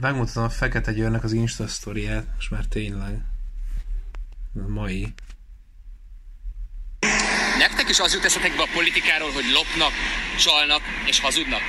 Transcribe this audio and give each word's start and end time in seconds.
megmutatom 0.00 0.44
a 0.44 0.48
Fekete 0.50 0.92
Győrnek 0.92 1.24
az 1.24 1.32
Insta 1.32 1.68
sztoriát, 1.68 2.26
most 2.34 2.50
már 2.50 2.64
tényleg. 2.64 3.20
A 4.54 4.68
mai. 4.68 5.14
Nektek 7.58 7.88
is 7.88 8.00
az 8.00 8.14
jut 8.14 8.24
eszetekbe 8.24 8.62
a 8.62 8.68
politikáról, 8.74 9.32
hogy 9.32 9.44
lopnak, 9.52 9.92
csalnak 10.38 10.82
és 11.06 11.20
hazudnak? 11.20 11.60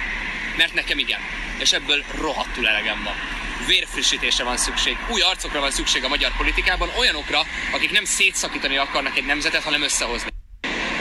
Mert 0.58 0.74
nekem 0.74 0.98
igen. 0.98 1.20
És 1.60 1.72
ebből 1.72 2.04
rohadtul 2.22 2.68
elegem 2.68 3.04
van. 3.04 3.14
Vérfrissítésre 3.68 4.44
van 4.44 4.58
szükség, 4.58 4.98
új 5.12 5.22
arcokra 5.22 5.60
van 5.60 5.72
szükség 5.72 6.04
a 6.04 6.08
magyar 6.08 6.32
politikában, 6.38 6.90
olyanokra, 6.98 7.40
akik 7.74 7.92
nem 7.92 8.06
szétszakítani 8.06 8.78
akarnak 8.78 9.18
egy 9.18 9.26
nemzetet, 9.26 9.64
hanem 9.64 9.82
összehozni. 9.82 10.35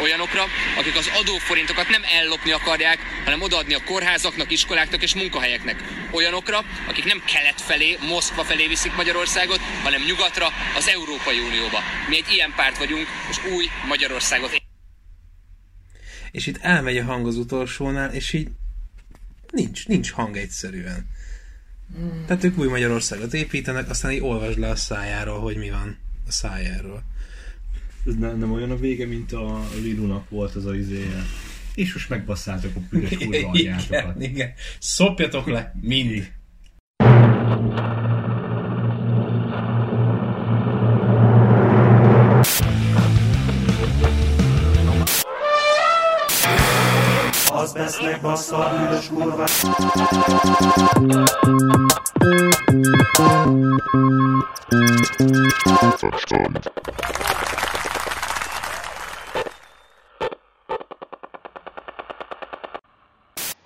Olyanokra, 0.04 0.44
akik 0.78 0.96
az 0.96 1.10
adóforintokat 1.20 1.88
nem 1.88 2.02
ellopni 2.18 2.52
akarják, 2.52 2.98
hanem 3.24 3.42
odaadni 3.42 3.74
a 3.74 3.84
kórházaknak, 3.84 4.50
iskoláknak 4.50 5.02
és 5.02 5.14
munkahelyeknek. 5.14 5.82
Olyanokra, 6.10 6.64
akik 6.88 7.04
nem 7.04 7.22
kelet 7.24 7.60
felé, 7.60 7.98
Moszkva 8.08 8.44
felé 8.44 8.66
viszik 8.66 8.96
Magyarországot, 8.96 9.58
hanem 9.82 10.02
nyugatra, 10.02 10.48
az 10.76 10.88
Európai 10.88 11.38
Unióba. 11.38 11.78
Mi 12.08 12.16
egy 12.16 12.32
ilyen 12.32 12.52
párt 12.56 12.78
vagyunk, 12.78 13.06
és 13.30 13.36
új 13.54 13.64
Magyarországot 13.88 14.62
És 16.30 16.46
itt 16.46 16.58
elmegy 16.60 16.96
a 16.96 17.04
hang 17.04 17.26
az 17.26 17.36
utolsónál, 17.36 18.14
és 18.14 18.32
így 18.32 18.48
nincs, 19.50 19.86
nincs 19.86 20.10
hang 20.10 20.36
egyszerűen. 20.36 21.08
Mm. 21.98 22.24
Tehát 22.26 22.44
ők 22.44 22.58
új 22.58 22.68
Magyarországot 22.68 23.34
építenek, 23.34 23.90
aztán 23.90 24.10
így 24.10 24.20
olvasd 24.20 24.58
le 24.58 24.68
a 24.68 24.76
szájáról, 24.76 25.40
hogy 25.40 25.56
mi 25.56 25.70
van 25.70 25.98
a 26.26 26.32
szájáról. 26.32 27.13
Ez 28.06 28.14
nem, 28.14 28.38
nem 28.38 28.52
olyan 28.52 28.70
a 28.70 28.76
vége, 28.76 29.06
mint 29.06 29.32
a 29.32 29.60
Linunak 29.82 30.30
volt 30.30 30.54
az 30.54 30.66
a 30.66 30.74
izéje. 30.74 31.24
És 31.74 31.92
most 31.92 32.08
megbasszátok 32.08 32.76
a 32.76 32.78
büdös 32.90 33.16
kurva 33.18 33.34
igen, 33.34 33.48
anyjátokat. 33.48 34.22
igen. 34.22 34.52
Szopjatok 34.78 35.46
le, 35.46 35.74
mindig. 35.80 36.32
Az 47.52 47.72
besznek 47.72 48.20
bassza 48.20 48.56
a 48.56 48.86
büdös 48.86 49.06
kurva. 49.08 49.46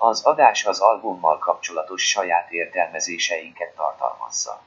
Az 0.00 0.22
adás 0.22 0.64
az 0.64 0.80
albummal 0.80 1.38
kapcsolatos 1.38 2.08
saját 2.08 2.50
értelmezéseinket 2.50 3.74
tartalmazza. 3.76 4.60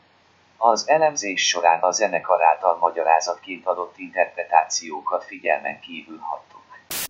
Az 0.58 0.88
elemzés 0.88 1.48
során 1.48 1.80
a 1.80 1.92
zenekar 1.92 2.42
által 2.42 2.78
magyarázatként 2.78 3.66
adott 3.66 3.98
interpretációkat 3.98 5.24
figyelmen 5.24 5.80
kívül 5.80 6.18
hagytuk. 6.20 6.62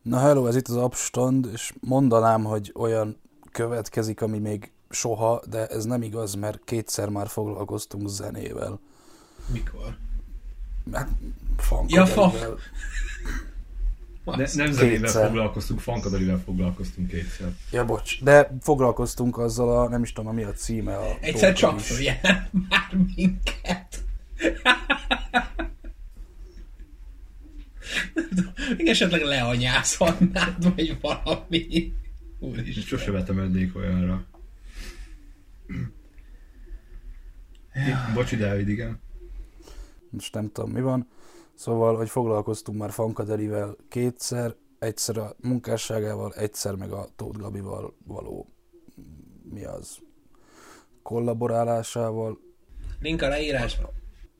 Na 0.01 0.19
hello, 0.19 0.47
ez 0.47 0.55
itt 0.55 0.67
az 0.67 0.75
Abstand, 0.75 1.47
és 1.53 1.73
mondanám, 1.79 2.43
hogy 2.43 2.71
olyan 2.75 3.21
következik, 3.51 4.21
ami 4.21 4.39
még 4.39 4.71
soha, 4.89 5.41
de 5.49 5.67
ez 5.67 5.85
nem 5.85 6.01
igaz, 6.01 6.33
mert 6.33 6.63
kétszer 6.63 7.09
már 7.09 7.27
foglalkoztunk 7.27 8.07
zenével. 8.07 8.79
Mikor? 9.53 9.97
Hát, 10.93 11.07
Ja, 11.87 12.05
funkadelivel. 12.05 12.57
Ne, 14.23 14.45
nem 14.53 14.71
zenével 14.71 15.11
foglalkoztunk, 15.11 15.79
fankadalivel 15.79 16.41
foglalkoztunk 16.45 17.07
kétszer. 17.07 17.51
Ja, 17.71 17.85
bocs. 17.85 18.23
De 18.23 18.57
foglalkoztunk 18.61 19.37
azzal 19.37 19.79
a, 19.79 19.89
nem 19.89 20.03
is 20.03 20.13
tudom, 20.13 20.33
mi 20.33 20.43
a 20.43 20.51
címe. 20.51 20.95
A 20.95 21.17
Egyszer 21.21 21.53
is. 21.53 21.85
följelent 21.85 22.51
már 22.69 22.97
minket. 23.15 24.03
Még 28.77 28.87
esetleg 28.87 29.21
leanyázhatnád, 29.21 30.63
vagy 30.75 30.97
valami. 31.01 31.93
Úristen. 32.39 32.83
Sose 32.83 33.11
vetemednék 33.11 33.75
olyanra. 33.75 34.25
Bocsi, 38.13 38.35
Dávid, 38.35 38.67
igen. 38.69 38.99
most 40.09 40.33
nem 40.33 40.51
tudom 40.51 40.71
mi 40.71 40.81
van. 40.81 41.07
Szóval, 41.61 41.95
hogy 41.95 42.09
foglalkoztunk 42.09 42.77
már 42.77 42.91
Fankadelivel 42.91 43.75
kétszer, 43.89 44.55
egyszer 44.79 45.17
a 45.17 45.35
munkásságával, 45.41 46.33
egyszer 46.33 46.75
meg 46.75 46.91
a 46.91 47.07
Tóth 47.15 47.37
Gabival 47.37 47.93
való, 48.05 48.47
mi 49.43 49.65
az, 49.65 49.97
kollaborálásával, 51.03 52.39
Link 52.99 53.21
a 53.21 53.27
leírásban. 53.27 53.89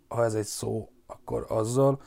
ha 0.08 0.24
ez 0.24 0.34
egy 0.34 0.46
szó, 0.46 0.90
akkor 1.06 1.46
azzal. 1.50 2.02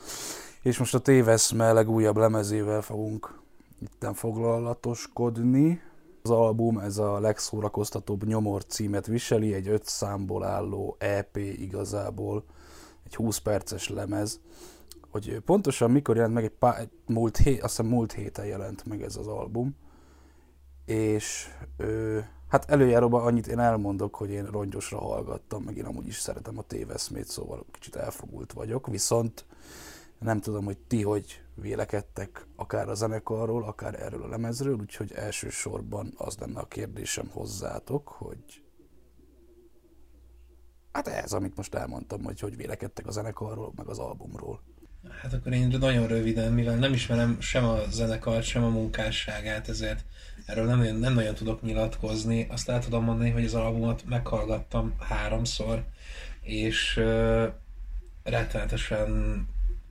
És 0.62 0.78
most 0.78 0.94
a 0.94 0.98
Téveszme 0.98 1.72
legújabb 1.72 2.16
lemezével 2.16 2.82
fogunk 2.82 3.40
itten 3.80 4.14
foglalatoskodni. 4.14 5.80
Az 6.22 6.30
album 6.30 6.78
ez 6.78 6.98
a 6.98 7.20
legszórakoztatóbb 7.20 8.24
nyomor 8.24 8.64
címet 8.64 9.06
viseli, 9.06 9.54
egy 9.54 9.68
öt 9.68 9.86
számból 9.86 10.44
álló 10.44 10.96
EP 10.98 11.36
igazából, 11.36 12.44
egy 13.04 13.14
20 13.14 13.38
perces 13.38 13.88
lemez. 13.88 14.40
Hogy 15.14 15.40
pontosan 15.40 15.90
mikor 15.90 16.16
jelent 16.16 16.34
meg, 16.34 16.44
egy 16.44 16.50
pár, 16.50 16.88
múlt 17.06 17.36
hét, 17.36 17.62
azt 17.62 17.76
hiszem 17.76 17.90
múlt 17.90 18.12
héten 18.12 18.46
jelent 18.46 18.84
meg 18.84 19.02
ez 19.02 19.16
az 19.16 19.26
album. 19.26 19.76
És 20.84 21.48
ö, 21.76 22.18
hát 22.48 22.70
előjáróban 22.70 23.22
annyit 23.22 23.46
én 23.46 23.58
elmondok, 23.58 24.14
hogy 24.14 24.30
én 24.30 24.44
rongyosra 24.44 24.98
hallgattam, 24.98 25.62
meg 25.62 25.76
én 25.76 25.84
amúgy 25.84 26.06
is 26.06 26.18
szeretem 26.18 26.58
a 26.58 26.62
téveszmét, 26.62 27.26
szóval 27.26 27.66
kicsit 27.70 27.96
elfogult 27.96 28.52
vagyok, 28.52 28.86
viszont 28.86 29.44
nem 30.18 30.40
tudom, 30.40 30.64
hogy 30.64 30.78
ti 30.78 31.02
hogy 31.02 31.42
vélekedtek 31.54 32.46
akár 32.56 32.88
a 32.88 32.94
zenekarról, 32.94 33.64
akár 33.64 34.02
erről 34.02 34.22
a 34.22 34.28
lemezről, 34.28 34.76
úgyhogy 34.80 35.12
elsősorban 35.12 36.14
az 36.16 36.38
lenne 36.38 36.60
a 36.60 36.68
kérdésem 36.68 37.28
hozzátok, 37.32 38.08
hogy 38.08 38.62
hát 40.92 41.08
ez, 41.08 41.32
amit 41.32 41.56
most 41.56 41.74
elmondtam, 41.74 42.24
hogy 42.24 42.40
hogy 42.40 42.56
vélekedtek 42.56 43.06
a 43.06 43.10
zenekarról, 43.10 43.72
meg 43.76 43.88
az 43.88 43.98
albumról. 43.98 44.60
Hát 45.10 45.32
akkor 45.32 45.52
én 45.52 45.76
nagyon 45.80 46.06
röviden, 46.06 46.52
mivel 46.52 46.76
nem 46.76 46.92
ismerem 46.92 47.40
sem 47.40 47.64
a 47.64 47.78
zenekart, 47.90 48.44
sem 48.44 48.64
a 48.64 48.68
munkásságát, 48.68 49.68
ezért 49.68 50.04
erről 50.46 50.64
nem, 50.64 50.98
nem 50.98 51.14
nagyon 51.14 51.34
tudok 51.34 51.62
nyilatkozni. 51.62 52.46
Azt 52.50 52.68
el 52.68 52.78
tudom 52.78 53.04
mondani, 53.04 53.30
hogy 53.30 53.44
az 53.44 53.54
albumot 53.54 54.04
meghallgattam 54.08 54.94
háromszor, 54.98 55.84
és 56.40 56.96
uh, 56.96 57.44
rettenetesen 58.22 59.46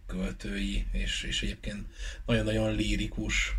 költői, 0.08 0.88
és, 0.92 1.24
és 1.24 1.44
egyébként 1.44 1.86
nagyon-nagyon 2.26 2.76
lírikus. 2.76 3.56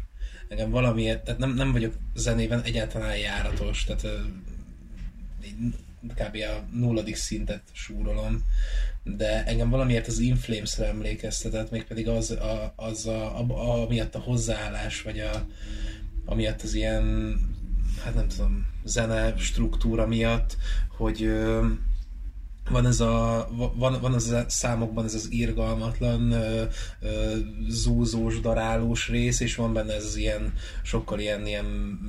Engem 0.48 0.70
valamiért, 0.70 1.24
tehát 1.24 1.40
nem, 1.40 1.54
nem 1.54 1.72
vagyok 1.72 1.94
zenében 2.14 2.62
egyáltalán 2.62 3.16
járatos, 3.16 3.84
tehát 3.84 4.06
így 5.44 5.74
kb. 6.14 6.36
a 6.36 6.64
nulladik 6.72 7.16
szintet 7.16 7.62
súrolom, 7.72 8.44
de 9.04 9.44
engem 9.44 9.70
valamiért 9.70 10.06
az 10.06 10.18
Inflames-re 10.18 10.86
emlékeztetett, 10.86 11.70
mégpedig 11.70 12.08
az, 12.08 12.30
a, 12.30 12.72
az 12.76 13.06
a, 13.06 13.38
a, 13.38 13.82
a, 13.82 13.88
miatt 13.88 14.14
a 14.14 14.20
hozzáállás, 14.20 15.02
vagy 15.02 15.18
a, 15.18 15.46
amiatt 16.24 16.62
az 16.62 16.74
ilyen, 16.74 17.36
hát 18.04 18.14
nem 18.14 18.28
tudom, 18.28 18.66
zene 18.84 19.36
struktúra 19.36 20.06
miatt, 20.06 20.56
hogy 20.96 21.30
van 22.70 22.86
ez 22.86 23.00
a, 23.00 23.48
van, 23.74 24.00
van 24.00 24.12
az 24.12 24.30
a 24.30 24.44
számokban 24.48 25.04
ez 25.04 25.14
az 25.14 25.26
irgalmatlan, 25.30 26.32
ö, 26.32 26.64
ö, 27.00 27.36
zúzós, 27.68 28.40
darálós 28.40 29.08
rész, 29.08 29.40
és 29.40 29.54
van 29.54 29.72
benne 29.72 29.94
ez 29.94 30.04
az 30.04 30.16
ilyen, 30.16 30.52
sokkal 30.82 31.18
ilyen, 31.18 31.46
ilyen 31.46 31.64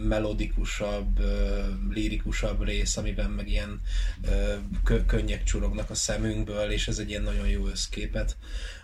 melodikusabb, 0.07 1.19
ö, 1.19 1.61
lírikusabb 1.89 2.63
rész, 2.63 2.97
amiben 2.97 3.29
meg 3.29 3.49
ilyen 3.49 3.81
ö, 4.21 4.53
kö, 4.83 5.05
könnyek 5.05 5.43
csurognak 5.43 5.89
a 5.89 5.95
szemünkből, 5.95 6.71
és 6.71 6.87
ez 6.87 6.97
egy 6.97 7.09
ilyen 7.09 7.23
nagyon 7.23 7.47
jó 7.47 7.67
összképet 7.67 8.37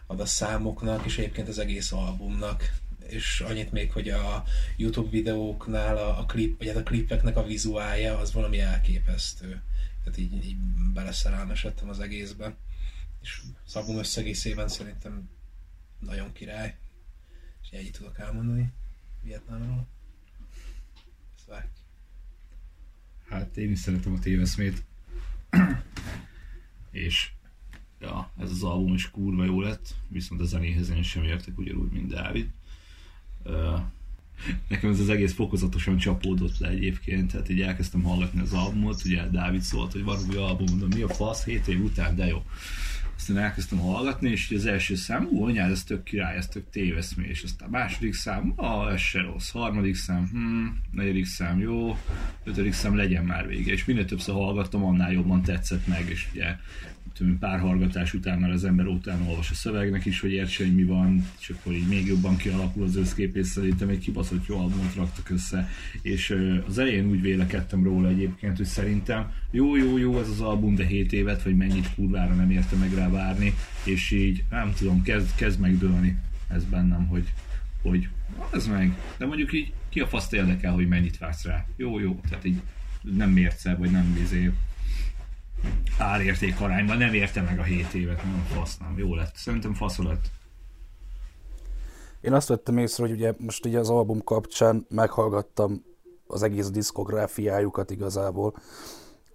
ad 0.07 0.19
a 0.19 0.25
számoknak, 0.25 1.06
és 1.06 1.18
egyébként 1.18 1.48
az 1.48 1.60
egész 1.60 1.92
albumnak 1.92 2.72
és 3.07 3.44
annyit 3.48 3.72
még, 3.72 3.92
hogy 3.92 4.10
a 4.10 4.44
YouTube 4.78 5.10
videóknál 5.10 5.98
a, 5.98 6.19
a 6.19 6.25
klip, 6.25 6.57
vagy 6.57 6.68
hát 6.68 6.78
a 6.78 6.84
klipeknek 6.84 7.38
a 7.38 7.44
vizuálja 7.44 8.18
az 8.18 8.34
valami 8.34 8.60
elképesztő. 8.60 9.62
Tehát 10.03 10.18
így, 10.18 10.45
így 10.45 10.57
beleszerelmesedtem 10.94 11.89
az 11.89 12.00
egészbe. 12.00 12.56
És 13.21 13.42
album 13.74 13.98
összegészében 13.98 14.68
szerintem 14.68 15.30
nagyon 16.00 16.31
király. 16.33 16.77
És 17.62 17.69
ennyit 17.69 17.98
tudok 17.98 18.19
elmondani 18.19 18.71
Vietnámról. 19.21 19.88
Vágj. 21.48 21.68
Hát 23.30 23.57
én 23.57 23.71
is 23.71 23.80
szeretem 23.80 24.13
a 24.13 24.19
téveszmét. 24.19 24.83
És 26.92 27.31
ja, 28.00 28.31
ez 28.38 28.51
az 28.51 28.63
album 28.63 28.94
is 28.94 29.12
kurva 29.12 29.45
jó 29.45 29.62
lett, 29.62 29.95
viszont 30.07 30.42
a 30.42 30.45
zenéhez 30.45 30.89
én 30.89 31.04
sem 31.04 31.24
értek 31.24 31.57
ugyanúgy, 31.57 31.92
mint 31.92 32.09
Dávid. 32.09 32.51
Ö, 33.44 33.77
nekem 34.68 34.90
ez 34.90 35.00
az 35.00 35.10
egész 35.10 35.34
fokozatosan 35.34 35.98
csapódott 35.98 36.58
le 36.58 36.68
egyébként, 36.68 37.32
tehát 37.32 37.50
így 37.50 37.62
elkezdtem 37.62 38.04
hallgatni 38.04 38.42
az 38.42 38.54
albumot, 38.54 39.02
ugye 39.06 39.28
Dávid 39.28 39.62
szólt, 39.62 39.92
hogy 39.92 40.04
új 40.30 40.36
album, 40.36 40.66
mondom, 40.70 40.90
mi 40.96 41.02
a 41.02 41.10
fasz, 41.10 41.46
7 41.46 41.68
év 41.68 41.84
után, 41.84 42.16
de 42.16 42.28
jó. 42.28 42.44
Aztán 43.22 43.38
elkezdtem 43.38 43.80
hallgatni, 43.80 44.30
és 44.30 44.52
az 44.56 44.66
első 44.66 44.96
szám, 44.96 45.28
ú, 45.32 45.46
anyád, 45.46 45.72
ez 45.72 45.84
tök 45.84 46.04
király, 46.04 46.36
ez 46.36 46.48
tök 46.48 46.70
téveszmés. 46.70 47.44
Aztán 47.44 47.68
a 47.68 47.72
második 47.72 48.14
szám, 48.14 48.54
ah, 48.56 48.94
ez 48.94 49.00
se 49.00 49.22
rossz. 49.22 49.50
Harmadik 49.50 49.96
szám, 49.96 50.30
hm, 50.32 50.66
negyedik 50.92 51.26
szám, 51.26 51.60
jó. 51.60 51.98
Ötödik 52.44 52.74
szám, 52.74 52.96
legyen 52.96 53.26
már 53.26 53.48
vége. 53.48 53.72
És 53.72 53.86
minél 53.86 54.06
többször 54.06 54.36
hallgattam, 54.36 54.84
annál 54.84 55.12
jobban 55.12 55.42
tetszett 55.42 55.88
meg, 55.88 56.10
és 56.10 56.28
ugye 56.34 56.56
tudom, 57.13 57.39
pár 57.39 57.59
hallgatás 57.59 58.13
után 58.13 58.39
már 58.39 58.50
az 58.50 58.63
ember 58.63 58.86
után 58.86 59.21
olvas 59.27 59.51
a 59.51 59.53
szövegnek 59.53 60.06
is, 60.06 60.19
hogy 60.19 60.31
értse, 60.31 60.63
hogy 60.63 60.75
mi 60.75 60.83
van, 60.83 61.25
és 61.39 61.50
akkor 61.50 61.74
így 61.74 61.88
még 61.88 62.07
jobban 62.07 62.38
kialakul 62.38 62.83
az 62.83 62.95
összkép, 62.95 63.36
és 63.36 63.48
szerintem 63.48 63.89
egy 63.89 64.00
kibaszott 64.00 64.45
jó 64.45 64.59
albumot 64.59 64.95
raktak 64.95 65.30
össze, 65.30 65.69
és 66.01 66.36
az 66.68 66.77
elején 66.77 67.09
úgy 67.09 67.21
vélekedtem 67.21 67.83
róla 67.83 68.07
egyébként, 68.07 68.57
hogy 68.57 68.65
szerintem 68.65 69.31
jó, 69.51 69.75
jó, 69.75 69.98
jó 69.98 70.19
ez 70.19 70.30
az 70.30 70.42
album, 70.42 70.75
de 70.75 70.86
7 70.86 71.13
évet, 71.13 71.44
vagy 71.44 71.57
mennyit 71.57 71.94
kurvára 71.95 72.33
nem 72.33 72.51
érte 72.51 72.75
meg 72.75 72.94
rá 72.94 73.09
várni, 73.09 73.54
és 73.83 74.12
így 74.12 74.44
nem 74.50 74.74
tudom, 74.77 75.01
kezd, 75.01 75.36
kezd 75.36 75.59
megdőlni 75.59 76.18
ez 76.47 76.63
bennem, 76.65 77.07
hogy, 77.07 77.33
hogy 77.81 78.09
az 78.50 78.68
meg, 78.68 78.97
de 79.18 79.25
mondjuk 79.25 79.54
így 79.54 79.74
ki 79.89 80.00
a 80.00 80.07
faszt 80.07 80.33
érdekel, 80.33 80.74
hogy 80.74 80.88
mennyit 80.88 81.18
vársz 81.18 81.45
rá. 81.45 81.65
Jó, 81.75 82.00
jó, 82.00 82.19
tehát 82.30 82.45
így 82.45 82.62
nem 83.01 83.30
mérce, 83.30 83.75
vagy 83.75 83.92
nem 83.92 84.13
vizé 84.13 84.51
árérték 85.98 86.62
arányban, 86.62 86.98
nem 86.98 87.13
érte 87.13 87.42
meg 87.42 87.60
a 87.60 87.63
7 87.63 87.94
évet, 87.94 88.24
nem 88.24 88.46
fasz, 88.54 88.78
nem. 88.78 88.98
Jó 88.98 89.16
lett. 89.16 89.36
Szerintem 89.36 89.74
fasz 89.74 89.98
lett. 89.98 90.25
Én 92.22 92.34
azt 92.34 92.48
vettem 92.48 92.78
észre, 92.78 93.04
hogy 93.04 93.13
ugye 93.13 93.34
most 93.38 93.66
ugye 93.66 93.80
az 93.80 93.90
album 93.90 94.24
kapcsán 94.24 94.86
meghallgattam 94.90 95.84
az 96.28 96.44
egész 96.44 96.69
diszkográfiájukat 96.69 97.92
igazából, 97.92 98.56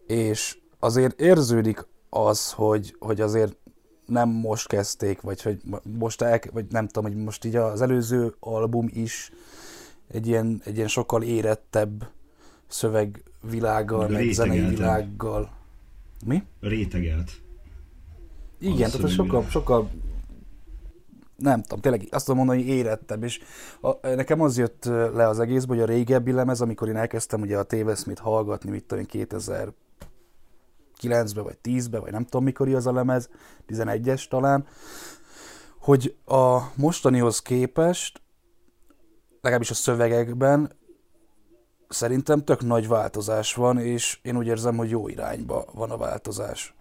és 0.06 0.58
azért 0.78 1.20
érződik 1.20 1.87
az, 2.11 2.52
hogy, 2.52 2.96
hogy 2.99 3.20
azért 3.20 3.56
nem 4.06 4.29
most 4.29 4.69
kezdték, 4.69 5.20
vagy 5.20 5.43
hogy 5.43 5.62
most 5.99 6.22
el, 6.22 6.40
vagy 6.52 6.67
nem 6.70 6.87
tudom, 6.87 7.12
hogy 7.12 7.22
most 7.22 7.44
így 7.44 7.56
az 7.56 7.81
előző 7.81 8.34
album 8.40 8.88
is 8.93 9.31
egy 10.08 10.26
ilyen, 10.26 10.61
egy 10.64 10.76
ilyen 10.76 10.88
sokkal 10.88 11.22
érettebb 11.22 12.08
szövegvilággal, 12.67 14.08
meg 14.08 14.31
zenei 14.32 14.61
világgal. 14.61 15.56
Mi? 16.26 16.43
Rétegelt. 16.61 17.31
Igen, 18.58 18.90
tehát 18.90 19.11
sokkal, 19.11 19.46
sokkal 19.49 19.90
nem 21.37 21.62
tudom, 21.62 21.81
tényleg 21.81 22.08
azt 22.11 22.25
tudom 22.25 22.44
mondani, 22.44 22.62
hogy 22.62 22.76
érettebb, 22.76 23.23
és 23.23 23.40
a, 23.81 24.08
nekem 24.08 24.40
az 24.40 24.58
jött 24.58 24.84
le 24.84 25.28
az 25.28 25.40
egészből, 25.40 25.76
hogy 25.76 25.90
a 25.90 25.94
régebbi 25.94 26.32
lemez, 26.32 26.61
amikor 26.61 26.88
én 26.88 26.96
elkezdtem 26.96 27.40
ugye 27.40 27.58
a 27.58 27.62
téveszmét 27.62 28.19
hallgatni, 28.19 28.70
mit 28.70 28.84
tudom 28.84 29.05
2009-ben, 29.12 31.44
vagy 31.44 31.58
10-ben, 31.62 32.00
vagy 32.00 32.12
nem 32.12 32.25
tudom 32.25 32.44
mikor 32.44 32.69
az 32.69 32.87
a 32.87 32.93
lemez, 32.93 33.31
11-es 33.69 34.29
talán, 34.29 34.67
hogy 35.79 36.17
a 36.25 36.61
mostanihoz 36.75 37.40
képest, 37.40 38.20
legalábbis 39.40 39.70
a 39.70 39.75
szövegekben 39.75 40.70
szerintem 41.88 42.44
tök 42.44 42.62
nagy 42.62 42.88
változás 42.88 43.54
van, 43.54 43.78
és 43.78 44.18
én 44.22 44.36
úgy 44.36 44.46
érzem, 44.46 44.76
hogy 44.76 44.90
jó 44.90 45.08
irányba 45.08 45.64
van 45.74 45.90
a 45.90 45.96
változás. 45.96 46.74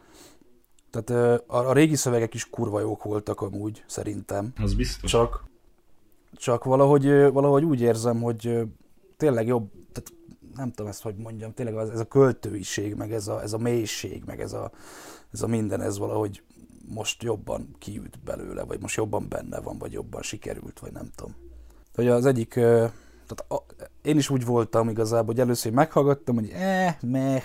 Tehát 0.89 1.41
a, 1.47 1.69
a 1.69 1.73
régi 1.73 1.95
szövegek 1.95 2.33
is 2.33 2.49
kurva 2.49 2.79
jók 2.79 3.03
voltak 3.03 3.41
amúgy, 3.41 3.83
szerintem. 3.87 4.53
Az 4.57 4.73
biztos. 4.73 5.11
Csak, 5.11 5.43
csak 6.33 6.63
valahogy, 6.63 7.31
valahogy 7.31 7.63
úgy 7.63 7.81
érzem, 7.81 8.21
hogy 8.21 8.59
tényleg 9.17 9.47
jobb, 9.47 9.71
tehát 9.91 10.13
nem 10.55 10.69
tudom 10.69 10.87
ezt, 10.91 11.01
hogy 11.01 11.15
mondjam, 11.15 11.53
tényleg 11.53 11.75
ez 11.75 11.99
a 11.99 12.05
költőiség, 12.05 12.95
meg 12.95 13.13
ez 13.13 13.27
a, 13.27 13.41
ez 13.41 13.53
a 13.53 13.57
mélység, 13.57 14.23
meg 14.25 14.41
ez 14.41 14.53
a, 14.53 14.71
ez 15.33 15.41
a 15.41 15.47
minden, 15.47 15.81
ez 15.81 15.97
valahogy 15.97 16.43
most 16.87 17.23
jobban 17.23 17.75
kiüt 17.79 18.19
belőle, 18.23 18.63
vagy 18.63 18.81
most 18.81 18.95
jobban 18.95 19.25
benne 19.29 19.59
van, 19.59 19.77
vagy 19.77 19.91
jobban 19.91 20.21
sikerült, 20.21 20.79
vagy 20.79 20.91
nem 20.91 21.09
tudom. 21.15 21.35
Hogy 21.93 22.07
az 22.07 22.25
egyik 22.25 22.59
tehát 23.27 23.51
a, 23.51 23.73
én 24.01 24.17
is 24.17 24.29
úgy 24.29 24.45
voltam 24.45 24.89
igazából, 24.89 25.25
hogy 25.25 25.39
először 25.39 25.71
meghallgattam, 25.71 26.35
hogy 26.35 26.49
eh, 26.49 26.95
meh, 27.01 27.43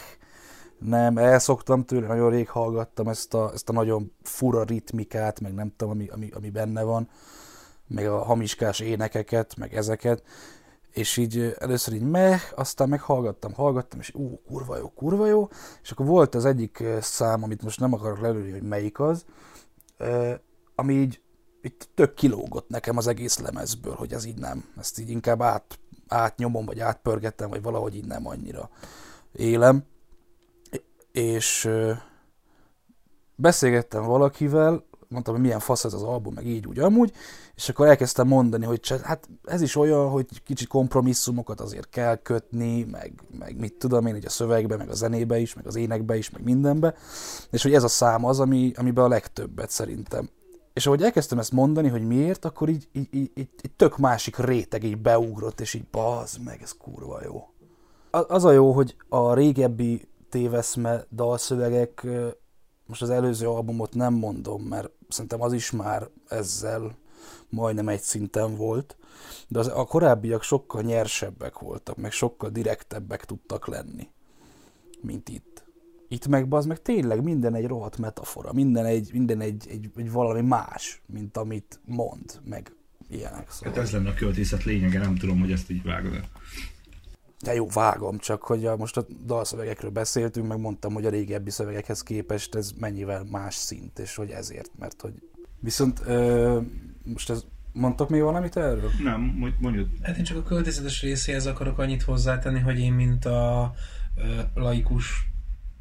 nem, 0.78 1.18
elszoktam 1.18 1.84
tőle, 1.84 2.06
nagyon 2.06 2.30
rég 2.30 2.48
hallgattam 2.48 3.08
ezt 3.08 3.34
a, 3.34 3.50
ezt 3.52 3.68
a 3.68 3.72
nagyon 3.72 4.12
fura 4.22 4.62
ritmikát, 4.64 5.40
meg 5.40 5.54
nem 5.54 5.72
tudom, 5.76 5.92
ami, 5.92 6.08
ami, 6.08 6.30
ami 6.34 6.50
benne 6.50 6.82
van, 6.82 7.08
meg 7.86 8.06
a 8.06 8.22
hamiskás 8.22 8.80
énekeket, 8.80 9.56
meg 9.56 9.74
ezeket, 9.74 10.22
és 10.90 11.16
így 11.16 11.54
először 11.58 11.94
így 11.94 12.02
meh, 12.02 12.40
aztán 12.54 12.88
meg 12.88 13.00
hallgattam, 13.00 13.52
hallgattam, 13.52 13.98
és 13.98 14.14
ú, 14.14 14.40
kurva 14.46 14.76
jó, 14.76 14.88
kurva 14.88 15.26
jó, 15.26 15.48
és 15.82 15.90
akkor 15.90 16.06
volt 16.06 16.34
az 16.34 16.44
egyik 16.44 16.84
szám, 17.00 17.42
amit 17.42 17.62
most 17.62 17.80
nem 17.80 17.92
akarok 17.92 18.20
lelőni, 18.20 18.50
hogy 18.50 18.62
melyik 18.62 19.00
az, 19.00 19.24
ami 20.74 20.94
így 20.94 21.20
itt 21.62 21.88
tök 21.94 22.14
kilógott 22.14 22.68
nekem 22.68 22.96
az 22.96 23.06
egész 23.06 23.38
lemezből, 23.38 23.94
hogy 23.94 24.12
ez 24.12 24.24
így 24.24 24.38
nem. 24.38 24.64
Ezt 24.78 24.98
így 24.98 25.10
inkább 25.10 25.42
át, 25.42 25.78
átnyomom, 26.08 26.64
vagy 26.64 26.80
átpörgettem, 26.80 27.50
vagy 27.50 27.62
valahogy 27.62 27.96
így 27.96 28.06
nem 28.06 28.26
annyira 28.26 28.70
élem. 29.32 29.84
És 31.12 31.70
beszélgettem 33.34 34.04
valakivel, 34.04 34.84
mondtam, 35.08 35.34
hogy 35.34 35.42
milyen 35.42 35.58
fasz 35.58 35.84
ez 35.84 35.94
az 35.94 36.02
album, 36.02 36.34
meg 36.34 36.46
így 36.46 36.66
úgy 36.66 36.78
amúgy, 36.78 37.12
és 37.54 37.68
akkor 37.68 37.86
elkezdtem 37.86 38.26
mondani, 38.26 38.64
hogy 38.64 39.02
hát 39.02 39.28
ez 39.44 39.60
is 39.60 39.76
olyan, 39.76 40.08
hogy 40.08 40.42
kicsit 40.42 40.68
kompromisszumokat 40.68 41.60
azért 41.60 41.88
kell 41.88 42.16
kötni, 42.16 42.82
meg, 42.84 43.12
meg 43.38 43.58
mit 43.58 43.74
tudom 43.74 44.06
én, 44.06 44.12
hogy 44.12 44.24
a 44.24 44.30
szövegbe, 44.30 44.76
meg 44.76 44.88
a 44.88 44.94
zenébe 44.94 45.38
is, 45.38 45.54
meg 45.54 45.66
az 45.66 45.76
énekbe 45.76 46.16
is, 46.16 46.30
meg 46.30 46.42
mindenbe, 46.42 46.94
és 47.50 47.62
hogy 47.62 47.74
ez 47.74 47.82
a 47.82 47.88
szám 47.88 48.24
az, 48.24 48.40
ami, 48.40 48.72
amiben 48.76 49.04
a 49.04 49.08
legtöbbet 49.08 49.70
szerintem 49.70 50.30
és 50.80 50.86
ahogy 50.86 51.02
elkezdtem 51.02 51.38
ezt 51.38 51.52
mondani, 51.52 51.88
hogy 51.88 52.06
miért, 52.06 52.44
akkor 52.44 52.68
így, 52.68 52.88
így, 52.92 53.08
így, 53.10 53.30
így, 53.34 53.48
így 53.64 53.70
tök 53.76 53.98
másik 53.98 54.36
réteg 54.36 54.84
így 54.84 54.98
beugrott, 54.98 55.60
és 55.60 55.74
így 55.74 55.84
bazd 55.90 56.42
meg, 56.44 56.62
ez 56.62 56.72
kurva 56.72 57.22
jó. 57.24 57.48
Az 58.10 58.44
a 58.44 58.52
jó, 58.52 58.72
hogy 58.72 58.96
a 59.08 59.34
régebbi 59.34 60.08
téveszme 60.28 61.04
dalszövegek, 61.10 62.06
most 62.86 63.02
az 63.02 63.10
előző 63.10 63.48
albumot 63.48 63.94
nem 63.94 64.14
mondom, 64.14 64.62
mert 64.62 64.90
szerintem 65.08 65.42
az 65.42 65.52
is 65.52 65.70
már 65.70 66.08
ezzel 66.28 66.96
majdnem 67.48 67.88
egy 67.88 68.00
szinten 68.00 68.56
volt, 68.56 68.96
de 69.48 69.58
az, 69.58 69.66
a 69.66 69.84
korábbiak 69.84 70.42
sokkal 70.42 70.82
nyersebbek 70.82 71.58
voltak, 71.58 71.96
meg 71.96 72.12
sokkal 72.12 72.50
direktebbek 72.50 73.24
tudtak 73.24 73.66
lenni, 73.66 74.08
mint 75.00 75.28
itt. 75.28 75.64
Itt 76.12 76.26
meg 76.26 76.54
az 76.54 76.66
meg 76.66 76.82
tényleg 76.82 77.22
minden 77.22 77.54
egy 77.54 77.66
rohadt 77.66 77.98
metafora, 77.98 78.52
minden 78.52 78.84
egy, 78.84 79.10
minden 79.12 79.40
egy, 79.40 79.66
egy, 79.68 79.90
egy 79.96 80.12
valami 80.12 80.40
más, 80.40 81.02
mint 81.06 81.36
amit 81.36 81.80
mond, 81.84 82.40
meg 82.44 82.72
ilyenek. 83.08 83.50
Szóval. 83.50 83.72
Hát 83.74 83.82
ez 83.82 83.90
lenne 83.90 84.08
a 84.08 84.14
költészet 84.14 84.64
lényege, 84.64 84.98
nem 84.98 85.14
tudom, 85.14 85.40
hogy 85.40 85.52
ezt 85.52 85.70
így 85.70 85.82
vágod 85.82 86.14
-e. 86.14 86.28
De 87.44 87.54
jó, 87.54 87.66
vágom, 87.66 88.18
csak 88.18 88.42
hogy 88.42 88.66
a, 88.66 88.76
most 88.76 88.96
a 88.96 89.06
dalszövegekről 89.24 89.90
beszéltünk, 89.90 90.48
meg 90.48 90.60
mondtam, 90.60 90.92
hogy 90.92 91.06
a 91.06 91.10
régebbi 91.10 91.50
szövegekhez 91.50 92.02
képest 92.02 92.54
ez 92.54 92.72
mennyivel 92.78 93.24
más 93.30 93.54
szint, 93.54 93.98
és 93.98 94.14
hogy 94.14 94.30
ezért, 94.30 94.70
mert 94.78 95.00
hogy... 95.00 95.22
Viszont 95.60 96.00
ö, 96.06 96.60
most 97.04 97.30
ez 97.30 97.44
Mondtok 97.72 98.08
még 98.08 98.22
valamit 98.22 98.56
erről? 98.56 98.90
Nem, 99.02 99.20
mondjuk. 99.60 99.88
Hát 100.02 100.16
én 100.16 100.24
csak 100.24 100.36
a 100.36 100.42
költészetes 100.42 101.02
részéhez 101.02 101.46
akarok 101.46 101.78
annyit 101.78 102.02
hozzátenni, 102.02 102.60
hogy 102.60 102.78
én, 102.78 102.92
mint 102.92 103.24
a 103.24 103.72
laikus 104.54 105.29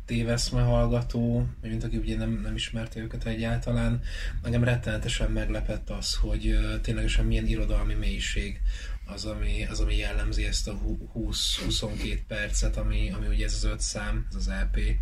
téveszme 0.10 0.62
hallgató, 0.62 1.48
mint 1.62 1.84
aki 1.84 1.98
ugye 1.98 2.18
nem, 2.18 2.40
nem 2.44 2.56
ismerte 2.56 3.00
őket 3.00 3.26
egyáltalán, 3.26 4.02
engem 4.44 4.64
rettenetesen 4.64 5.32
meglepett 5.32 5.90
az, 5.90 6.16
hogy 6.16 6.60
ténylegesen 6.82 7.26
milyen 7.26 7.48
irodalmi 7.48 7.94
mélység 7.94 8.62
az, 9.06 9.26
ami, 9.26 9.66
az, 9.66 9.80
ami 9.80 9.96
jellemzi 9.96 10.46
ezt 10.46 10.68
a 10.68 10.80
20-22 11.16 12.20
percet, 12.28 12.78
ami, 12.78 13.12
ami 13.12 13.28
ugye 13.28 13.46
ez 13.46 13.54
az 13.54 13.64
öt 13.64 13.80
szám, 13.80 14.26
ez 14.30 14.36
az 14.36 14.48
LP, 14.48 14.78
e 14.78 14.98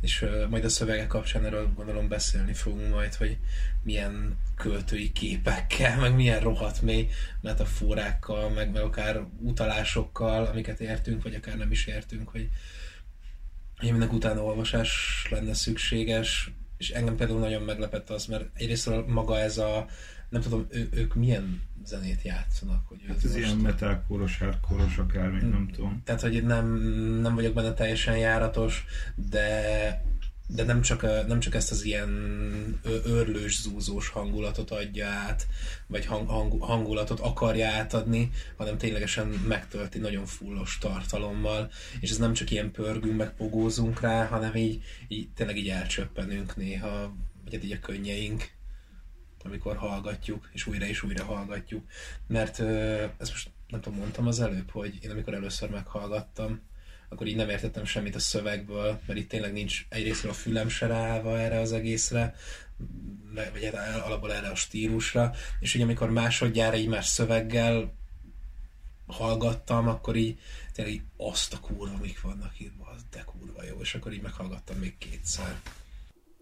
és 0.00 0.24
majd 0.50 0.64
a 0.64 0.68
szövegek 0.68 1.06
kapcsán 1.06 1.44
erről 1.44 1.72
gondolom 1.74 2.08
beszélni 2.08 2.52
fogunk 2.52 2.90
majd, 2.90 3.14
hogy 3.14 3.36
milyen 3.82 4.36
költői 4.56 5.12
képekkel, 5.12 5.98
meg 5.98 6.14
milyen 6.14 6.40
rohadt 6.40 6.82
mély 6.82 7.08
metaforákkal, 7.40 8.50
meg, 8.50 8.72
meg 8.72 8.82
akár 8.82 9.20
utalásokkal, 9.40 10.44
amiket 10.44 10.80
értünk, 10.80 11.22
vagy 11.22 11.34
akár 11.34 11.56
nem 11.56 11.70
is 11.70 11.86
értünk, 11.86 12.28
hogy, 12.28 12.48
hogy 13.76 13.90
mindenek 13.90 14.12
utána 14.12 14.42
olvasás 14.42 15.22
lenne 15.30 15.54
szükséges, 15.54 16.50
és 16.76 16.90
engem 16.90 17.16
például 17.16 17.38
nagyon 17.38 17.62
meglepett 17.62 18.10
az, 18.10 18.26
mert 18.26 18.44
egyrészt 18.54 18.90
maga 19.06 19.38
ez 19.38 19.58
a, 19.58 19.86
nem 20.28 20.40
tudom, 20.40 20.66
ő, 20.70 20.88
ők 20.92 21.14
milyen 21.14 21.62
zenét 21.84 22.22
játszanak. 22.22 22.86
Hogy 22.88 22.98
hát 23.06 23.16
ez 23.16 23.22
most... 23.22 23.36
ilyen 23.36 23.56
metalkóros, 23.56 24.38
hardkóros, 24.38 24.98
akármi, 24.98 25.40
nem 25.40 25.68
tudom. 25.72 26.02
Tehát, 26.04 26.20
hogy 26.20 26.44
nem, 26.44 26.66
nem 27.20 27.34
vagyok 27.34 27.54
benne 27.54 27.72
teljesen 27.72 28.18
járatos, 28.18 28.84
de 29.14 30.04
de 30.46 30.64
nem 30.64 30.80
csak, 30.80 31.02
nem 31.02 31.40
csak 31.40 31.54
ezt 31.54 31.70
az 31.70 31.84
ilyen 31.84 32.10
örlős, 33.04 33.60
zúzós 33.60 34.08
hangulatot 34.08 34.70
adja 34.70 35.06
át, 35.06 35.46
vagy 35.86 36.06
hang, 36.06 36.28
hang, 36.28 36.62
hangulatot 36.62 37.20
akarja 37.20 37.68
átadni, 37.68 38.30
hanem 38.56 38.78
ténylegesen 38.78 39.26
megtölti 39.26 39.98
nagyon 39.98 40.26
fullos 40.26 40.78
tartalommal, 40.78 41.70
és 42.00 42.10
ez 42.10 42.18
nem 42.18 42.32
csak 42.32 42.50
ilyen 42.50 42.70
pörgünk, 42.70 43.16
meg 43.16 43.34
pogózunk 43.34 44.00
rá, 44.00 44.26
hanem 44.26 44.56
így, 44.56 44.82
így 45.08 45.28
tényleg 45.34 45.56
így 45.56 45.68
elcsöppenünk 45.68 46.56
néha, 46.56 47.14
vagy 47.44 47.54
hát 47.54 47.64
így 47.64 47.72
a 47.72 47.78
könnyeink, 47.78 48.50
amikor 49.44 49.76
hallgatjuk, 49.76 50.48
és 50.52 50.66
újra 50.66 50.86
és 50.86 51.02
újra 51.02 51.24
hallgatjuk. 51.24 51.84
Mert 52.26 52.60
ezt 53.18 53.30
most 53.30 53.50
nem 53.68 53.80
tudom, 53.80 53.98
mondtam 53.98 54.26
az 54.26 54.40
előbb, 54.40 54.70
hogy 54.70 54.98
én 55.00 55.10
amikor 55.10 55.34
először 55.34 55.70
meghallgattam, 55.70 56.60
akkor 57.08 57.26
így 57.26 57.36
nem 57.36 57.48
értettem 57.48 57.84
semmit 57.84 58.14
a 58.14 58.18
szövegből, 58.18 59.00
mert 59.06 59.18
itt 59.18 59.28
tényleg 59.28 59.52
nincs 59.52 59.86
egyrészt 59.88 60.24
a 60.24 60.32
fülem 60.32 60.68
se 60.68 60.86
ráállva 60.86 61.38
erre 61.38 61.60
az 61.60 61.72
egészre, 61.72 62.34
vagy 63.52 63.70
hát 63.74 64.04
alapból 64.04 64.32
erre 64.32 64.48
a 64.48 64.54
stílusra, 64.54 65.32
és 65.60 65.74
ugye 65.74 65.84
amikor 65.84 66.10
másodjára 66.10 66.76
így 66.76 66.88
más 66.88 67.06
szöveggel 67.06 67.94
hallgattam, 69.06 69.88
akkor 69.88 70.16
így 70.16 70.38
tényleg 70.72 70.94
így 70.94 71.02
azt 71.16 71.52
a 71.52 71.60
kurva, 71.60 71.94
amik 71.94 72.20
vannak 72.20 72.60
itt, 72.60 72.72
az 72.94 73.04
de 73.10 73.24
kurva 73.26 73.64
jó, 73.64 73.76
és 73.80 73.94
akkor 73.94 74.12
így 74.12 74.22
meghallgattam 74.22 74.76
még 74.76 74.98
kétszer. 74.98 75.60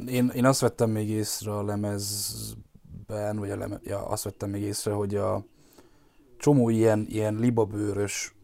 Én, 0.06 0.32
én 0.34 0.44
azt 0.44 0.60
vettem 0.60 0.90
még 0.90 1.08
észre 1.08 1.52
a 1.52 1.64
lemezben, 1.64 3.36
vagy 3.36 3.50
a 3.50 3.56
lemez, 3.56 3.80
ja, 3.84 4.06
azt 4.06 4.24
vettem 4.24 4.50
még 4.50 4.62
észre, 4.62 4.92
hogy 4.92 5.14
a 5.14 5.44
csomó 6.38 6.68
ilyen, 6.68 7.06
ilyen 7.08 7.34
libabőrös 7.34 8.34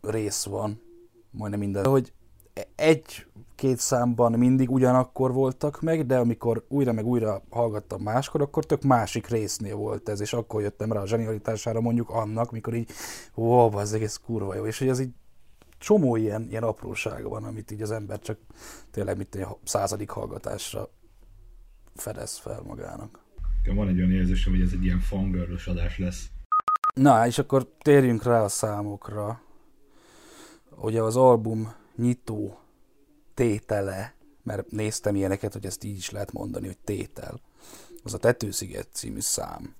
rész 0.00 0.44
van, 0.44 0.80
majdnem 1.30 1.60
minden, 1.60 1.86
hogy 1.86 2.12
egy-két 2.74 3.78
számban 3.78 4.32
mindig 4.32 4.70
ugyanakkor 4.70 5.32
voltak 5.32 5.80
meg, 5.80 6.06
de 6.06 6.18
amikor 6.18 6.64
újra 6.68 6.92
meg 6.92 7.06
újra 7.06 7.42
hallgattam 7.50 8.02
máskor, 8.02 8.40
akkor 8.40 8.64
tök 8.64 8.82
másik 8.82 9.26
résznél 9.26 9.76
volt 9.76 10.08
ez, 10.08 10.20
és 10.20 10.32
akkor 10.32 10.62
jöttem 10.62 10.92
rá 10.92 11.00
a 11.00 11.06
zsenialitására 11.06 11.80
mondjuk 11.80 12.10
annak, 12.10 12.50
mikor 12.50 12.74
így, 12.74 12.90
wow, 13.34 13.76
az 13.76 13.92
egész 13.92 14.20
kurva 14.24 14.54
jó, 14.54 14.66
és 14.66 14.78
hogy 14.78 14.88
ez 14.88 15.00
így 15.00 15.12
csomó 15.78 16.16
ilyen, 16.16 16.46
ilyen 16.50 16.62
apróság 16.62 17.28
van, 17.28 17.44
amit 17.44 17.70
így 17.70 17.82
az 17.82 17.90
ember 17.90 18.18
csak 18.18 18.38
tényleg 18.90 19.16
mint 19.16 19.34
egy 19.34 19.46
századik 19.64 20.10
hallgatásra 20.10 20.88
fedez 21.94 22.38
fel 22.38 22.62
magának. 22.66 23.24
Van 23.74 23.88
egy 23.88 23.98
olyan 23.98 24.12
érzésem, 24.12 24.52
hogy 24.52 24.62
ez 24.62 24.70
egy 24.72 24.84
ilyen 24.84 25.00
fangirlos 25.00 25.66
adás 25.66 25.98
lesz. 25.98 26.30
Na, 26.94 27.26
és 27.26 27.38
akkor 27.38 27.68
térjünk 27.82 28.22
rá 28.22 28.42
a 28.42 28.48
számokra 28.48 29.40
ugye 30.80 31.02
az 31.02 31.16
album 31.16 31.74
nyitó 31.96 32.58
tétele, 33.34 34.14
mert 34.42 34.70
néztem 34.70 35.14
ilyeneket, 35.14 35.52
hogy 35.52 35.66
ezt 35.66 35.84
így 35.84 35.96
is 35.96 36.10
lehet 36.10 36.32
mondani, 36.32 36.66
hogy 36.66 36.78
tétel, 36.84 37.40
az 38.02 38.14
a 38.14 38.18
Tetősziget 38.18 38.88
című 38.92 39.20
szám, 39.20 39.74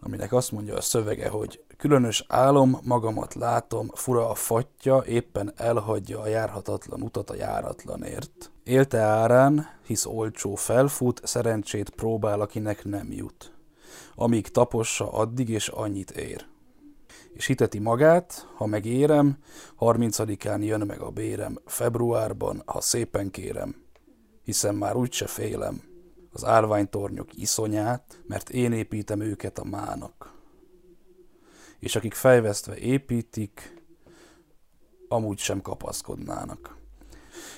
aminek 0.00 0.32
azt 0.32 0.52
mondja 0.52 0.76
a 0.76 0.80
szövege, 0.80 1.28
hogy 1.28 1.64
különös 1.76 2.24
álom, 2.28 2.78
magamat 2.82 3.34
látom, 3.34 3.90
fura 3.94 4.30
a 4.30 4.34
fatja, 4.34 5.02
éppen 5.06 5.52
elhagyja 5.56 6.20
a 6.20 6.26
járhatatlan 6.26 7.02
utat 7.02 7.30
a 7.30 7.34
járatlanért. 7.34 8.50
Élte 8.64 8.98
árán, 8.98 9.66
hisz 9.86 10.06
olcsó 10.06 10.54
felfut, 10.54 11.20
szerencsét 11.24 11.90
próbál, 11.90 12.40
akinek 12.40 12.84
nem 12.84 13.12
jut. 13.12 13.52
Amíg 14.14 14.48
tapossa, 14.48 15.12
addig 15.12 15.48
és 15.48 15.68
annyit 15.68 16.10
ér 16.10 16.46
és 17.38 17.78
magát, 17.80 18.48
ha 18.54 18.66
megérem, 18.66 19.38
30-án 19.78 20.64
jön 20.64 20.86
meg 20.86 21.00
a 21.00 21.10
bérem, 21.10 21.58
februárban, 21.66 22.62
ha 22.66 22.80
szépen 22.80 23.30
kérem, 23.30 23.84
hiszen 24.42 24.74
már 24.74 24.96
úgyse 24.96 25.26
félem 25.26 25.82
az 26.32 26.44
árványtornyok 26.44 27.36
iszonyát, 27.36 28.22
mert 28.26 28.50
én 28.50 28.72
építem 28.72 29.20
őket 29.20 29.58
a 29.58 29.64
mának. 29.64 30.34
És 31.78 31.96
akik 31.96 32.14
fejvesztve 32.14 32.76
építik, 32.76 33.82
amúgy 35.08 35.38
sem 35.38 35.60
kapaszkodnának. 35.60 36.76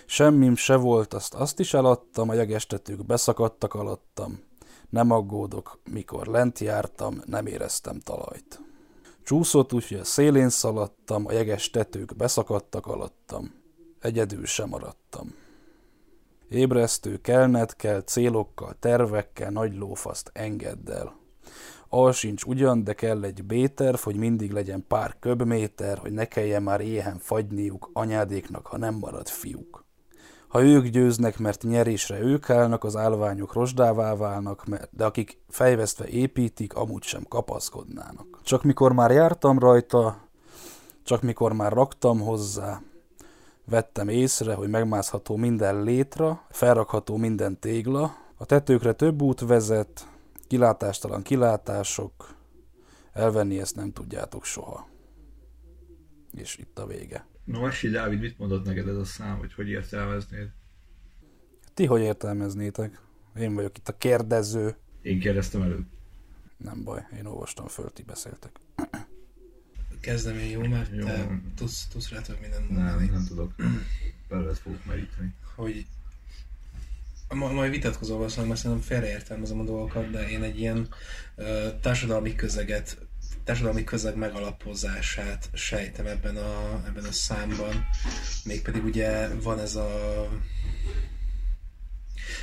Semmim 0.06 0.56
se 0.56 0.76
volt, 0.76 1.14
azt 1.14 1.34
azt 1.34 1.60
is 1.60 1.74
eladtam, 1.74 2.28
a 2.28 2.34
jegestetők 2.34 3.06
beszakadtak 3.06 3.74
alattam. 3.74 4.40
Nem 4.88 5.10
aggódok, 5.10 5.80
mikor 5.90 6.26
lent 6.26 6.58
jártam, 6.58 7.22
nem 7.24 7.46
éreztem 7.46 8.00
talajt. 8.00 8.69
Csúszott, 9.30 9.72
úgyhogy 9.72 9.98
a 9.98 10.04
szélén 10.04 10.48
szaladtam, 10.48 11.26
a 11.26 11.32
jeges 11.32 11.70
tetők 11.70 12.16
beszakadtak 12.16 12.86
alattam. 12.86 13.54
Egyedül 14.00 14.46
sem 14.46 14.68
maradtam. 14.68 15.34
Ébresztő 16.48 17.20
kelnet 17.20 17.76
kell, 17.76 18.00
célokkal, 18.00 18.76
tervekkel, 18.80 19.50
nagy 19.50 19.76
lófaszt 19.76 20.30
engedd 20.34 20.90
el. 20.90 21.16
Al 21.88 22.12
sincs 22.12 22.44
ugyan, 22.44 22.84
de 22.84 22.92
kell 22.92 23.24
egy 23.24 23.44
béter, 23.44 23.94
hogy 24.02 24.16
mindig 24.16 24.52
legyen 24.52 24.84
pár 24.88 25.16
köbméter, 25.18 25.98
hogy 25.98 26.12
ne 26.12 26.24
kelljen 26.24 26.62
már 26.62 26.80
éhen 26.80 27.18
fagyniuk 27.18 27.90
anyádéknak, 27.92 28.66
ha 28.66 28.76
nem 28.76 28.94
marad 28.94 29.28
fiúk. 29.28 29.84
Ha 30.50 30.62
ők 30.62 30.86
győznek, 30.86 31.38
mert 31.38 31.62
nyerésre 31.62 32.20
ők 32.20 32.50
állnak, 32.50 32.84
az 32.84 32.96
állványok 32.96 33.52
rozsdává 33.52 34.14
válnak, 34.16 34.64
de 34.90 35.04
akik 35.04 35.38
fejvesztve 35.48 36.06
építik, 36.06 36.74
amúgy 36.74 37.02
sem 37.02 37.24
kapaszkodnának. 37.28 38.40
Csak 38.42 38.62
mikor 38.62 38.92
már 38.92 39.10
jártam 39.10 39.58
rajta, 39.58 40.28
csak 41.02 41.22
mikor 41.22 41.52
már 41.52 41.72
raktam 41.72 42.20
hozzá, 42.20 42.82
vettem 43.64 44.08
észre, 44.08 44.54
hogy 44.54 44.68
megmászható 44.68 45.36
minden 45.36 45.82
létra, 45.82 46.44
felrakható 46.48 47.16
minden 47.16 47.58
tégla, 47.58 48.16
a 48.36 48.44
tetőkre 48.44 48.92
több 48.92 49.22
út 49.22 49.40
vezet, 49.40 50.06
kilátástalan 50.46 51.22
kilátások, 51.22 52.34
elvenni 53.12 53.60
ezt 53.60 53.76
nem 53.76 53.92
tudjátok 53.92 54.44
soha. 54.44 54.88
És 56.32 56.56
itt 56.56 56.78
a 56.78 56.86
vége. 56.86 57.29
No, 57.44 57.66
Esi 57.66 57.88
Dávid, 57.88 58.20
mit 58.20 58.38
mondott 58.38 58.64
neked 58.64 58.88
ez 58.88 58.96
a 58.96 59.04
szám, 59.04 59.38
hogy 59.38 59.52
hogy 59.52 59.68
értelmeznéd? 59.68 60.48
Ti 61.74 61.86
hogy 61.86 62.00
értelmeznétek? 62.00 63.00
Én 63.38 63.54
vagyok 63.54 63.78
itt 63.78 63.88
a 63.88 63.96
kérdező. 63.96 64.76
Én 65.02 65.20
kérdeztem 65.20 65.62
előbb. 65.62 65.84
Nem 66.56 66.84
baj, 66.84 67.06
én 67.18 67.24
olvastam 67.24 67.66
föl, 67.66 67.92
ti 67.92 68.02
beszéltek. 68.02 68.60
Kezdem 70.00 70.36
én 70.38 70.50
jó, 70.50 70.60
mert 70.60 70.90
jó. 70.96 71.04
te 71.04 71.40
tudsz, 71.56 71.86
tudsz 71.86 72.10
rá 72.10 72.20
több 72.20 72.40
mindent 72.40 72.70
mondani. 72.70 73.04
Nem, 73.04 73.14
nem 73.14 73.24
tudok. 73.26 73.52
Belőled 74.28 74.56
fogok 74.56 74.84
meríteni. 74.84 75.34
Hogy 75.54 75.86
Ma, 77.34 77.52
majd 77.52 77.70
vitatkozol 77.70 78.16
valószínűleg, 78.16 78.48
mert 78.48 78.60
szerintem 78.60 78.86
félreértelmezem 78.86 79.60
a 79.60 79.64
dolgokat, 79.64 80.10
de 80.10 80.28
én 80.28 80.42
egy 80.42 80.58
ilyen 80.58 80.88
uh, 81.36 81.46
társadalmi 81.80 82.34
közeget 82.34 82.98
társadalmi 83.50 83.84
közeg 83.84 84.16
megalapozását 84.16 85.50
sejtem 85.52 86.06
ebben 86.06 86.36
a, 86.36 86.82
ebben 86.86 87.04
a 87.04 87.12
számban. 87.12 87.86
Mégpedig 88.44 88.84
ugye 88.84 89.28
van 89.28 89.60
ez 89.60 89.74
a 89.74 89.90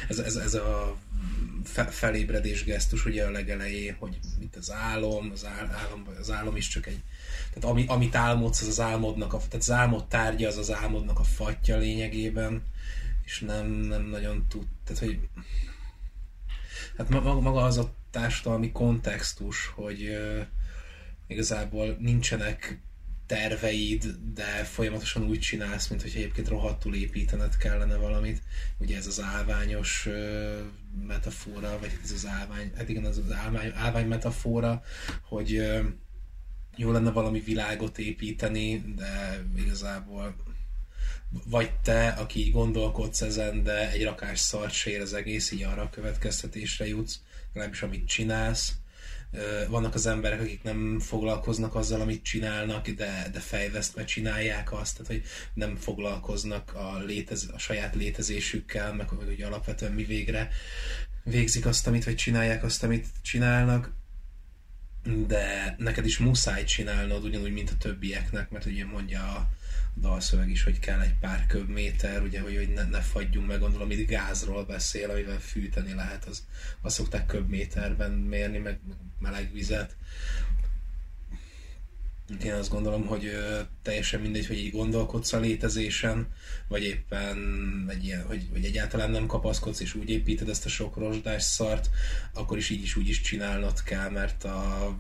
ez, 0.08 0.20
ez, 0.20 0.36
ez 0.36 0.54
a 0.54 0.98
fe, 1.64 1.86
felébredés 1.86 2.64
gesztus 2.64 3.06
ugye 3.06 3.26
a 3.26 3.32
legelején, 3.32 3.96
hogy 4.00 4.20
itt 4.40 4.56
az 4.56 4.72
álom, 4.72 5.32
az, 5.34 5.46
álom, 5.46 6.08
az 6.20 6.32
álom 6.32 6.56
is 6.56 6.68
csak 6.68 6.86
egy, 6.86 7.00
tehát 7.54 7.70
ami, 7.70 7.86
amit 7.88 8.16
álmodsz, 8.16 8.62
az 8.62 8.68
az 8.68 8.80
álmodnak, 8.80 9.34
a, 9.34 9.38
tehát 9.38 9.56
az 9.56 9.72
álmod 9.72 10.08
tárgya, 10.08 10.48
az 10.48 10.58
az 10.58 10.74
álmodnak 10.74 11.20
a 11.20 11.24
fatja 11.24 11.78
lényegében, 11.78 12.64
és 13.26 13.40
nem, 13.40 13.68
nem 13.68 14.04
nagyon 14.04 14.46
tud, 14.50 14.66
tehát 14.84 15.04
hogy 15.04 15.20
hát 16.98 17.10
maga 17.10 17.64
az 17.64 17.78
a 17.78 17.94
társadalmi 18.12 18.72
kontextus, 18.72 19.72
hogy, 19.76 20.18
igazából 21.27 21.98
nincsenek 22.00 22.81
terveid, 23.25 24.05
de 24.34 24.63
folyamatosan 24.63 25.24
úgy 25.24 25.39
csinálsz, 25.39 25.88
mint 25.88 26.01
hogy 26.01 26.13
egyébként 26.15 26.48
rohadtul 26.48 26.96
építened 26.96 27.57
kellene 27.57 27.96
valamit. 27.96 28.41
Ugye 28.77 28.98
ez 28.98 29.07
az 29.07 29.22
állványos 29.22 30.10
metafora, 31.07 31.79
vagy 31.79 32.00
ez 32.03 32.12
az 32.12 32.25
állvány, 32.25 32.72
hát 32.77 32.89
igen, 32.89 33.05
az, 33.05 33.17
az 33.17 33.31
állvány, 33.31 33.72
állvány 33.75 34.07
metafora, 34.07 34.84
hogy 35.22 35.67
jó 36.75 36.91
lenne 36.91 37.12
valami 37.12 37.39
világot 37.39 37.98
építeni, 37.98 38.93
de 38.96 39.43
igazából 39.57 40.36
vagy 41.46 41.72
te, 41.72 42.07
aki 42.07 42.50
gondolkodsz 42.50 43.22
ezen, 43.22 43.63
de 43.63 43.91
egy 43.91 44.03
rakás 44.03 44.39
szart 44.39 44.74
sér 44.74 45.01
az 45.01 45.13
egész, 45.13 45.51
így 45.51 45.63
arra 45.63 45.81
a 45.81 45.89
következtetésre 45.89 46.88
jutsz, 46.88 47.19
legalábbis 47.53 47.81
amit 47.81 48.07
csinálsz, 48.07 48.74
vannak 49.69 49.93
az 49.93 50.05
emberek, 50.05 50.41
akik 50.41 50.63
nem 50.63 51.00
foglalkoznak 51.00 51.75
azzal, 51.75 52.01
amit 52.01 52.24
csinálnak, 52.24 52.88
de, 52.88 53.29
de 53.31 53.39
fejvesztve 53.39 54.03
csinálják 54.03 54.74
azt, 54.74 54.98
tehát 54.98 55.12
hogy 55.12 55.24
nem 55.53 55.75
foglalkoznak 55.75 56.74
a, 56.74 56.98
létez, 57.05 57.50
a 57.53 57.57
saját 57.57 57.96
létezésükkel, 57.96 58.93
meg 58.93 59.10
hogy 59.10 59.41
alapvetően 59.41 59.91
mi 59.91 60.03
végre 60.03 60.50
végzik 61.24 61.65
azt, 61.65 61.88
amit, 61.88 62.03
vagy 62.03 62.15
csinálják 62.15 62.63
azt, 62.63 62.84
amit 62.84 63.07
csinálnak. 63.22 63.96
de 65.27 65.75
neked 65.77 66.05
is 66.05 66.17
muszáj 66.17 66.63
csinálnod 66.63 67.24
ugyanúgy, 67.24 67.51
mint 67.51 67.69
a 67.69 67.77
többieknek, 67.77 68.50
mert 68.50 68.65
ugye 68.65 68.86
mondja 68.86 69.22
a 69.22 69.50
dalszöveg 70.00 70.50
is, 70.50 70.63
hogy 70.63 70.80
kell 70.80 71.00
egy 71.00 71.16
pár 71.20 71.46
köbméter, 71.48 72.22
ugye, 72.22 72.42
hogy, 72.42 72.56
hogy 72.56 72.70
ne, 72.74 72.84
ne 72.84 73.01
fagyjunk 73.01 73.48
meg, 73.48 73.60
gondolom, 73.60 73.92
itt 73.92 74.08
gázról 74.08 74.66
beszél, 74.66 75.10
amivel 75.10 75.39
fűteni 75.39 75.94
lehet, 75.94 76.25
az, 76.25 76.46
azt 76.82 76.96
szokták 76.96 77.25
köbméterben 77.25 78.12
mérni, 78.12 78.58
meg 78.58 78.80
meleg 79.20 79.54
vizet. 79.54 79.96
Én 82.44 82.54
azt 82.54 82.70
gondolom, 82.70 83.06
hogy 83.06 83.25
ö, 83.25 83.60
teljesen 83.82 84.22
mindegy, 84.22 84.48
hogy 84.48 84.58
így 84.58 84.72
gondolkodsz 84.72 85.34
a 85.34 85.39
létezésen, 85.39 86.27
vagy 86.68 86.84
éppen 86.84 87.38
egy 87.89 88.06
ilyen, 88.06 88.25
hogy, 88.25 88.48
hogy 88.51 88.66
egyáltalán 88.66 89.12
nem 89.12 89.25
kapaszkodsz, 89.25 89.80
és 89.80 89.94
úgy 89.94 90.10
építed 90.10 90.50
ezt 90.50 90.66
a 90.66 90.70
sok 90.70 90.98
rozsdás 90.98 91.44
szart, 91.44 91.89
akkor 92.34 92.58
is 92.58 92.70
így 92.70 92.82
is 92.82 92.96
úgy 92.96 93.10
is 93.10 93.22
csinálnod 93.22 93.84
kell, 93.84 94.10
mert 94.10 94.44
a, 94.44 94.98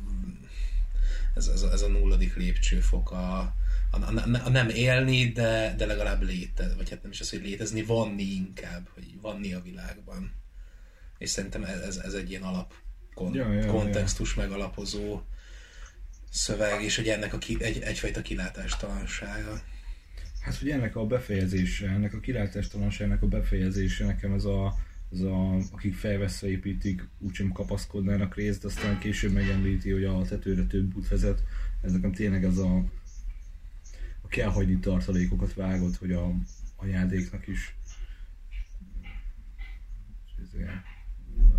ez, 1.35 1.47
ez, 1.47 1.61
ez 1.61 1.81
a 1.81 1.87
nulladik 1.87 2.35
lépcsőfok 2.35 3.11
a, 3.11 3.55
a, 3.91 3.97
a, 3.97 4.41
a 4.43 4.49
nem 4.49 4.69
élni, 4.69 5.31
de, 5.31 5.73
de 5.77 5.85
legalább 5.85 6.21
létezni, 6.21 6.75
vagy 6.75 6.89
hát 6.89 7.01
nem 7.01 7.11
is 7.11 7.19
az, 7.19 7.29
hogy 7.29 7.41
létezni, 7.41 7.83
vanni 7.83 8.23
inkább, 8.23 8.87
hogy 8.93 9.21
vanni 9.21 9.53
a 9.53 9.61
világban. 9.61 10.31
És 11.17 11.29
szerintem 11.29 11.63
ez, 11.63 11.97
ez 11.97 12.13
egy 12.13 12.29
ilyen 12.29 12.43
alap 12.43 12.73
kon, 13.13 13.33
Ja, 13.33 13.53
ja, 13.53 13.61
ja. 13.61 13.71
kontextus 13.71 14.33
megalapozó 14.33 15.21
szöveg, 16.29 16.83
és 16.83 16.95
hogy 16.95 17.07
ennek 17.07 17.33
a 17.33 17.37
ki, 17.37 17.57
egy, 17.59 17.79
egyfajta 17.79 18.21
kilátástalansága. 18.21 19.61
Hát, 20.41 20.55
hogy 20.55 20.69
ennek 20.69 20.95
a 20.95 21.05
befejezése, 21.05 21.87
ennek 21.87 22.13
a 22.13 22.19
kilátástalanságnak 22.19 23.21
a 23.21 23.27
befejezése, 23.27 24.05
nekem 24.05 24.33
ez 24.33 24.43
a, 24.45 24.75
ez 25.11 25.19
a 25.19 25.55
akik 25.71 25.95
felveszve 25.95 26.47
építik, 26.47 27.07
úgysem 27.19 27.51
kapaszkodnának 27.51 28.35
részt, 28.35 28.65
aztán 28.65 28.99
később 28.99 29.31
megemlíti, 29.31 29.91
hogy 29.91 30.03
a 30.03 30.21
tetőre 30.21 30.63
több 30.63 30.95
út 30.95 31.07
vezet. 31.07 31.43
Ez 31.81 31.91
nekem 31.91 32.11
tényleg 32.11 32.43
ez 32.43 32.57
a 32.57 32.83
kell 34.27 34.49
hagyni 34.49 34.77
tartalékokat 34.77 35.53
vágott, 35.53 35.97
hogy 35.97 36.11
a, 36.11 36.33
a 36.75 36.85
játéknak 36.85 37.47
is 37.47 37.75
ezért, 40.43 40.71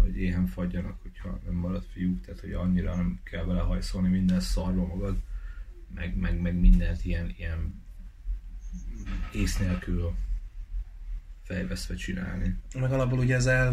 hogy 0.01 0.17
éhen 0.17 0.47
fagyjanak, 0.47 1.03
hogyha 1.03 1.41
nem 1.45 1.55
marad 1.55 1.85
fiúk, 1.93 2.21
tehát 2.21 2.41
hogy 2.41 2.53
annyira 2.53 2.97
nem 2.97 3.21
kell 3.23 3.45
belehajszolni 3.45 4.09
minden 4.09 4.41
szarba 4.41 4.87
magad, 4.87 5.17
meg, 5.95 6.17
meg, 6.17 6.41
meg 6.41 6.55
mindent 6.55 7.05
ilyen, 7.05 7.35
ilyen 7.37 7.83
ész 9.33 9.59
nélkül 9.59 10.15
fejveszve 11.43 11.95
csinálni. 11.95 12.57
Meg 12.75 12.93
alapból 12.93 13.19
ugye 13.19 13.35
ez 13.35 13.47
el, 13.47 13.73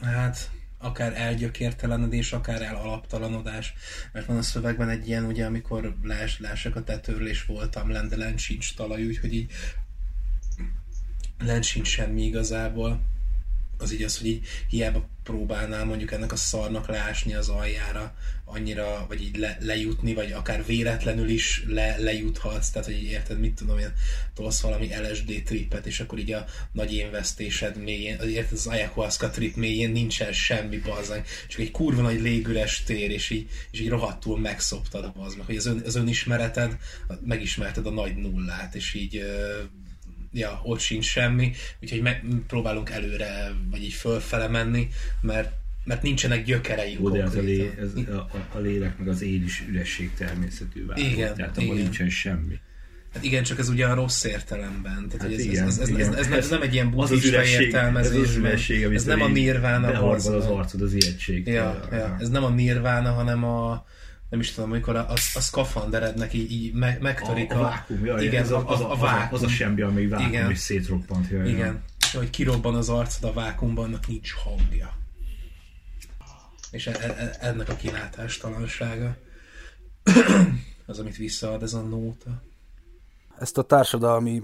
hát 0.00 0.50
akár 0.86 1.12
elgyökértelenedés, 1.16 2.32
akár 2.32 2.62
elalaptalanodás, 2.62 3.74
mert 4.12 4.26
van 4.26 4.36
a 4.36 4.42
szövegben 4.42 4.88
egy 4.88 5.08
ilyen, 5.08 5.24
ugye, 5.24 5.46
amikor 5.46 5.96
lás, 6.02 6.40
lássak 6.40 6.76
a 6.76 6.82
tetőről, 6.82 7.28
és 7.28 7.44
voltam 7.44 7.90
lent, 7.90 8.08
de 8.08 8.16
lent 8.16 8.38
sincs 8.38 8.74
talaj, 8.74 9.06
úgyhogy 9.06 9.34
így 9.34 9.50
lent 11.38 11.64
sincs 11.64 11.88
semmi 11.88 12.22
igazából. 12.22 13.00
Az 13.78 13.92
így 13.92 14.02
az, 14.02 14.18
hogy 14.18 14.26
így 14.26 14.46
hiába 14.68 15.08
próbálnál 15.22 15.84
mondjuk 15.84 16.12
ennek 16.12 16.32
a 16.32 16.36
szarnak 16.36 16.88
leásni 16.88 17.34
az 17.34 17.48
aljára, 17.48 18.14
annyira, 18.44 19.04
vagy 19.08 19.22
így 19.22 19.36
le, 19.36 19.56
lejutni, 19.60 20.14
vagy 20.14 20.32
akár 20.32 20.64
véletlenül 20.66 21.28
is 21.28 21.64
le, 21.66 21.96
lejuthatsz, 21.98 22.70
tehát 22.70 22.86
hogy 22.86 22.96
így 22.96 23.10
érted, 23.10 23.40
mit 23.40 23.54
tudom 23.54 23.78
én, 23.78 23.92
tolsz 24.34 24.60
valami 24.60 24.88
LSD 25.02 25.42
trippet, 25.44 25.86
és 25.86 26.00
akkor 26.00 26.18
így 26.18 26.32
a 26.32 26.44
nagy 26.72 26.92
investésed 26.92 27.76
mélyén, 27.76 28.18
érted, 28.20 28.52
az 28.52 28.66
ayahuasca 28.66 29.30
trip 29.30 29.56
mélyén 29.56 29.90
nincsen 29.90 30.32
semmi 30.32 30.78
bazzang, 30.78 31.24
csak 31.48 31.60
egy 31.60 31.70
kurva 31.70 32.02
nagy 32.02 32.20
légüres 32.20 32.82
tér, 32.82 33.10
és 33.10 33.30
így, 33.30 33.48
és 33.70 33.80
így 33.80 33.88
rohadtul 33.88 34.38
megszoptad 34.38 35.12
bazd 35.12 35.36
meg, 35.36 35.46
hogy 35.46 35.56
az, 35.56 35.66
ön, 35.66 35.82
az 35.84 35.94
önismereted, 35.94 36.76
megismerted 37.24 37.86
a 37.86 37.90
nagy 37.90 38.16
nullát, 38.16 38.74
és 38.74 38.94
így 38.94 39.22
ja, 40.36 40.60
ott 40.62 40.80
sincs 40.80 41.04
semmi, 41.04 41.52
úgyhogy 41.82 42.00
meg, 42.00 42.24
próbálunk 42.46 42.90
előre, 42.90 43.52
vagy 43.70 43.82
így 43.82 43.92
fölfele 43.92 44.48
menni, 44.48 44.88
mert, 45.20 45.52
mert 45.84 46.02
nincsenek 46.02 46.44
gyökereink 46.44 47.00
Ó, 47.00 47.10
de 47.10 47.22
az 47.22 47.34
a, 47.34 47.40
lé, 47.40 47.70
ez, 47.80 48.08
a, 48.08 48.28
a, 48.52 48.58
lélek 48.58 48.98
meg 48.98 49.08
az 49.08 49.22
én 49.22 49.42
is 49.44 49.64
üresség 49.68 50.10
természetű 50.14 50.86
vágó. 50.86 51.00
Igen, 51.00 51.34
Tehát 51.34 51.58
abban 51.58 51.76
nincsen 51.76 52.08
semmi. 52.08 52.58
Hát 53.14 53.24
igen, 53.24 53.42
csak 53.42 53.58
ez 53.58 53.68
ugye 53.68 53.86
a 53.86 53.94
rossz 53.94 54.24
értelemben. 54.24 55.08
Tehát, 55.08 55.20
Hát 55.20 55.32
ez, 55.32 55.44
igen, 55.44 55.66
ez, 55.66 55.78
ez, 55.78 55.78
ez, 55.78 55.88
igen. 55.88 56.00
ez, 56.12 56.18
ez, 56.18 56.26
nem- 56.28 56.38
ez, 56.38 56.48
nem 56.48 56.62
egy 56.62 56.74
ilyen 56.74 56.90
buddhista 56.90 57.44
értelmezés. 57.44 58.22
ez 58.22 58.28
az 58.28 58.36
üresség, 58.36 58.82
ez 58.82 59.04
nem 59.04 59.22
a 59.22 59.28
nirvána. 59.28 59.86
Beharbal 59.86 60.10
bazd 60.10 60.34
az 60.34 60.46
arcod 60.46 60.80
az 60.82 60.92
ijegység. 60.94 61.46
Ja, 61.46 61.88
ja, 61.92 62.16
ez 62.20 62.28
nem 62.28 62.44
a 62.44 62.48
nirvána, 62.48 63.12
hanem 63.12 63.44
a 63.44 63.86
nem 64.28 64.40
is 64.40 64.52
tudom, 64.52 64.70
amikor 64.70 64.96
a, 64.96 65.08
a, 65.08 65.12
a 65.12 65.40
szkafanderednek 65.40 66.32
így, 66.32 66.50
így 66.50 66.72
meg, 66.72 67.00
megtörik 67.00 67.52
a, 67.52 67.58
a, 67.58 67.62
vákum, 67.62 68.04
ja, 68.04 68.18
igen, 68.18 68.42
ez 68.42 68.50
a, 68.50 68.68
az, 68.68 68.80
a, 68.80 68.90
az, 68.90 68.98
a, 68.98 69.02
vákum. 69.04 69.34
az 69.34 69.42
a 69.42 69.48
semmi, 69.48 69.80
ami 69.80 70.06
vákum, 70.06 70.26
Igen. 70.26 70.50
és 70.50 70.58
szétroppant. 70.58 71.30
Ja, 71.30 71.38
ja. 71.38 71.46
Igen. 71.46 71.82
És 71.98 72.14
ahogy 72.14 72.30
kirobban 72.30 72.74
az 72.74 72.88
arcod 72.88 73.30
a 73.30 73.32
vákumban, 73.32 73.84
annak 73.84 74.06
nincs 74.06 74.32
hangja. 74.32 74.92
És 76.70 76.86
e, 76.86 76.92
e, 77.00 77.36
ennek 77.40 77.68
a 77.68 77.76
kilátástalansága 77.76 79.16
az, 80.86 80.98
amit 80.98 81.16
visszaad 81.16 81.62
ez 81.62 81.74
a 81.74 81.80
nóta. 81.80 82.42
Ezt 83.38 83.58
a 83.58 83.62
társadalmi 83.62 84.42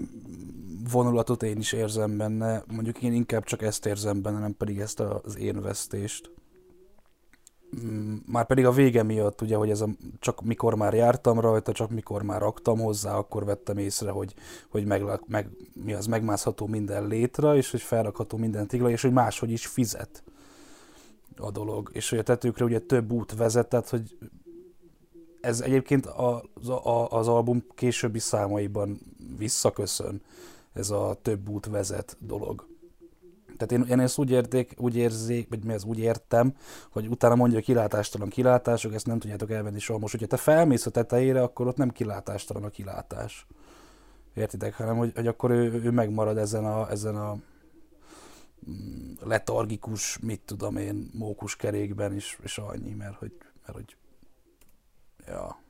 vonulatot 0.91 1.43
én 1.43 1.57
is 1.57 1.71
érzem 1.71 2.17
benne, 2.17 2.63
mondjuk 2.67 3.01
én 3.01 3.13
inkább 3.13 3.43
csak 3.43 3.61
ezt 3.61 3.85
érzem 3.85 4.21
benne, 4.21 4.39
nem 4.39 4.55
pedig 4.57 4.79
ezt 4.79 4.99
az 4.99 5.37
én 5.37 5.61
vesztést. 5.61 6.31
Mm, 7.81 8.15
Már 8.25 8.45
pedig 8.45 8.65
a 8.65 8.71
vége 8.71 9.03
miatt, 9.03 9.41
ugye, 9.41 9.55
hogy 9.55 9.69
ez 9.69 9.81
a, 9.81 9.87
csak 10.19 10.41
mikor 10.41 10.75
már 10.75 10.93
jártam 10.93 11.39
rajta, 11.39 11.71
csak 11.71 11.89
mikor 11.89 12.23
már 12.23 12.41
raktam 12.41 12.79
hozzá, 12.79 13.15
akkor 13.15 13.45
vettem 13.45 13.77
észre, 13.77 14.11
hogy, 14.11 14.33
hogy 14.69 14.85
meg, 14.85 15.03
meg, 15.27 15.49
mi 15.73 15.93
az, 15.93 16.05
megmászható 16.05 16.67
minden 16.67 17.07
létre, 17.07 17.55
és 17.55 17.71
hogy 17.71 17.81
felrakható 17.81 18.37
minden 18.37 18.67
tigla, 18.67 18.89
és 18.89 19.01
hogy 19.01 19.11
máshogy 19.11 19.51
is 19.51 19.65
fizet 19.65 20.23
a 21.37 21.51
dolog. 21.51 21.89
És 21.93 22.09
hogy 22.09 22.19
a 22.19 22.23
tetőkre 22.23 22.65
ugye 22.65 22.79
több 22.79 23.11
út 23.11 23.35
vezetett, 23.35 23.89
hogy 23.89 24.17
ez 25.41 25.61
egyébként 25.61 26.05
az, 26.05 26.69
a, 26.69 27.11
az 27.11 27.27
album 27.27 27.65
későbbi 27.75 28.19
számaiban 28.19 28.99
visszaköszön, 29.37 30.21
ez 30.73 30.89
a 30.89 31.17
több 31.21 31.49
út 31.49 31.65
vezet 31.65 32.17
dolog. 32.19 32.67
Tehát 33.65 33.85
én, 33.85 33.91
én 33.91 33.99
ezt 33.99 34.17
úgy, 34.17 34.31
érték, 34.31 34.73
úgy 34.77 34.95
érzék, 34.95 35.49
vagy 35.49 35.63
mi 35.63 35.73
az 35.73 35.83
úgy 35.83 35.99
értem, 35.99 36.55
hogy 36.91 37.07
utána 37.07 37.35
mondja, 37.35 37.57
hogy 37.57 37.65
kilátástalan 37.65 38.29
kilátások, 38.29 38.93
ezt 38.93 39.05
nem 39.05 39.19
tudjátok 39.19 39.51
elvenni 39.51 39.79
soha. 39.79 39.99
Most, 39.99 40.11
hogyha 40.11 40.27
te 40.27 40.37
felmész 40.37 40.85
a 40.85 40.91
tetejére, 40.91 41.41
akkor 41.41 41.67
ott 41.67 41.77
nem 41.77 41.89
kilátástalan 41.89 42.63
a 42.63 42.69
kilátás. 42.69 43.47
Értitek? 44.33 44.75
Hanem, 44.75 44.97
hogy, 44.97 45.11
hogy 45.15 45.27
akkor 45.27 45.51
ő, 45.51 45.81
ő 45.83 45.91
megmarad 45.91 46.37
ezen 46.37 46.65
a, 46.65 46.89
ezen 46.89 47.15
a 47.15 47.37
mm, 48.69 49.11
letargikus, 49.21 50.17
mit 50.19 50.41
tudom 50.45 50.77
én, 50.77 51.09
mókus 51.13 51.55
kerékben 51.55 52.15
is, 52.15 52.37
és 52.43 52.57
annyi, 52.57 52.93
mert 52.93 53.15
hogy, 53.15 53.31
mert 53.65 53.77
hogy 53.77 53.95
ja. 55.27 55.62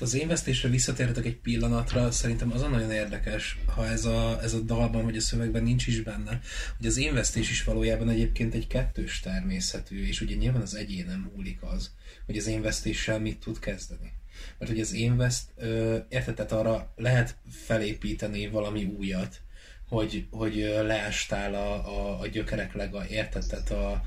Az 0.00 0.14
én 0.14 0.28
vesztésre 0.28 0.68
visszatérhetek 0.68 1.24
egy 1.24 1.36
pillanatra, 1.36 2.10
szerintem 2.10 2.52
az 2.52 2.62
a 2.62 2.68
nagyon 2.68 2.90
érdekes, 2.90 3.58
ha 3.66 3.86
ez 3.86 4.04
a, 4.04 4.38
ez 4.42 4.54
a 4.54 4.60
dalban 4.60 5.04
vagy 5.04 5.16
a 5.16 5.20
szövegben 5.20 5.62
nincs 5.62 5.86
is 5.86 6.02
benne, 6.02 6.40
hogy 6.76 6.86
az 6.86 6.96
én 6.96 7.14
vesztés 7.14 7.50
is 7.50 7.64
valójában 7.64 8.08
egyébként 8.08 8.54
egy 8.54 8.66
kettős 8.66 9.20
természetű, 9.20 10.06
és 10.06 10.20
ugye 10.20 10.34
nyilván 10.34 10.62
az 10.62 10.74
egyénem 10.74 11.30
múlik 11.34 11.62
az, 11.62 11.90
hogy 12.26 12.36
az 12.36 12.46
én 12.46 12.62
vesztéssel 12.62 13.20
mit 13.20 13.38
tud 13.38 13.58
kezdeni. 13.58 14.12
Mert 14.58 14.70
hogy 14.70 14.80
az 14.80 14.92
érted, 14.92 16.34
tehát 16.34 16.52
arra 16.52 16.92
lehet 16.96 17.36
felépíteni 17.50 18.48
valami 18.48 18.84
újat, 18.84 19.40
hogy, 19.88 20.26
hogy 20.30 20.56
leástál 20.82 21.54
a, 21.54 21.88
a, 21.88 22.20
a 22.20 22.26
gyökerek 22.26 22.72
lega, 22.72 23.06
érted, 23.06 23.46
tehát 23.46 23.70
a, 23.70 24.02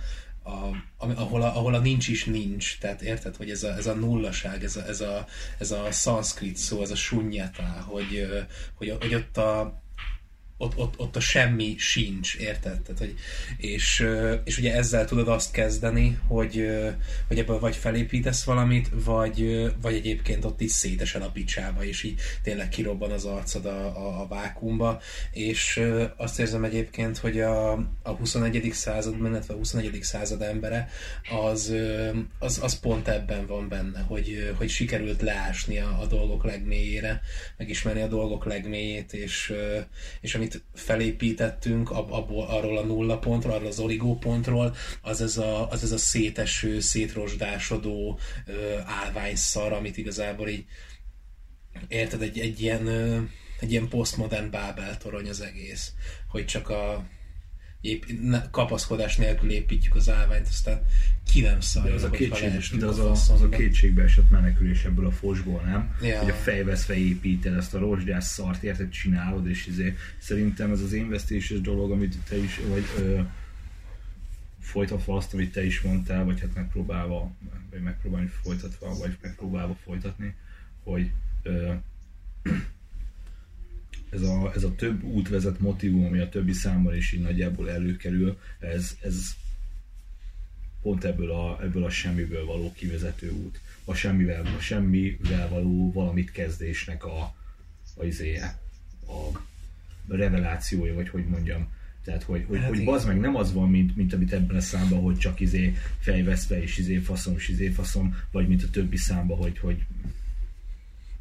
a, 0.45 0.75
ahol, 0.97 1.41
a, 1.41 1.55
ahol 1.55 1.73
a 1.73 1.79
nincs 1.79 2.07
is 2.07 2.25
nincs, 2.25 2.77
tehát 2.79 3.01
érted, 3.01 3.35
hogy 3.35 3.49
ez 3.49 3.63
a, 3.63 3.75
ez 3.75 3.87
a 3.87 3.93
nullaság, 3.93 4.63
ez 4.63 4.75
a, 4.75 4.87
ez 4.87 5.01
a, 5.01 5.25
ez 5.57 5.71
a 5.71 5.91
szanszkrit 5.91 6.57
szó, 6.57 6.81
ez 6.81 6.91
a 6.91 6.95
sunyata, 6.95 7.85
hogy, 7.87 8.27
hogy, 8.75 8.95
hogy 8.99 9.15
ott 9.15 9.37
a 9.37 9.83
ott, 10.57 10.77
ott, 10.77 10.99
ott 10.99 11.15
a 11.15 11.19
semmi 11.19 11.75
sincs, 11.77 12.35
érted? 12.35 12.81
Tehát, 12.81 12.99
hogy, 12.99 13.15
és, 13.57 14.05
és 14.43 14.57
ugye 14.57 14.75
ezzel 14.75 15.05
tudod 15.05 15.27
azt 15.27 15.51
kezdeni, 15.51 16.19
hogy, 16.27 16.67
hogy 17.27 17.39
ebből 17.39 17.59
vagy 17.59 17.75
felépítesz 17.75 18.43
valamit, 18.43 18.89
vagy, 18.93 19.69
vagy 19.81 19.93
egyébként 19.93 20.45
ott 20.45 20.61
is 20.61 20.71
szétesel 20.71 21.21
a 21.21 21.29
picsába, 21.29 21.83
és 21.83 22.03
így 22.03 22.19
tényleg 22.43 22.69
kirobban 22.69 23.11
az 23.11 23.25
arcod 23.25 23.65
a, 23.65 23.85
a, 23.85 24.21
a 24.21 24.27
vákumba, 24.27 25.01
és 25.31 25.81
azt 26.17 26.39
érzem 26.39 26.63
egyébként, 26.63 27.17
hogy 27.17 27.39
a, 27.39 27.71
a 28.03 28.11
21. 28.17 28.69
században, 28.73 29.31
illetve 29.31 29.53
a 29.53 29.57
21. 29.57 29.99
század 30.01 30.41
embere, 30.41 30.89
az, 31.43 31.73
az, 32.39 32.59
az 32.63 32.79
pont 32.79 33.07
ebben 33.07 33.45
van 33.45 33.67
benne, 33.67 33.99
hogy, 33.99 34.53
hogy 34.57 34.69
sikerült 34.69 35.21
leásni 35.21 35.79
a, 35.79 36.01
a 36.01 36.05
dolgok 36.05 36.43
legmélyére, 36.43 37.21
megismerni 37.57 38.01
a 38.01 38.07
dolgok 38.07 38.45
legmélyét, 38.45 39.13
és, 39.13 39.53
és 40.21 40.35
ami 40.35 40.44
amit 40.45 40.63
felépítettünk 40.73 41.91
abból, 41.91 42.45
arról 42.45 42.77
a 42.77 42.83
nulla 42.83 43.17
pontról, 43.17 43.53
arról 43.53 43.67
az 43.67 43.79
oligó 43.79 44.17
pontról, 44.17 44.75
az 45.01 45.21
ez 45.21 45.37
a, 45.37 45.69
az 45.69 45.83
ez 45.83 45.91
a 45.91 45.97
széteső, 45.97 46.79
szétrosdásodó 46.79 48.19
állványszar, 48.85 49.73
amit 49.73 49.97
igazából 49.97 50.47
így 50.47 50.65
érted, 51.87 52.21
egy, 52.21 52.39
egy 52.39 52.61
ilyen 52.61 52.87
egy 53.59 53.71
ilyen 53.71 53.87
postmodern 53.87 54.51
Bábel 54.51 54.97
torony 54.97 55.29
az 55.29 55.41
egész, 55.41 55.93
hogy 56.27 56.45
csak 56.45 56.69
a 56.69 57.05
ép, 57.85 58.05
kapaszkodás 58.51 59.15
nélkül 59.15 59.51
építjük 59.51 59.95
az 59.95 60.09
állványt, 60.09 60.47
aztán 60.47 60.81
ki 61.31 61.41
nem 61.41 61.59
szarja, 61.59 61.93
az 61.93 62.03
a, 62.03 62.09
kétség, 62.09 62.79
de 62.79 62.85
az, 62.85 62.99
a, 62.99 63.11
az 63.11 63.41
a 63.41 63.49
kétségbe 63.49 64.03
esett 64.03 64.29
menekülés 64.29 64.83
ebből 64.83 65.05
a 65.05 65.11
fosból, 65.11 65.61
nem? 65.61 65.95
Ja. 66.01 66.19
Hogy 66.19 66.29
a 66.29 66.33
fejveszve 66.33 66.97
építed 66.97 67.53
ezt 67.53 67.73
a 67.73 67.79
rozsdás 67.79 68.23
szart, 68.23 68.63
érted, 68.63 68.89
csinálod, 68.89 69.47
és 69.47 69.67
izé, 69.67 69.95
szerintem 70.17 70.71
ez 70.71 70.81
az 70.81 70.93
investéses 70.93 71.61
dolog, 71.61 71.91
amit 71.91 72.17
te 72.29 72.37
is, 72.37 72.59
vagy 72.67 72.85
ö, 72.99 73.19
folytatva 74.59 75.15
azt, 75.15 75.33
amit 75.33 75.51
te 75.51 75.65
is 75.65 75.81
mondtál, 75.81 76.23
vagy 76.23 76.39
hát 76.39 76.55
megpróbálva, 76.55 77.31
vagy 77.71 77.81
megpróbálni 77.81 78.29
folytatva, 78.43 78.97
vagy 78.97 79.17
megpróbálva 79.21 79.77
folytatni, 79.83 80.35
hogy 80.83 81.11
ö, 81.43 81.73
ez 84.15 84.21
a, 84.21 84.51
ez 84.55 84.63
a 84.63 84.75
több 84.75 85.03
út 85.03 85.29
vezet 85.29 85.59
motivum, 85.59 86.05
ami 86.05 86.19
a 86.19 86.29
többi 86.29 86.53
számban 86.53 86.95
is 86.95 87.11
így 87.11 87.21
nagyjából 87.21 87.69
előkerül, 87.69 88.37
ez, 88.59 88.97
ez 89.01 89.35
pont 90.81 91.03
ebből 91.03 91.31
a, 91.31 91.59
ebből 91.63 91.83
a 91.83 91.89
semmiből 91.89 92.45
való 92.45 92.73
kivezető 92.73 93.31
út. 93.31 93.59
A 93.85 93.93
semmivel, 93.93 94.45
a 94.57 94.59
semmivel 94.59 95.49
való 95.49 95.91
valamit 95.91 96.31
kezdésnek 96.31 97.05
a, 97.05 97.35
a, 97.95 98.03
izéje, 98.03 98.59
a 99.07 99.39
revelációja, 100.07 100.93
vagy 100.93 101.09
hogy 101.09 101.25
mondjam. 101.25 101.73
Tehát, 102.03 102.23
hogy, 102.23 102.45
hogy, 102.47 102.59
hát 102.59 102.67
hogy 102.67 102.83
bazd 102.83 103.07
meg 103.07 103.19
nem 103.19 103.35
az 103.35 103.53
van, 103.53 103.69
mint, 103.69 103.95
mint 103.95 104.13
amit 104.13 104.33
ebben 104.33 104.55
a 104.55 104.61
számban, 104.61 105.01
hogy 105.01 105.17
csak 105.17 105.39
izé 105.39 105.75
fejveszve 105.99 106.61
és 106.61 106.77
izé 106.77 106.97
faszom 106.97 107.35
és 107.35 107.47
izé 107.47 107.69
faszom, 107.69 108.17
vagy 108.31 108.47
mint 108.47 108.63
a 108.63 108.69
többi 108.69 108.97
számban, 108.97 109.37
hogy, 109.37 109.59
hogy 109.59 109.85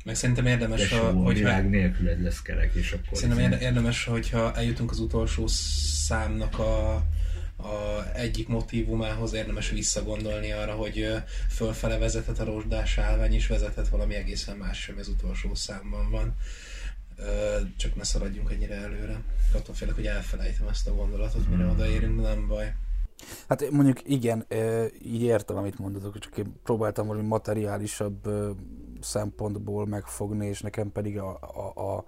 meg 0.05 0.15
szerintem 0.15 0.47
érdemes, 0.47 0.93
a, 0.93 1.11
hogyha... 1.11 1.33
világ 1.33 1.71
nélküled 1.71 2.23
lesz 2.23 2.43
kerek, 2.43 2.75
és 2.75 2.93
akkor... 2.93 3.19
Szerintem 3.19 3.53
izé- 3.53 3.63
érdemes, 3.63 4.05
hogyha 4.05 4.55
eljutunk 4.55 4.91
az 4.91 4.99
utolsó 4.99 5.47
számnak 6.07 6.59
a, 6.59 6.95
a 7.57 8.05
egyik 8.15 8.49
motivumához 8.49 9.33
érdemes 9.33 9.71
visszagondolni 9.71 10.53
arra, 10.53 10.73
hogy 10.73 11.13
fölfele 11.49 11.99
vezethet 11.99 12.39
a 12.39 12.45
rozsdás 12.45 12.99
állvány, 12.99 13.33
és 13.33 13.47
vezethet 13.47 13.89
valami 13.89 14.15
egészen 14.15 14.57
más 14.57 14.81
sem, 14.81 14.97
az 14.99 15.09
utolsó 15.09 15.55
számban 15.55 16.11
van. 16.11 16.35
Csak 17.77 17.97
ne 17.97 18.05
szaladjunk 18.05 18.53
ennyire 18.53 18.75
előre. 18.75 19.21
Attól 19.55 19.75
félek, 19.75 19.95
hogy 19.95 20.07
elfelejtem 20.07 20.69
ezt 20.69 20.89
a 20.89 20.95
gondolatot, 20.95 21.49
mire 21.49 21.63
hmm. 21.63 21.73
odaérünk, 21.73 22.21
de 22.21 22.29
nem 22.29 22.47
baj. 22.47 22.75
Hát 23.49 23.71
mondjuk 23.71 23.99
igen, 24.05 24.47
így 25.03 25.23
értem, 25.23 25.57
amit 25.57 25.79
mondatok, 25.79 26.19
csak 26.19 26.39
én 26.39 26.61
próbáltam 26.63 27.07
valami 27.07 27.27
materiálisabb 27.27 28.29
szempontból 29.05 29.87
megfogni, 29.87 30.47
és 30.47 30.61
nekem 30.61 30.93
pedig 30.93 31.19
a, 31.19 31.39
a, 31.41 31.97
a 31.97 32.05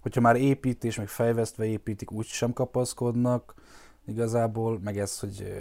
hogyha 0.00 0.20
már 0.20 0.36
építés, 0.36 0.96
meg 0.96 1.08
fejvesztve 1.08 1.64
építik, 1.64 2.12
úgy 2.12 2.26
sem 2.26 2.52
kapaszkodnak 2.52 3.54
igazából, 4.06 4.80
meg 4.82 4.98
ez, 4.98 5.18
hogy 5.18 5.52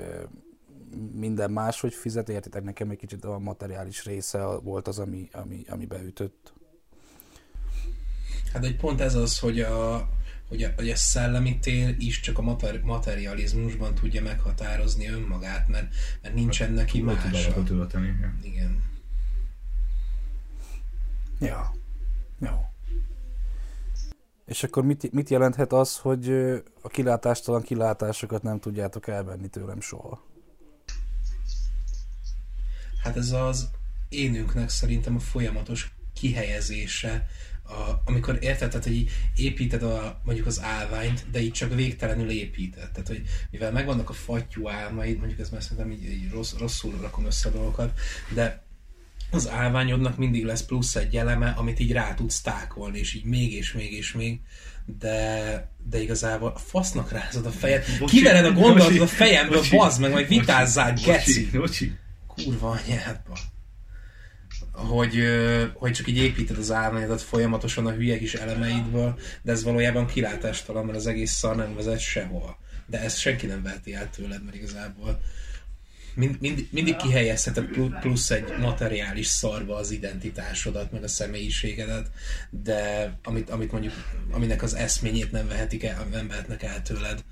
minden 1.14 1.52
máshogy 1.52 1.94
fizet, 1.94 2.30
értitek, 2.30 2.64
nekem 2.64 2.90
egy 2.90 2.98
kicsit 2.98 3.26
a 3.26 3.40
materiális 3.40 4.06
része 4.06 4.46
volt 4.46 4.88
az, 4.88 5.00
ami, 5.00 5.30
ami, 5.32 5.64
ami 5.68 5.86
beütött. 5.86 6.54
Hát 8.54 8.64
egy 8.64 8.76
pont 8.76 9.02
ez 9.02 9.16
az, 9.16 9.40
hogy 9.40 9.60
a, 9.60 10.08
hogy 10.48 10.64
a, 10.64 10.70
hogy 10.76 10.90
a 10.90 10.96
szellemi 10.96 11.60
tér 11.60 11.96
is 12.00 12.20
csak 12.20 12.38
a 12.38 12.42
mater, 12.42 12.82
materializmusban 12.82 13.96
tudja 13.96 14.22
meghatározni 14.22 15.08
önmagát, 15.08 15.68
mert, 15.68 15.88
mert 16.22 16.36
nincsen 16.36 16.68
hát, 16.68 16.76
neki 16.76 17.02
mása. 17.02 17.54
Igen. 18.42 18.84
Ja. 21.40 21.72
Jó. 22.40 22.66
És 24.46 24.64
akkor 24.64 24.84
mit, 24.84 25.12
mit 25.12 25.30
jelenthet 25.30 25.74
az, 25.74 25.98
hogy 25.98 26.30
a 26.82 26.88
kilátástalan 26.88 27.62
kilátásokat 27.62 28.44
nem 28.44 28.60
tudjátok 28.60 29.08
elvenni 29.08 29.48
tőlem 29.48 29.82
soha? 29.82 30.26
Hát 33.04 33.18
ez 33.18 33.32
az 33.32 33.70
énünknek 34.10 34.70
szerintem 34.70 35.16
a 35.16 35.20
folyamatos 35.20 35.96
kihelyezése 36.14 37.28
a, 37.64 38.02
amikor 38.06 38.38
érted, 38.42 38.70
tehát, 38.70 38.86
hogy 38.86 39.10
építed 39.36 39.84
a, 39.84 40.22
mondjuk 40.24 40.48
az 40.48 40.62
állványt, 40.62 41.30
de 41.32 41.42
így 41.42 41.52
csak 41.52 41.74
végtelenül 41.74 42.30
építed. 42.30 42.92
Tehát, 42.92 43.08
hogy 43.08 43.22
mivel 43.52 43.72
megvannak 43.72 44.10
a 44.10 44.14
fattyú 44.14 44.68
álmaid, 44.68 45.18
mondjuk 45.18 45.40
ez 45.40 45.50
már 45.50 45.62
szerintem 45.64 45.92
így, 45.92 46.04
így 46.04 46.32
rossz, 46.32 46.54
rosszul 46.58 46.98
rakom 47.02 47.26
össze 47.26 47.50
a 47.50 47.52
dolgokat, 47.52 48.00
de 48.34 48.67
az 49.32 49.50
állványodnak 49.50 50.18
mindig 50.18 50.46
lesz 50.46 50.62
plusz 50.62 50.96
egy 50.96 51.16
eleme, 51.16 51.54
amit 51.58 51.80
így 51.80 51.92
rá 51.92 52.14
tudsz 52.14 52.42
tákolni, 52.42 53.00
és 53.00 53.14
így 53.14 53.26
még 53.26 53.54
és 53.54 53.74
még 53.74 53.94
és 53.94 54.14
még, 54.14 54.40
de, 55.00 55.70
de 55.90 56.02
igazából 56.02 56.52
a 56.56 56.60
fasznak 56.60 57.12
rázod 57.12 57.46
a 57.46 57.52
fejed, 57.52 57.86
kivered 58.06 58.46
a 58.46 58.52
gondolatot 58.52 59.02
a 59.02 59.08
fejemből, 59.08 59.64
bazd 59.72 60.02
meg, 60.02 60.12
majd 60.12 60.28
vitázzál, 60.28 60.94
geci. 60.94 61.50
Kurva 62.28 62.70
anyádba 62.70 63.38
hogy, 64.78 65.24
hogy 65.74 65.92
csak 65.92 66.08
így 66.08 66.18
építed 66.18 66.58
az 66.58 66.72
állványodat 66.72 67.22
folyamatosan 67.22 67.86
a 67.86 67.92
hülye 67.92 68.18
kis 68.18 68.34
elemeidből, 68.34 69.20
de 69.42 69.52
ez 69.52 69.64
valójában 69.64 70.08
kilátástalan, 70.08 70.86
mert 70.86 70.98
az 70.98 71.08
egész 71.08 71.32
szar 71.32 71.56
nem 71.56 71.76
vezet 71.76 72.00
sehova. 72.00 72.60
De 72.86 73.00
ezt 73.00 73.20
senki 73.20 73.46
nem 73.46 73.64
veheti 73.64 73.94
el 73.94 74.10
tőled, 74.10 74.44
mert 74.44 74.56
igazából 74.56 75.20
mind, 76.18 76.38
mind, 76.40 76.68
mindig 76.72 76.96
kihelyezheted 76.96 77.66
plusz 78.02 78.32
egy 78.32 78.58
materiális 78.60 79.28
szarba 79.28 79.76
az 79.76 79.92
identitásodat, 79.92 80.92
meg 80.92 81.04
a 81.04 81.08
személyiségedet, 81.08 82.12
de 82.50 83.12
amit, 83.24 83.50
amit 83.50 83.72
mondjuk, 83.72 83.94
aminek 84.32 84.64
az 84.64 84.74
eszményét 84.74 85.32
nem 85.32 85.48
vehetik 85.48 85.84
el, 85.84 86.08
nem 86.12 86.28
vehetnek 86.28 86.64
el 86.64 86.82
tőled, 86.82 87.24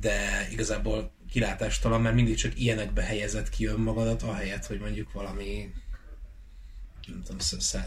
de 0.00 0.48
igazából 0.50 1.12
kilátástalan, 1.30 2.00
mert 2.00 2.14
mindig 2.14 2.36
csak 2.36 2.60
ilyenekbe 2.60 3.02
helyezed 3.02 3.48
ki 3.48 3.66
önmagadat, 3.66 4.22
ahelyett, 4.22 4.66
hogy 4.66 4.78
mondjuk 4.78 5.12
valami 5.12 5.72
nem 7.06 7.22
tudom, 7.24 7.38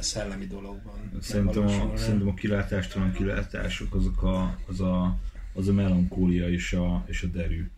szellemi 0.01 0.45
dologban. 0.45 1.11
Szerintem 1.21 1.65
a, 1.65 1.97
szerintem 1.97 2.27
a 2.27 2.33
kilátástalan 2.33 3.11
kilátások 3.11 3.95
azok 3.95 4.23
a, 4.23 4.59
az, 4.67 4.81
a, 4.81 5.17
az 5.53 5.67
a 5.67 5.73
melankólia 5.73 6.49
és 6.49 6.73
a, 6.73 7.03
és 7.07 7.23
a 7.23 7.27
derű. 7.27 7.69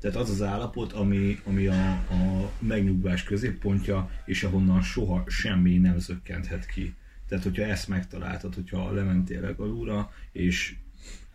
Tehát 0.00 0.16
az 0.16 0.30
az 0.30 0.42
állapot, 0.42 0.92
ami, 0.92 1.40
ami 1.44 1.66
a, 1.66 1.90
a 1.92 2.50
megnyugvás 2.58 3.22
középpontja, 3.22 4.10
és 4.24 4.42
ahonnan 4.42 4.82
soha 4.82 5.24
semmi 5.26 5.78
nem 5.78 5.98
zökkenthet 5.98 6.66
ki. 6.66 6.94
Tehát, 7.28 7.44
hogyha 7.44 7.62
ezt 7.62 7.88
megtaláltad, 7.88 8.54
hogyha 8.54 8.92
lementél 8.92 9.40
legalúra, 9.40 10.12
és 10.32 10.76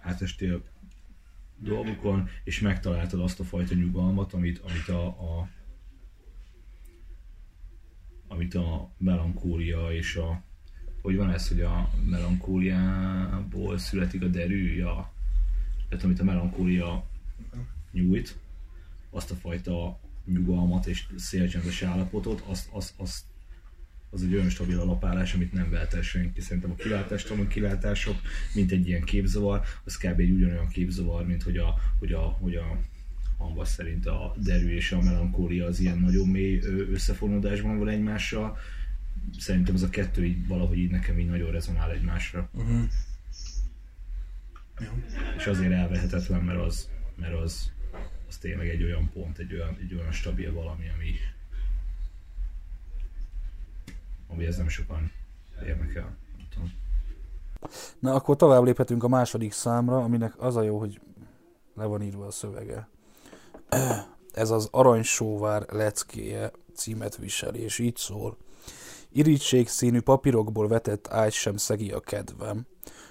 átestél 0.02 0.64
dolgokon, 1.58 2.30
és 2.44 2.60
megtaláltad 2.60 3.20
azt 3.20 3.40
a 3.40 3.44
fajta 3.44 3.76
nyugalmat, 3.76 4.34
amit, 4.34 4.60
amit 4.60 4.88
a, 4.88 5.06
a, 5.08 5.50
amit 8.28 8.56
a 8.56 8.92
melankólia 8.98 9.92
és 9.92 10.16
a 10.16 10.44
hogy 11.02 11.16
van 11.16 11.32
ez, 11.32 11.48
hogy 11.48 11.62
a 11.62 11.90
melankóliából 12.10 13.78
születik 13.78 14.22
a 14.24 14.28
derű, 14.28 14.76
ja. 14.76 15.12
Tehát 15.90 16.04
amit 16.04 16.20
a 16.20 16.24
melankólia 16.24 17.06
nyújt, 17.92 18.38
azt 19.16 19.32
a 19.32 19.36
fajta 19.36 20.00
nyugalmat 20.26 20.86
és 20.86 21.06
szélcsendes 21.16 21.82
állapotot, 21.82 22.44
azt, 22.48 22.70
azt, 22.72 22.94
azt, 22.98 23.24
az 24.10 24.24
egy 24.24 24.34
olyan 24.34 24.50
stabil 24.50 24.80
alapállás, 24.80 25.34
amit 25.34 25.54
nem 25.54 25.70
vehet 25.70 25.94
el 25.94 26.02
senki. 26.02 26.42
Szerintem 26.42 26.72
a 26.72 26.76
kilátástalan 26.76 27.48
kilátások, 27.48 28.16
mint 28.54 28.72
egy 28.72 28.88
ilyen 28.88 29.04
képzavar, 29.04 29.62
az 29.84 29.98
kb. 29.98 30.20
egy 30.20 30.32
ugyanolyan 30.32 30.68
képzavar, 30.68 31.26
mint 31.26 31.44
hogy 31.44 31.58
a, 31.58 31.76
hogy 32.00 32.12
a, 32.12 32.22
hogy 32.22 32.56
a 32.56 32.80
Hamba 33.38 33.66
szerint 33.66 34.06
a 34.06 34.36
derű 34.38 34.76
és 34.76 34.92
a 34.92 35.02
melankólia 35.02 35.66
az 35.66 35.80
ilyen 35.80 35.98
nagyon 35.98 36.28
mély 36.28 36.60
összefonódásban 36.92 37.78
van 37.78 37.90
egymással. 37.90 38.58
Szerintem 39.38 39.76
ez 39.76 39.82
a 39.82 39.90
kettő 39.90 40.26
így 40.26 40.48
valahogy 40.48 40.78
így 40.78 40.92
nekem 40.92 41.20
így 41.20 41.28
nagyon 41.28 41.52
rezonál 41.52 41.92
egymásra. 41.92 42.50
Uh-huh. 42.54 42.84
Jó. 44.80 45.04
És 45.38 45.46
azért 45.48 45.72
elvehetetlen, 45.72 46.42
mert 46.42 46.60
az, 46.60 46.90
mert 47.16 47.34
az, 47.34 47.72
az 48.28 48.38
tényleg 48.38 48.70
egy 48.70 48.84
olyan 48.84 49.10
pont, 49.14 49.38
egy 49.38 49.54
olyan, 49.54 49.78
egy 49.82 49.94
olyan 49.94 50.12
stabil 50.12 50.54
valami, 50.54 50.90
ami 50.90 51.16
ami 54.28 54.46
ez 54.46 54.58
nem 54.58 54.68
sokan 54.68 55.12
érnek 55.66 55.96
el. 55.96 56.18
Na, 58.00 58.14
akkor 58.14 58.36
tovább 58.36 58.64
léphetünk 58.64 59.04
a 59.04 59.08
második 59.08 59.52
számra, 59.52 60.04
aminek 60.04 60.42
az 60.42 60.56
a 60.56 60.62
jó, 60.62 60.80
hogy 60.80 61.02
le 61.76 61.86
van 61.86 62.02
írva 62.02 62.26
a 62.26 62.32
szövege. 62.32 62.90
Ez 64.32 64.50
az 64.50 64.68
Aranysóvár 64.72 65.66
leckéje 65.70 66.52
címet 66.74 67.18
viseli, 67.18 67.60
és 67.60 67.80
így 67.80 67.96
szól. 67.98 68.38
Irítség 69.10 69.68
színű 69.68 70.02
papírokból 70.02 70.68
vetett 70.68 71.08
ágy 71.08 71.34
sem 71.34 71.58
szegi 71.58 71.92
a 71.92 72.00
kedvem. 72.00 72.66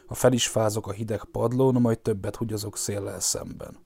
Ha 0.06 0.14
fel 0.14 0.32
is 0.32 0.48
fázok 0.48 0.86
a 0.86 0.92
hideg 0.92 1.24
padlón, 1.24 1.74
majd 1.80 1.98
többet 1.98 2.36
húgyozok 2.36 2.76
széllel 2.76 3.20
szemben. 3.20 3.83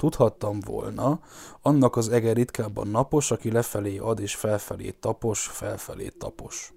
Tudhattam 0.00 0.60
volna, 0.60 1.20
annak 1.62 1.96
az 1.96 2.08
ege 2.08 2.32
ritkábban 2.32 2.88
napos, 2.88 3.30
aki 3.30 3.50
lefelé 3.50 3.98
ad 3.98 4.20
és 4.20 4.34
felfelé 4.34 4.90
tapos, 4.90 5.46
felfelé 5.46 6.08
tapos. 6.08 6.72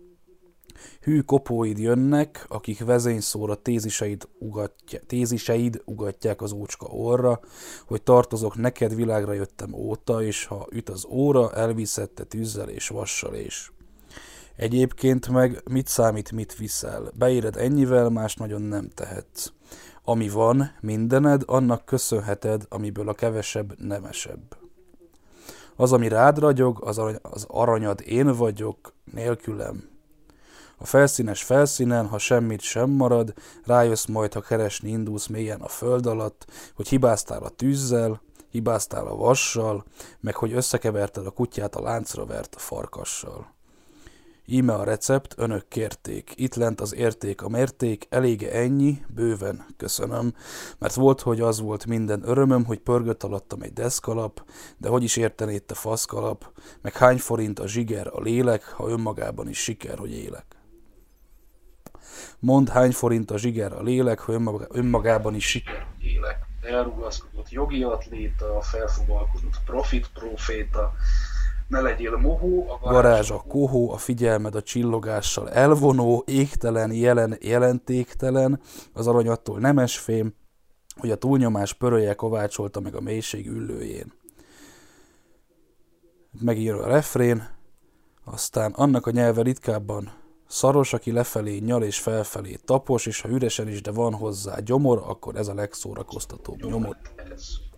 Hű 1.01 1.19
kopóid 1.19 1.77
jönnek, 1.77 2.45
akik 2.47 2.83
vezényszóra 2.85 3.55
téziseid, 3.55 4.27
ugatja, 4.39 4.99
téziseid 5.07 5.81
ugatják 5.85 6.41
az 6.41 6.51
ócska 6.51 6.85
orra, 6.85 7.39
hogy 7.85 8.01
tartozok 8.01 8.55
neked, 8.55 8.95
világra 8.95 9.33
jöttem 9.33 9.73
óta, 9.73 10.23
és 10.23 10.45
ha 10.45 10.67
üt 10.71 10.89
az 10.89 11.05
óra, 11.05 11.53
elviszette 11.53 12.23
tűzzel 12.23 12.69
és 12.69 12.87
vassal 12.87 13.33
és. 13.33 13.71
Egyébként 14.55 15.29
meg 15.29 15.61
mit 15.69 15.87
számít, 15.87 16.31
mit 16.31 16.55
viszel? 16.55 17.11
Beéred 17.15 17.55
ennyivel, 17.55 18.09
más 18.09 18.35
nagyon 18.35 18.61
nem 18.61 18.89
tehetsz. 18.89 19.51
Ami 20.05 20.29
van, 20.29 20.71
mindened, 20.79 21.43
annak 21.45 21.85
köszönheted, 21.85 22.65
amiből 22.69 23.09
a 23.09 23.13
kevesebb 23.13 23.79
nemesebb. 23.79 24.57
Az, 25.75 25.93
ami 25.93 26.07
rád 26.07 26.39
ragyog, 26.39 26.79
az, 26.83 26.97
arany, 26.97 27.19
az 27.21 27.45
aranyad 27.47 28.01
én 28.05 28.35
vagyok, 28.35 28.93
nélkülem. 29.13 29.89
A 30.77 30.85
felszínes 30.85 31.43
felszínen, 31.43 32.07
ha 32.07 32.17
semmit 32.17 32.61
sem 32.61 32.89
marad, 32.89 33.33
rájössz 33.65 34.05
majd, 34.05 34.33
ha 34.33 34.41
keresni 34.41 34.89
indulsz 34.89 35.27
mélyen 35.27 35.61
a 35.61 35.67
föld 35.67 36.05
alatt, 36.05 36.45
hogy 36.75 36.87
hibáztál 36.87 37.43
a 37.43 37.49
tűzzel, 37.49 38.21
hibáztál 38.49 39.07
a 39.07 39.15
vassal, 39.15 39.83
meg 40.19 40.35
hogy 40.35 40.53
összekeverted 40.53 41.25
a 41.25 41.31
kutyát 41.31 41.75
a 41.75 41.81
láncra 41.81 42.25
vert 42.25 42.55
a 42.55 42.59
farkassal. 42.59 43.53
Íme 44.45 44.73
a 44.73 44.83
recept, 44.83 45.33
önök 45.37 45.67
kérték. 45.67 46.33
Itt 46.35 46.55
lent 46.55 46.81
az 46.81 46.95
érték, 46.95 47.41
a 47.41 47.49
mérték, 47.49 48.07
elége 48.09 48.51
ennyi, 48.51 49.03
bőven, 49.07 49.65
köszönöm, 49.77 50.33
mert 50.77 50.93
volt, 50.93 51.21
hogy 51.21 51.41
az 51.41 51.59
volt 51.59 51.85
minden 51.85 52.21
örömöm, 52.25 52.65
hogy 52.65 52.79
pörgött 52.79 53.23
alattam 53.23 53.61
egy 53.61 53.73
deszkalap, 53.73 54.43
de 54.77 54.89
hogy 54.89 55.03
is 55.03 55.15
értenéd 55.15 55.63
te 55.63 55.73
faszkalap, 55.73 56.51
meg 56.81 56.93
hány 56.97 57.17
forint 57.17 57.59
a 57.59 57.67
zsiger, 57.67 58.07
a 58.11 58.21
lélek, 58.21 58.63
ha 58.63 58.89
önmagában 58.89 59.49
is 59.49 59.57
siker, 59.57 59.97
hogy 59.97 60.13
élek. 60.13 60.45
Mond 62.39 62.69
hány 62.69 62.91
forint 62.91 63.31
a 63.31 63.37
zsiger, 63.37 63.73
a 63.73 63.81
lélek, 63.81 64.19
ha 64.19 64.33
önmagában 64.69 65.35
is 65.35 65.45
siker, 65.45 65.87
hogy 65.93 66.05
élek. 66.05 66.37
Elrugaszkodott 66.61 67.49
jogi 67.49 67.83
atléta, 67.83 68.61
felfogalkozott 68.61 69.57
profit 69.65 70.09
proféta, 70.13 70.93
ne 71.73 71.81
legyél 71.81 72.17
mohó, 72.17 72.69
a 72.69 72.77
varázs, 72.81 72.93
varázs 72.93 73.31
a 73.31 73.43
kohó, 73.47 73.91
a 73.91 73.97
figyelmed 73.97 74.55
a 74.55 74.61
csillogással 74.61 75.49
elvonó, 75.49 76.23
égtelen, 76.27 76.91
jelen, 76.93 77.37
jelentéktelen, 77.41 78.59
az 78.93 79.07
aranyattól 79.07 79.59
nemes 79.59 79.97
fém, 79.97 80.33
hogy 80.95 81.11
a 81.11 81.15
túlnyomás 81.15 81.73
pörölje 81.73 82.13
kovácsolta 82.13 82.79
meg 82.79 82.95
a 82.95 83.01
mélység 83.01 83.47
üllőjén. 83.47 84.13
Megír 86.41 86.73
a 86.73 86.87
refrén, 86.87 87.47
aztán 88.23 88.71
annak 88.71 89.07
a 89.07 89.11
nyelve 89.11 89.41
ritkábban 89.41 90.11
szaros, 90.47 90.93
aki 90.93 91.11
lefelé 91.11 91.57
nyal 91.57 91.83
és 91.83 91.99
felfelé 91.99 92.55
tapos, 92.65 93.05
és 93.05 93.21
ha 93.21 93.29
üresen 93.29 93.67
is, 93.67 93.81
de 93.81 93.91
van 93.91 94.13
hozzá 94.13 94.59
gyomor, 94.59 95.03
akkor 95.07 95.35
ez 95.35 95.47
a 95.47 95.53
legszórakoztatóbb 95.53 96.65
nyomor. 96.65 96.97
Ez. 97.31 97.71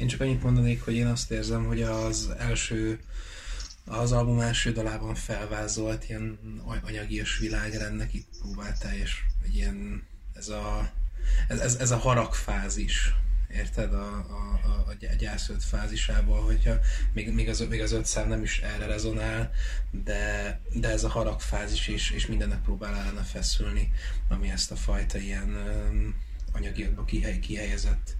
Én 0.00 0.06
csak 0.06 0.20
annyit 0.20 0.42
mondanék, 0.42 0.82
hogy 0.82 0.94
én 0.94 1.06
azt 1.06 1.30
érzem, 1.30 1.64
hogy 1.64 1.82
az 1.82 2.28
első 2.38 3.00
az 3.84 4.12
album 4.12 4.40
első 4.40 4.72
dalában 4.72 5.14
felvázolt 5.14 6.08
ilyen 6.08 6.38
anyagias 6.82 7.38
világrendnek 7.38 8.14
itt 8.14 8.28
próbált 8.40 8.78
teljes, 8.78 9.24
egy 9.44 9.54
ilyen, 9.56 10.06
ez 10.34 10.48
a, 10.48 10.90
ez, 11.48 11.58
ez, 11.58 11.74
ez 11.74 11.90
a 11.90 11.96
haragfázis, 11.96 13.14
érted, 13.54 13.94
a, 13.94 14.14
a, 14.14 14.60
a, 14.68 14.84
a 14.88 15.14
gyászölt 15.18 15.64
fázisából, 15.64 16.40
hogyha 16.40 16.78
még, 17.12 17.32
még, 17.34 17.48
az, 17.48 17.66
még 17.68 17.80
az 17.80 17.92
öt 17.92 18.06
szám 18.06 18.28
nem 18.28 18.42
is 18.42 18.58
erre 18.58 18.86
rezonál, 18.86 19.50
de, 19.90 20.60
de 20.72 20.88
ez 20.88 21.04
a 21.04 21.08
haragfázis 21.08 21.88
is, 21.88 22.10
és 22.10 22.26
mindennek 22.26 22.62
próbál 22.62 22.96
ellene 22.96 23.22
feszülni, 23.22 23.92
ami 24.28 24.50
ezt 24.50 24.70
a 24.70 24.76
fajta 24.76 25.18
ilyen 25.18 25.56
anyagiakba 26.52 27.04
kihely, 27.04 27.38
kihelyezett 27.38 28.18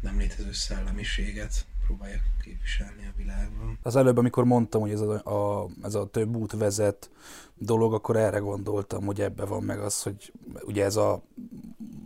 nem 0.00 0.18
létező 0.18 0.52
szellemiséget 0.52 1.66
próbálja 1.86 2.18
képviselni 2.42 3.06
a 3.06 3.12
világban. 3.16 3.78
Az 3.82 3.96
előbb, 3.96 4.16
amikor 4.16 4.44
mondtam, 4.44 4.80
hogy 4.80 4.90
ez 4.90 5.00
a, 5.00 5.12
a, 5.24 5.68
ez 5.82 5.94
a 5.94 6.06
több 6.06 6.36
út 6.36 6.52
vezet 6.52 7.10
dolog, 7.54 7.94
akkor 7.94 8.16
erre 8.16 8.38
gondoltam, 8.38 9.04
hogy 9.04 9.20
ebbe 9.20 9.44
van 9.44 9.62
meg 9.62 9.80
az, 9.80 10.02
hogy 10.02 10.32
ugye 10.62 10.84
ez 10.84 10.96
a 10.96 11.22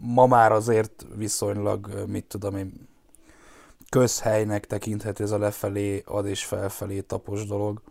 ma 0.01 0.27
már 0.27 0.53
azért 0.53 1.07
viszonylag, 1.17 2.05
mit 2.07 2.25
tudom 2.25 2.57
én, 2.57 2.89
közhelynek 3.89 4.67
tekinthető 4.67 5.25
ez 5.25 5.31
a 5.31 5.39
lefelé 5.39 6.03
ad 6.07 6.27
és 6.27 6.45
felfelé 6.45 7.01
tapos 7.01 7.47
dolog, 7.47 7.83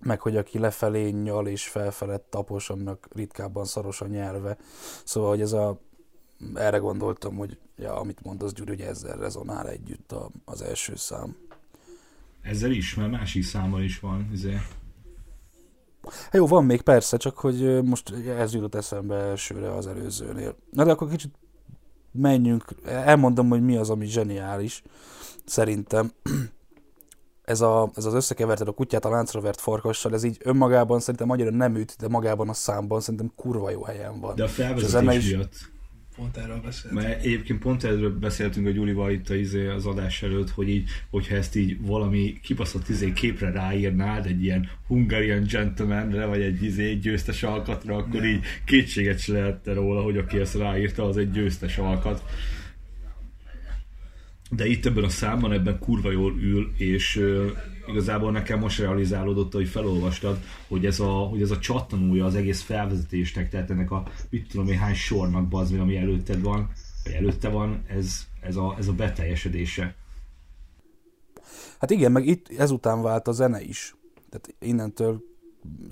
meg 0.00 0.20
hogy 0.20 0.36
aki 0.36 0.58
lefelé 0.58 1.10
nyal 1.10 1.46
és 1.46 1.68
felfelett 1.68 2.26
tapos, 2.30 2.70
annak 2.70 3.08
ritkábban 3.14 3.64
szaros 3.64 4.00
a 4.00 4.06
nyelve. 4.06 4.56
Szóval, 5.04 5.28
hogy 5.28 5.40
ez 5.40 5.52
a 5.52 5.80
erre 6.54 6.78
gondoltam, 6.78 7.36
hogy 7.36 7.58
ja, 7.76 7.96
amit 7.96 8.24
mondasz 8.24 8.52
Gyuri, 8.52 8.70
hogy 8.70 8.80
ezzel 8.80 9.16
rezonál 9.16 9.68
együtt 9.68 10.12
a, 10.12 10.30
az 10.44 10.62
első 10.62 10.96
szám. 10.96 11.36
Ezzel 12.42 12.70
is, 12.70 12.94
mert 12.94 13.10
másik 13.10 13.44
száma 13.44 13.80
is 13.80 14.00
van. 14.00 14.30
Izé. 14.32 14.52
Hát 16.02 16.34
jó, 16.34 16.46
van 16.46 16.64
még 16.64 16.80
persze, 16.80 17.16
csak 17.16 17.38
hogy 17.38 17.82
most 17.82 18.10
ez 18.26 18.54
jutott 18.54 18.74
eszembe 18.74 19.14
elsőre 19.14 19.74
az 19.74 19.86
előzőnél. 19.86 20.56
Na 20.70 20.84
de 20.84 20.90
akkor 20.90 21.08
kicsit 21.08 21.34
menjünk, 22.12 22.64
elmondom, 22.84 23.48
hogy 23.48 23.62
mi 23.62 23.76
az, 23.76 23.90
ami 23.90 24.06
zseniális, 24.06 24.82
szerintem. 25.44 26.12
Ez, 27.44 27.60
a, 27.60 27.90
ez 27.94 28.04
az 28.04 28.14
összekeverted 28.14 28.68
a 28.68 28.72
kutyát 28.72 29.04
a 29.04 29.10
láncra 29.10 29.40
vert 29.40 29.60
farkassal, 29.60 30.14
ez 30.14 30.22
így 30.22 30.38
önmagában 30.44 31.00
szerintem 31.00 31.30
annyira 31.30 31.50
nem 31.50 31.76
üt, 31.76 31.96
de 31.98 32.08
magában 32.08 32.48
a 32.48 32.52
számban 32.52 33.00
szerintem 33.00 33.32
kurva 33.36 33.70
jó 33.70 33.82
helyen 33.82 34.20
van. 34.20 34.34
De 34.34 34.44
a 34.44 34.48
felvezetés 34.48 35.30
is... 35.30 35.36
pont 36.18 36.36
erről 36.36 36.60
beszéltünk. 36.64 37.02
Mert 37.02 37.24
egyébként 37.24 37.58
pont 37.58 37.84
erről 37.84 38.18
beszéltünk 38.18 38.66
a 38.66 38.70
Gyurival 38.70 39.10
itt 39.10 39.30
izé 39.30 39.66
az 39.66 39.86
adás 39.86 40.22
előtt, 40.22 40.50
hogy 40.50 40.68
így, 40.68 40.88
hogyha 41.10 41.34
ezt 41.34 41.56
így 41.56 41.76
valami 41.80 42.38
kibaszott 42.42 42.88
izé 42.88 43.12
képre 43.12 43.50
ráírnád, 43.50 44.26
egy 44.26 44.42
ilyen 44.42 44.68
Hungarian 44.86 45.42
gentlemanre, 45.50 46.24
vagy 46.24 46.40
egy 46.40 46.62
izé 46.62 46.94
győztes 46.94 47.42
alkatra, 47.42 47.96
akkor 47.96 48.24
így 48.24 48.44
kétséget 48.64 49.20
se 49.20 49.32
lehette 49.32 49.72
róla, 49.72 50.02
hogy 50.02 50.16
aki 50.16 50.38
ezt 50.38 50.54
ráírta, 50.54 51.04
az 51.04 51.16
egy 51.16 51.30
győztes 51.30 51.78
alkat 51.78 52.22
de 54.50 54.66
itt 54.66 54.86
ebben 54.86 55.04
a 55.04 55.08
számban 55.08 55.52
ebben 55.52 55.78
kurva 55.78 56.10
jól 56.10 56.38
ül, 56.40 56.72
és 56.76 57.20
igazából 57.88 58.30
nekem 58.30 58.58
most 58.58 58.78
realizálódott, 58.78 59.52
hogy 59.52 59.68
felolvastad, 59.68 60.38
hogy 60.68 60.86
ez 60.86 61.00
a, 61.00 61.12
hogy 61.12 61.42
ez 61.42 61.50
a 61.50 61.58
csattanója 61.58 62.24
az 62.24 62.34
egész 62.34 62.62
felvezetésnek, 62.62 63.50
tehát 63.50 63.70
ennek 63.70 63.90
a 63.90 64.06
mit 64.30 64.48
tudom 64.48 64.68
én 64.68 64.78
hány 64.78 64.94
sornak 64.94 65.48
bazd, 65.48 65.78
ami 65.78 65.96
előtted 65.96 66.42
van, 66.42 66.70
vagy 67.04 67.12
előtte 67.12 67.48
van, 67.48 67.84
ez, 67.86 68.26
ez, 68.40 68.56
a, 68.56 68.74
ez 68.78 68.88
a 68.88 68.92
beteljesedése. 68.92 69.94
Hát 71.78 71.90
igen, 71.90 72.12
meg 72.12 72.26
itt 72.26 72.48
ezután 72.58 73.02
vált 73.02 73.28
a 73.28 73.32
zene 73.32 73.62
is. 73.62 73.96
Tehát 74.30 74.54
innentől 74.60 75.22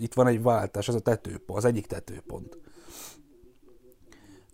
itt 0.00 0.14
van 0.14 0.26
egy 0.26 0.42
váltás, 0.42 0.88
ez 0.88 0.94
a 0.94 1.00
tetőpont, 1.00 1.58
az 1.58 1.64
egyik 1.64 1.86
tetőpont. 1.86 2.58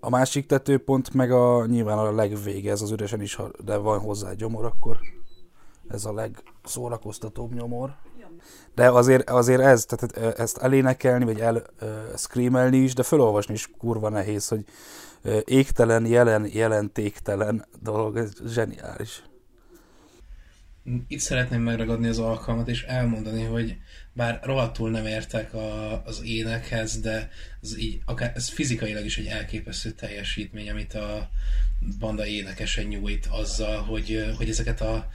A 0.00 0.10
másik 0.10 0.46
tetőpont 0.46 1.14
meg 1.14 1.30
a 1.30 1.66
nyilván 1.66 1.98
a 1.98 2.12
legvége, 2.12 2.70
ez 2.70 2.82
az 2.82 2.90
üresen 2.90 3.20
is, 3.20 3.38
de 3.64 3.76
van 3.76 3.98
hozzá 3.98 4.32
gyomor, 4.32 4.64
akkor 4.64 4.98
ez 5.88 6.04
a 6.04 6.12
legszórakoztatóbb 6.12 7.54
nyomor. 7.54 7.94
De 8.74 8.90
azért, 8.90 9.30
azért 9.30 9.60
ez, 9.60 9.84
tehát 9.84 10.38
ezt 10.38 10.56
elénekelni, 10.56 11.24
vagy 11.24 11.40
el 11.40 11.62
screamelni 12.16 12.76
is, 12.76 12.94
de 12.94 13.02
felolvasni 13.02 13.54
is 13.54 13.70
kurva 13.78 14.08
nehéz, 14.08 14.48
hogy 14.48 14.64
uh, 15.24 15.38
égtelen, 15.44 16.06
jelen, 16.06 16.46
jelentéktelen 16.52 17.66
dolog, 17.82 18.16
ez 18.16 18.32
zseniális. 18.46 19.22
Itt 21.08 21.20
szeretném 21.20 21.62
megragadni 21.62 22.08
az 22.08 22.18
alkalmat, 22.18 22.68
és 22.68 22.82
elmondani, 22.82 23.44
hogy 23.44 23.76
bár 24.12 24.40
rohadtul 24.42 24.90
nem 24.90 25.06
értek 25.06 25.54
a, 25.54 26.02
az 26.04 26.22
énekhez, 26.24 27.00
de 27.00 27.30
ez, 27.62 27.78
így, 27.78 28.00
akár, 28.04 28.32
ez 28.34 28.48
fizikailag 28.48 29.04
is 29.04 29.18
egy 29.18 29.26
elképesztő 29.26 29.90
teljesítmény, 29.90 30.70
amit 30.70 30.94
a 30.94 31.30
banda 31.98 32.26
énekesen 32.26 32.84
nyújt 32.84 33.26
azzal, 33.26 33.82
hogy, 33.82 34.32
hogy 34.36 34.48
ezeket 34.48 34.80
a 34.80 35.10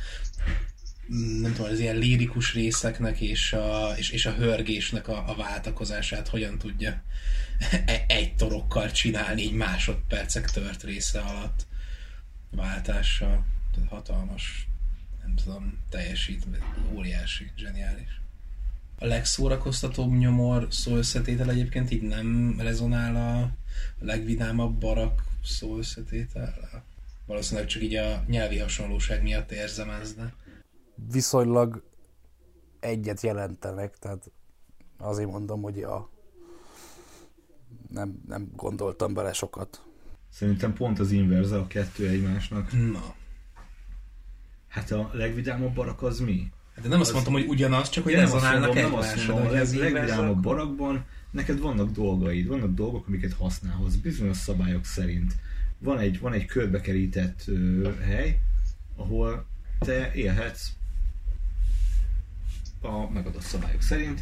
nem 1.41 1.53
tudom, 1.53 1.71
az 1.71 1.79
ilyen 1.79 1.97
lirikus 1.97 2.53
részeknek 2.53 3.19
és 3.19 3.53
a, 3.53 3.93
és, 3.97 4.09
és 4.09 4.25
a 4.25 4.33
hörgésnek 4.33 5.07
a, 5.07 5.29
a 5.29 5.35
váltakozását 5.35 6.27
hogyan 6.27 6.57
tudja 6.57 7.03
e, 7.85 8.05
egy 8.07 8.35
torokkal 8.35 8.91
csinálni 8.91 9.41
így 9.41 9.53
másodpercek 9.53 10.49
tört 10.49 10.83
része 10.83 11.19
alatt 11.19 11.67
váltással. 12.51 13.45
Tehát 13.73 13.89
hatalmas, 13.89 14.66
nem 15.27 15.35
tudom, 15.35 15.79
teljesít, 15.89 16.47
óriási, 16.93 17.51
zseniális. 17.55 18.21
A 18.99 19.05
legszórakoztatóbb 19.05 20.11
nyomor 20.11 20.67
szó 20.69 20.95
összetétel 20.95 21.49
egyébként 21.49 21.91
így 21.91 22.01
nem 22.01 22.55
rezonál 22.59 23.15
a 23.15 23.51
legvidámabb 23.99 24.79
barak 24.79 25.23
szó 25.43 25.77
összetétel. 25.77 26.53
Valószínűleg 27.25 27.69
csak 27.69 27.81
így 27.81 27.95
a 27.95 28.23
nyelvi 28.27 28.59
hasonlóság 28.59 29.21
miatt 29.21 29.51
érzem 29.51 29.89
ezt, 29.89 30.15
de... 30.15 30.33
Viszonylag 31.11 31.83
egyet 32.79 33.21
jelentenek, 33.21 33.97
tehát 33.97 34.31
azért 34.97 35.29
mondom, 35.29 35.61
hogy 35.61 35.83
a 35.83 36.09
nem, 37.89 38.23
nem 38.27 38.51
gondoltam 38.55 39.13
bele 39.13 39.33
sokat. 39.33 39.81
Szerintem 40.29 40.73
pont 40.73 40.99
az 40.99 41.11
inverze 41.11 41.57
a 41.57 41.67
kettő 41.67 42.07
egymásnak. 42.07 42.71
Na. 42.71 43.15
Hát 44.77 44.91
a 44.91 45.09
legvidámabb 45.13 45.73
barak 45.73 46.03
az 46.03 46.19
mi? 46.19 46.51
Hát 46.75 46.83
de 46.83 46.89
nem 46.89 46.99
azt 46.99 47.07
Az- 47.07 47.13
mondtam, 47.13 47.33
hogy 47.33 47.45
ugyanaz, 47.47 47.89
csak 47.89 48.03
hogy 48.03 48.13
Nem 48.13 48.21
rezonálnak 48.21 48.73
mondom, 48.73 48.83
nem 48.83 48.93
azt 48.93 49.27
mondom, 49.27 49.47
hogy 49.47 49.55
ez 49.55 49.75
legvidámabb 49.75 50.41
barakban 50.41 51.05
neked 51.31 51.59
vannak 51.59 51.91
dolgaid, 51.91 52.47
vannak 52.47 52.73
dolgok, 52.73 53.07
amiket 53.07 53.33
használhatsz 53.33 53.95
bizonyos 53.95 54.37
szabályok 54.37 54.85
szerint. 54.85 55.35
Van 55.79 55.99
egy, 55.99 56.19
van 56.19 56.33
egy 56.33 56.45
körbekerített 56.45 57.41
ö, 57.47 57.89
hely, 58.01 58.39
ahol 58.95 59.45
te 59.79 60.11
élhetsz 60.13 60.69
a 62.81 63.09
megadott 63.11 63.41
szabályok 63.41 63.81
szerint, 63.81 64.21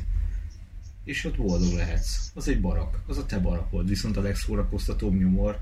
és 1.04 1.26
ott 1.26 1.38
boldog 1.38 1.74
lehetsz. 1.74 2.32
Az 2.34 2.48
egy 2.48 2.62
barak, 2.62 3.00
az 3.08 3.18
a 3.18 3.26
te 3.26 3.40
barakod, 3.40 3.88
viszont 3.88 4.18
a 4.18 4.22
legszórakoztatóbb 4.22 5.14
nyomor, 5.20 5.60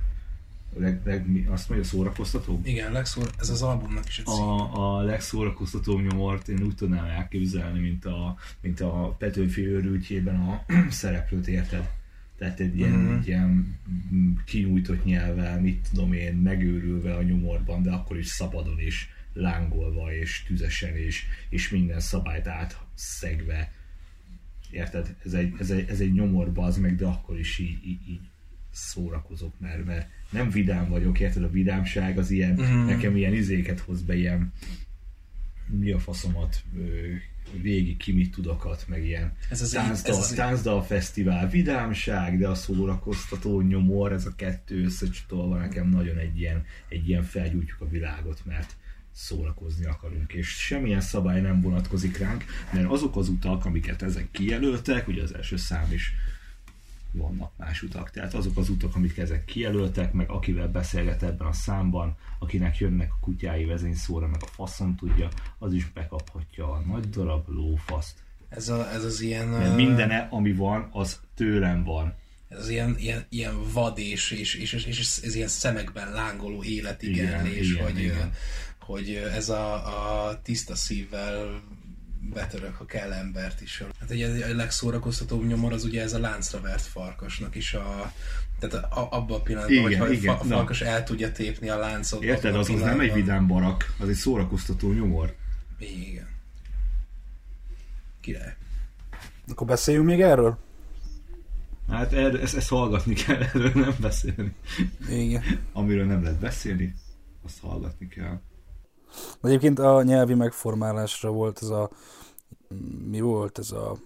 leg, 0.77 1.01
leg, 1.05 1.47
azt 1.49 1.69
mondja 1.69 1.87
szórakoztatóbb? 1.87 2.65
Igen, 2.67 2.91
legszór, 2.91 3.29
ez 3.39 3.49
az 3.49 3.61
albumnak 3.61 4.07
is 4.07 4.19
egy 4.19 4.25
cím. 4.25 4.43
a, 4.43 4.97
a 4.97 5.01
legszórakoztatóbb 5.01 6.01
nyomort 6.01 6.47
én 6.47 6.63
úgy 6.63 6.75
tudnám 6.75 7.05
elképzelni, 7.05 7.79
mint 7.79 8.05
a, 8.05 8.35
mint 8.61 8.79
a 8.79 9.15
Petőfi 9.19 9.67
őrültjében 9.67 10.35
a 10.35 10.65
szereplőt 10.89 11.47
érted. 11.47 11.89
Tehát 12.37 12.59
egy 12.59 12.77
ilyen, 12.77 12.91
Mhm. 12.91 13.13
egy 13.13 13.27
ilyen 13.27 13.77
kinyújtott 14.45 15.03
nyelvvel, 15.03 15.61
mit 15.61 15.87
tudom 15.91 16.13
én, 16.13 16.33
megőrülve 16.35 17.15
a 17.15 17.21
nyomorban, 17.23 17.83
de 17.83 17.91
akkor 17.91 18.17
is 18.17 18.27
szabadon 18.27 18.79
és 18.79 19.07
lángolva 19.33 20.13
és 20.13 20.43
tüzesen 20.47 20.95
és, 20.95 21.23
és 21.49 21.69
minden 21.69 21.99
szabályt 21.99 22.47
átszegve. 22.47 23.71
Érted? 24.71 25.15
Ez 25.25 25.33
egy, 25.33 25.53
ez 25.59 25.69
egy, 25.71 25.89
ez 25.89 25.99
egy 25.99 26.13
nyomorba 26.13 26.63
az 26.65 26.77
meg, 26.77 26.95
de 26.95 27.05
akkor 27.05 27.39
is 27.39 27.57
így, 27.59 27.85
így, 27.87 28.09
így 28.09 28.19
szórakozok, 28.73 29.59
mert, 29.59 29.85
mert 29.85 30.07
nem 30.29 30.49
vidám 30.49 30.89
vagyok, 30.89 31.19
érted? 31.19 31.43
A 31.43 31.49
vidámság 31.49 32.17
az 32.17 32.31
ilyen, 32.31 32.53
Mhm. 32.53 32.85
nekem 32.85 33.15
ilyen 33.15 33.33
izéket 33.33 33.79
hoz 33.79 34.01
be, 34.01 34.15
ilyen 34.15 34.53
mi 35.67 35.91
a 35.91 35.99
faszomat, 35.99 36.63
régi 37.61 37.97
ki 37.97 38.11
mit 38.13 38.31
tudokat, 38.31 38.85
meg 38.87 39.05
ilyen 39.05 39.33
Ez 39.49 39.61
az 39.61 39.67
így- 39.67 39.73
táncdal, 39.81 40.11
ez 40.13 40.17
az 40.23 40.29
így- 40.31 40.37
táncdal 40.37 40.83
fesztivál, 40.83 41.49
vidámság, 41.49 42.37
de 42.39 42.47
a 42.47 42.55
szórakoztató 42.55 43.61
nyomor, 43.61 44.11
ez 44.11 44.25
a 44.25 44.35
kettő 44.35 44.83
összecsatolva 44.83 45.57
nekem 45.57 45.89
nagyon 45.89 46.17
egy 46.17 46.39
ilyen, 46.39 46.65
egy 46.89 47.09
ilyen 47.09 47.23
felgyújtjuk 47.23 47.81
a 47.81 47.87
világot, 47.89 48.41
mert 48.45 48.75
szórakozni 49.11 49.85
akarunk, 49.85 50.33
és 50.33 50.47
semmilyen 50.47 51.01
szabály 51.01 51.41
nem 51.41 51.61
vonatkozik 51.61 52.17
ránk, 52.17 52.43
mert 52.73 52.89
azok 52.89 53.15
az 53.15 53.29
utak, 53.29 53.65
amiket 53.65 54.01
ezek 54.01 54.31
kijelöltek, 54.31 55.07
ugye 55.07 55.21
az 55.21 55.35
első 55.35 55.55
szám 55.57 55.91
is 55.91 56.13
vannak 57.13 57.51
más 57.57 57.81
utak. 57.81 58.11
Tehát 58.11 58.33
azok 58.33 58.57
az 58.57 58.69
utak, 58.69 58.95
amik 58.95 59.17
ezek 59.17 59.45
kijelöltek, 59.45 60.13
meg 60.13 60.29
akivel 60.29 60.67
beszélget 60.67 61.23
ebben 61.23 61.47
a 61.47 61.53
számban, 61.53 62.17
akinek 62.39 62.77
jönnek 62.77 63.11
a 63.11 63.19
kutyái 63.21 63.65
vezényszóra, 63.65 64.27
meg 64.27 64.41
a 64.43 64.47
faszom 64.47 64.95
tudja, 64.95 65.29
az 65.59 65.73
is 65.73 65.91
bekaphatja 65.91 66.71
a 66.71 66.79
nagy 66.79 67.09
darab 67.09 67.47
lófaszt. 67.47 68.23
Ez, 68.49 68.69
a, 68.69 68.91
ez 68.91 69.03
az 69.03 69.21
ilyen... 69.21 69.47
Mert 69.47 69.75
mindene, 69.75 70.27
ami 70.31 70.53
van, 70.53 70.89
az 70.91 71.19
tőlem 71.35 71.83
van. 71.83 72.13
Ez 72.49 72.59
az 72.59 72.69
ilyen, 72.69 72.95
ilyen, 72.97 73.25
ilyen 73.29 73.55
vad 73.73 73.97
és, 73.97 74.31
és, 74.31 74.55
és, 74.55 74.73
és, 74.73 74.85
és 74.85 75.19
ez 75.23 75.35
ilyen 75.35 75.47
szemekben 75.47 76.11
lángoló 76.11 76.63
életigenlés, 76.63 77.71
Igen, 77.71 77.83
hogy, 77.83 77.99
igen, 77.99 78.11
ö, 78.11 78.15
igen. 78.15 78.33
hogy 78.79 79.13
ez 79.33 79.49
a, 79.49 79.73
a 80.27 80.41
tiszta 80.41 80.75
szívvel 80.75 81.61
betörök, 82.33 82.75
ha 82.75 82.85
kell 82.85 83.11
embert 83.11 83.61
is. 83.61 83.83
Hát 83.99 84.09
ugye 84.09 84.45
a 84.45 84.55
legszórakoztatóbb 84.55 85.45
nyomor 85.45 85.73
az 85.73 85.83
ugye 85.83 86.01
ez 86.01 86.13
a 86.13 86.19
láncra 86.19 86.61
vert 86.61 86.81
farkasnak 86.81 87.55
is 87.55 87.73
a 87.73 88.13
tehát 88.59 88.85
a, 88.85 89.07
abban 89.11 89.39
a 89.39 89.41
pillanatban, 89.41 89.75
Igen, 89.75 89.99
hogyha 89.99 90.11
igen, 90.11 90.35
a 90.35 90.43
na. 90.43 90.55
farkas 90.55 90.81
el 90.81 91.03
tudja 91.03 91.31
tépni 91.31 91.69
a 91.69 91.77
láncot. 91.77 92.23
Érted? 92.23 92.55
Az, 92.55 92.69
az 92.69 92.79
nem 92.79 92.99
egy 92.99 93.13
vidám 93.13 93.47
barak, 93.47 93.95
az 93.99 94.09
egy 94.09 94.15
szórakoztató 94.15 94.91
nyomor. 94.91 95.35
Igen. 95.79 96.27
Király. 98.21 98.55
Akkor 99.47 99.67
beszéljünk 99.67 100.05
még 100.05 100.21
erről? 100.21 100.57
Hát 101.89 102.13
erre, 102.13 102.39
ezt, 102.39 102.55
ezt 102.55 102.69
hallgatni 102.69 103.13
kell, 103.13 103.41
erről 103.41 103.71
nem 103.73 103.95
beszélni. 103.99 104.55
Igen. 105.09 105.43
Amiről 105.73 106.05
nem 106.05 106.23
lehet 106.23 106.39
beszélni, 106.39 106.95
azt 107.45 107.59
hallgatni 107.59 108.07
kell. 108.07 108.41
Egyébként 109.41 109.79
a 109.79 110.03
nyelvi 110.03 110.33
megformálásra 110.33 111.31
volt 111.31 111.59
ez 111.61 111.69
a 111.69 111.89
mi 113.09 113.19
volt 113.19 113.59
ez 113.59 113.71
a 113.71 113.97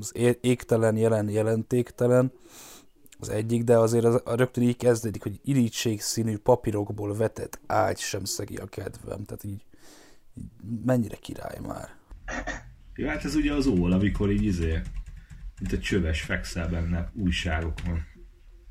az 0.00 0.12
égtelen, 0.40 0.96
jelen, 0.96 1.28
jelentéktelen 1.28 2.32
az 3.18 3.28
egyik, 3.28 3.64
de 3.64 3.78
azért 3.78 4.04
az, 4.04 4.20
a 4.24 4.34
rögtön 4.34 4.64
így 4.64 4.76
kezdődik, 4.76 5.22
hogy 5.22 5.40
irítség 5.44 6.00
színű 6.00 6.38
papírokból 6.38 7.16
vetett 7.16 7.60
ágy 7.66 7.98
sem 7.98 8.24
szegi 8.24 8.56
a 8.56 8.66
kedvem. 8.66 9.24
Tehát 9.24 9.44
így, 9.44 9.64
így 10.34 10.50
mennyire 10.84 11.16
király 11.16 11.58
már. 11.66 11.94
Ja, 12.94 13.08
hát 13.08 13.24
ez 13.24 13.34
ugye 13.34 13.52
az 13.52 13.66
ól, 13.66 13.92
amikor 13.92 14.30
így 14.30 14.42
izé, 14.42 14.80
mint 15.60 15.72
egy 15.72 15.80
csöves 15.80 16.22
fekszel 16.22 16.68
benne 16.68 17.10
újságokon. 17.14 18.02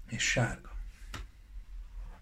És 0.09 0.23
sárga. 0.23 0.69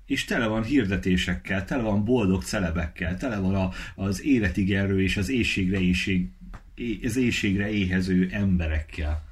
És 0.08 0.26
tele 0.26 0.46
van 0.48 0.63
hirdetésekkel, 0.63 1.65
tele 1.65 1.82
van 1.82 2.06
boldog 2.06 2.43
celebekkel, 2.43 3.17
tele 3.17 3.38
van 3.38 3.56
a, 3.56 3.72
az 3.96 4.24
életigerő 4.24 5.02
és 5.02 5.17
az 5.17 5.30
éjségre, 5.30 5.80
éjség, 5.80 6.30
az 7.04 7.15
éjségre 7.15 7.70
éhező 7.70 8.30
emberekkel. 8.32 9.26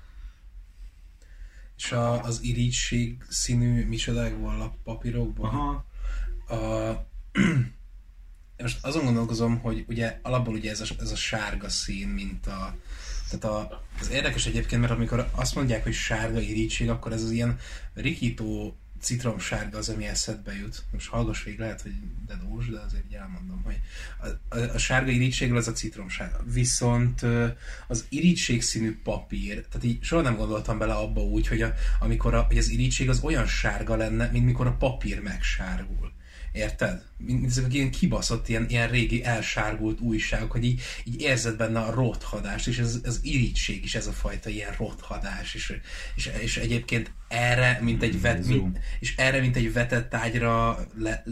És 1.78 1.92
a, 1.92 2.24
az 2.24 2.40
irigység 2.44 3.24
színű 3.30 3.86
micsodák 3.86 4.38
vannak 4.38 4.84
papírokban. 4.84 5.50
Aha. 5.50 5.86
A, 6.48 7.08
most 8.62 8.86
azon 8.86 9.04
gondolkozom, 9.04 9.60
hogy 9.60 9.86
ugye 9.88 10.20
alapból 10.22 10.54
ugye 10.54 10.72
ez 10.72 10.82
a, 10.82 10.86
ez 11.00 11.12
a 11.12 11.16
sárga 11.16 11.70
szín, 11.70 12.08
mint 12.08 12.48
a 12.48 12.76
tehát 13.30 13.46
a, 13.56 13.84
az 14.00 14.10
érdekes 14.10 14.46
egyébként, 14.46 14.82
mert 14.82 14.94
amikor 14.94 15.30
azt 15.32 15.56
mondják, 15.56 15.84
hogy 15.84 15.94
sárga 15.94 16.40
irítség, 16.40 16.90
akkor 16.90 17.12
ez 17.12 17.24
az 17.24 17.32
ilyen 17.32 17.58
rikító 17.94 18.78
citromsárga 19.06 19.78
az, 19.78 19.89
ami 19.89 20.06
eszedbe 20.06 20.56
jut. 20.56 20.84
Most 20.91 21.10
hallgass 21.10 21.44
végig, 21.44 21.60
lehet, 21.60 21.82
hogy 21.82 21.91
dedós, 22.28 22.70
de 22.70 22.80
azért 22.80 23.06
így 23.06 23.13
elmondom, 23.13 23.62
hogy 23.63 23.80
a, 24.20 24.56
a, 24.56 24.74
a 24.74 24.78
sárga 24.78 25.12
irítségről 25.12 25.58
az 25.58 25.68
a 25.68 25.72
citromsárga. 25.72 26.44
Viszont 26.46 27.22
az 27.88 28.06
irítség 28.10 28.62
színű 28.62 29.02
papír, 29.04 29.65
tehát 29.65 29.84
így 29.84 30.04
soha 30.04 30.22
nem 30.22 30.36
gondoltam 30.36 30.78
bele 30.78 30.94
abba 30.94 31.22
úgy, 31.22 31.48
hogy, 31.48 31.62
a, 31.62 31.74
amikor 32.00 32.34
a, 32.34 32.41
hogy 32.41 32.58
az 32.58 32.70
irítség 32.70 33.10
az 33.10 33.20
olyan 33.20 33.48
sárga 33.48 33.96
lenne, 33.96 34.30
mint 34.32 34.46
mikor 34.46 34.68
a 34.68 34.76
papír 34.76 35.22
megsárgul. 35.22 36.14
Érted? 36.56 37.04
Ezek 37.46 37.74
ilyen 37.74 37.91
kibaszott, 37.91 38.50
ilyen, 38.50 38.65
ilyen 38.70 38.89
régi 38.89 39.24
elsárgult 39.24 40.00
újságok, 40.00 40.52
hogy 40.52 40.63
így, 40.65 40.82
így 41.04 41.22
érzed 41.22 41.58
benne 41.58 41.80
a 41.80 41.91
rothadást, 41.94 42.68
és 42.68 42.78
ez, 42.78 43.00
ez 43.04 43.20
irítség 43.24 43.84
is 43.84 43.96
ez 43.96 44.08
a 44.08 44.12
fajta 44.12 44.50
ilyen 44.50 44.74
rothadás, 44.78 45.54
és, 45.54 45.74
és, 46.15 46.30
és 46.41 46.58
egyébként 46.58 47.12
erre, 47.28 47.80
mint 47.82 48.04
egy 48.04 48.22
vet, 48.22 48.46
mint, 48.48 48.80
és 49.00 49.15
erre, 49.18 49.39
mint 49.39 49.56
egy 49.56 49.74
vetett 49.74 50.13
ágyra, 50.13 50.80
le, 50.98 51.24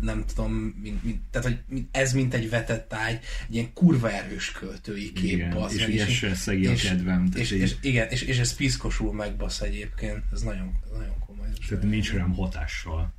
nem 0.00 0.24
tudom, 0.26 0.52
mint, 0.82 1.04
mint, 1.04 1.20
tehát, 1.30 1.46
hogy 1.46 1.58
mint- 1.68 1.96
ez, 1.96 2.12
mint 2.12 2.34
egy 2.34 2.50
vetett 2.50 2.92
ágy, 2.92 3.18
egy 3.48 3.54
ilyen 3.54 3.72
kurva 3.72 4.10
erős 4.12 4.52
költői 4.52 5.12
kép, 5.12 5.24
Igen, 5.32 5.50
bazd 5.50 5.74
és 5.74 5.80
meg, 5.80 5.94
ilyen 5.94 6.08
se 6.08 6.34
szegi 6.34 6.66
a 6.66 6.70
és- 6.72 6.82
kedvem, 6.82 7.28
És, 7.34 7.50
így- 7.50 7.60
és, 7.60 7.74
igen, 7.82 8.08
és, 8.08 8.22
és 8.22 8.38
ez 8.38 8.54
piszkosul 8.54 9.12
megbasz 9.12 9.60
egyébként, 9.60 10.22
ez 10.32 10.42
nagyon, 10.42 10.72
nagyon 10.92 11.18
komoly. 11.26 11.48
Tehát 11.68 11.84
nincs 11.84 12.12
rám 12.12 12.34
hatással. 12.34 13.14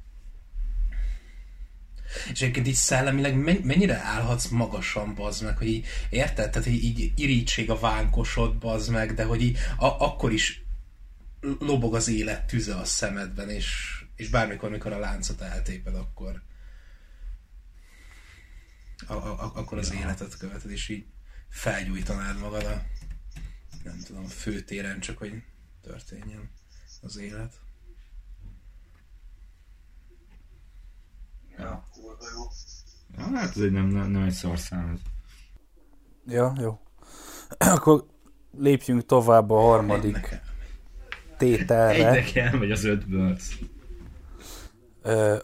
És 2.31 2.41
egyébként 2.41 2.67
így 2.67 2.73
szellemileg 2.73 3.35
men- 3.35 3.61
mennyire 3.63 3.97
állhatsz 3.97 4.47
magasan, 4.47 5.15
bazd 5.15 5.43
meg, 5.43 5.57
hogy 5.57 5.67
így, 5.67 5.85
érted? 6.09 6.49
Tehát 6.49 6.67
így, 6.67 6.83
így 6.83 7.19
irítség 7.19 7.69
a 7.69 7.79
vánkosod, 7.79 8.55
bazd 8.55 8.91
meg, 8.91 9.13
de 9.13 9.23
hogy 9.23 9.41
így 9.41 9.57
a, 9.77 9.85
akkor 9.85 10.31
is 10.31 10.63
lobog 11.59 11.95
az 11.95 12.07
élet 12.07 12.47
tüze 12.47 12.75
a 12.75 12.85
szemedben, 12.85 13.49
és, 13.49 13.99
és 14.15 14.29
bármikor, 14.29 14.69
mikor 14.69 14.93
a 14.93 14.99
láncot 14.99 15.41
eltéped, 15.41 15.95
akkor 15.95 16.41
a, 19.07 19.13
a, 19.13 19.51
akkor 19.55 19.77
az 19.77 19.93
életet 19.93 20.37
követed, 20.37 20.71
és 20.71 20.89
így 20.89 21.05
felgyújtanád 21.49 22.39
magad 22.39 22.63
a 22.63 22.85
nem 23.83 23.99
tudom, 24.03 24.27
főtéren, 24.27 24.99
csak 24.99 25.17
hogy 25.17 25.43
történjen 25.81 26.49
az 27.01 27.17
élet. 27.17 27.64
Ja, 31.57 31.83
kurva 31.93 32.25
jó. 32.35 32.43
Ja, 33.17 33.37
hát 33.37 33.55
ez 33.55 33.61
egy 33.61 33.71
nem, 33.71 33.85
nem, 33.85 34.11
nem 34.11 34.23
egy 34.23 34.31
szarszám. 34.31 34.91
ez. 34.93 34.99
Ja, 36.33 36.53
jó. 36.59 36.79
Akkor 37.75 38.05
lépjünk 38.57 39.05
tovább 39.05 39.49
a 39.49 39.59
harmadik 39.59 40.39
tételre. 41.37 42.09
Egynek 42.09 42.35
elmegy 42.35 42.71
az 42.71 42.83
ötből. 42.83 43.37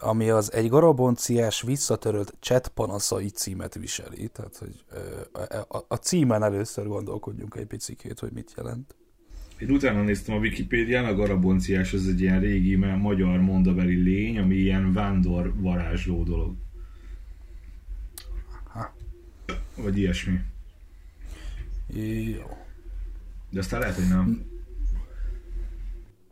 Ami 0.00 0.30
az 0.30 0.52
egy 0.52 0.68
garabonciás 0.68 1.62
visszatörött 1.62 2.34
chat 2.40 2.68
panaszai 2.68 3.28
címet 3.28 3.74
viseli. 3.74 4.28
Tehát, 4.28 4.56
hogy 4.56 4.84
ö, 4.90 5.20
a, 5.32 5.76
a, 5.78 5.84
a 5.88 5.94
címen 5.94 6.42
először 6.42 6.86
gondolkodjunk 6.86 7.54
egy 7.54 7.66
picikét, 7.66 8.18
hogy 8.18 8.32
mit 8.32 8.52
jelent. 8.56 8.94
Én 9.62 9.70
utána 9.70 10.02
néztem 10.02 10.34
a 10.34 10.38
Wikipédián, 10.38 11.04
a 11.04 11.14
garabonciás 11.14 11.92
az 11.92 12.08
egy 12.08 12.20
ilyen 12.20 12.40
régi 12.40 12.76
mert 12.76 13.00
magyar 13.00 13.40
mondabeli 13.40 13.94
lény, 13.94 14.38
ami 14.38 14.54
ilyen 14.54 14.92
vándor 14.92 15.52
varázsló 15.60 16.22
dolog. 16.22 16.54
Ha. 18.64 18.94
Vagy 19.76 19.98
ilyesmi. 19.98 20.40
Jó. 22.36 22.56
De 23.50 23.58
aztán 23.58 23.80
lehet, 23.80 23.94
hogy 23.94 24.08
nem. 24.08 24.44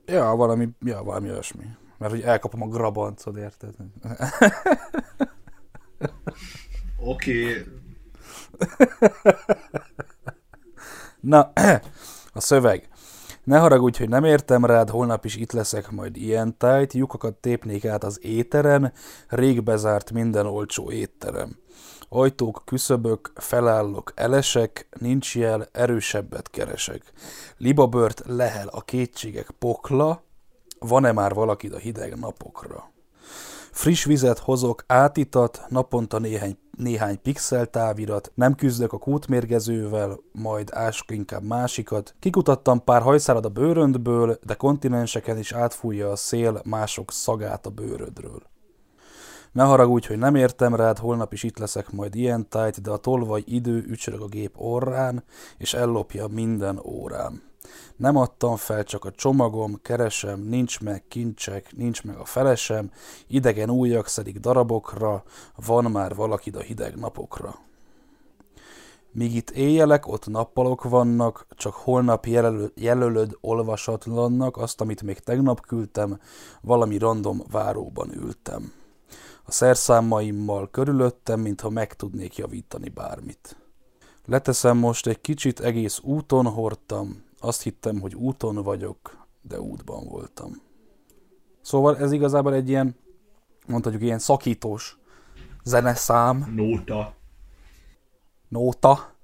Ja, 0.06 0.24
valami, 0.24 0.68
ja, 0.84 1.02
valami 1.02 1.30
olyasmi. 1.30 1.64
Mert 1.98 2.12
hogy 2.12 2.22
elkapom 2.22 2.62
a 2.62 2.68
grabancod, 2.68 3.36
érted? 3.36 3.74
Oké, 6.96 7.44
okay. 7.44 7.64
Na, 11.20 11.52
a 12.32 12.40
szöveg. 12.40 12.89
Ne 13.50 13.58
haragudj, 13.58 13.98
hogy 13.98 14.08
nem 14.08 14.24
értem 14.24 14.64
rád, 14.64 14.90
holnap 14.90 15.24
is 15.24 15.36
itt 15.36 15.52
leszek 15.52 15.90
majd 15.90 16.16
ilyen 16.16 16.56
tájt, 16.58 16.92
lyukakat 16.92 17.34
tépnék 17.34 17.84
át 17.84 18.04
az 18.04 18.18
éteren, 18.22 18.92
rég 19.28 19.62
bezárt 19.62 20.10
minden 20.10 20.46
olcsó 20.46 20.90
étterem. 20.90 21.56
Ajtók, 22.08 22.62
küszöbök, 22.64 23.32
felállok, 23.34 24.12
elesek, 24.14 24.88
nincs 24.98 25.36
jel, 25.36 25.68
erősebbet 25.72 26.50
keresek. 26.50 27.02
Libabört 27.56 28.22
lehel 28.26 28.68
a 28.68 28.80
kétségek 28.80 29.50
pokla, 29.58 30.22
van-e 30.78 31.12
már 31.12 31.34
valakid 31.34 31.72
a 31.72 31.78
hideg 31.78 32.18
napokra? 32.18 32.89
Friss 33.70 34.04
vizet 34.04 34.38
hozok, 34.38 34.84
átitat, 34.86 35.64
naponta 35.68 36.18
néhány, 36.18 36.56
néhány 36.76 37.20
pixel 37.22 37.66
távirat, 37.66 38.32
nem 38.34 38.54
küzdök 38.54 38.92
a 38.92 38.98
kútmérgezővel, 38.98 40.20
majd 40.32 40.68
ások 40.72 41.10
inkább 41.10 41.42
másikat. 41.42 42.14
Kikutattam 42.18 42.84
pár 42.84 43.02
hajszárat 43.02 43.44
a 43.44 43.48
bőröndből, 43.48 44.38
de 44.42 44.54
kontinenseken 44.54 45.38
is 45.38 45.52
átfújja 45.52 46.10
a 46.10 46.16
szél 46.16 46.60
mások 46.64 47.12
szagát 47.12 47.66
a 47.66 47.70
bőrödről. 47.70 48.42
Ne 49.52 49.64
haragudj, 49.64 50.06
hogy 50.06 50.18
nem 50.18 50.34
értem 50.34 50.74
rád, 50.74 50.98
holnap 50.98 51.32
is 51.32 51.42
itt 51.42 51.58
leszek 51.58 51.90
majd 51.90 52.14
ilyen 52.14 52.48
tájt, 52.48 52.82
de 52.82 52.90
a 52.90 52.96
tolvaj 52.96 53.42
idő 53.46 53.84
ücsörög 53.88 54.20
a 54.20 54.26
gép 54.26 54.54
orrán, 54.56 55.24
és 55.56 55.74
ellopja 55.74 56.26
minden 56.26 56.80
órám. 56.84 57.49
Nem 57.96 58.16
adtam 58.16 58.56
fel, 58.56 58.84
csak 58.84 59.04
a 59.04 59.10
csomagom, 59.10 59.78
keresem, 59.82 60.40
nincs 60.40 60.80
meg 60.80 61.04
kincsek, 61.08 61.76
nincs 61.76 62.02
meg 62.02 62.16
a 62.16 62.24
felesem, 62.24 62.90
idegen 63.26 63.70
újak 63.70 64.06
szedik 64.06 64.38
darabokra, 64.38 65.22
van 65.56 65.84
már 65.90 66.14
valakid 66.14 66.56
a 66.56 66.60
hideg 66.60 66.96
napokra. 66.96 67.58
Míg 69.12 69.34
itt 69.34 69.50
éjjelek, 69.50 70.06
ott 70.06 70.26
nappalok 70.26 70.84
vannak, 70.84 71.46
csak 71.50 71.74
holnap 71.74 72.26
jelölöd, 72.74 73.36
olvasatlannak 73.40 74.56
azt, 74.56 74.80
amit 74.80 75.02
még 75.02 75.18
tegnap 75.18 75.60
küldtem, 75.60 76.20
valami 76.60 76.98
random 76.98 77.42
váróban 77.50 78.14
ültem. 78.14 78.72
A 79.44 79.50
szerszámaimmal 79.52 80.70
körülöttem, 80.70 81.40
mintha 81.40 81.70
meg 81.70 81.94
tudnék 81.94 82.36
javítani 82.36 82.88
bármit. 82.88 83.56
Leteszem 84.24 84.76
most 84.76 85.06
egy 85.06 85.20
kicsit, 85.20 85.60
egész 85.60 85.98
úton 86.02 86.46
hordtam, 86.46 87.22
azt 87.40 87.62
hittem, 87.62 88.00
hogy 88.00 88.14
úton 88.14 88.54
vagyok, 88.54 89.26
de 89.42 89.60
útban 89.60 90.04
voltam. 90.04 90.62
Szóval 91.60 91.98
ez 91.98 92.12
igazából 92.12 92.54
egy 92.54 92.68
ilyen, 92.68 92.96
mondhatjuk 93.66 94.02
ilyen 94.02 94.18
szakítós 94.18 94.98
zeneszám, 95.64 96.52
nóta. 96.54 97.14
nóta, 98.48 99.14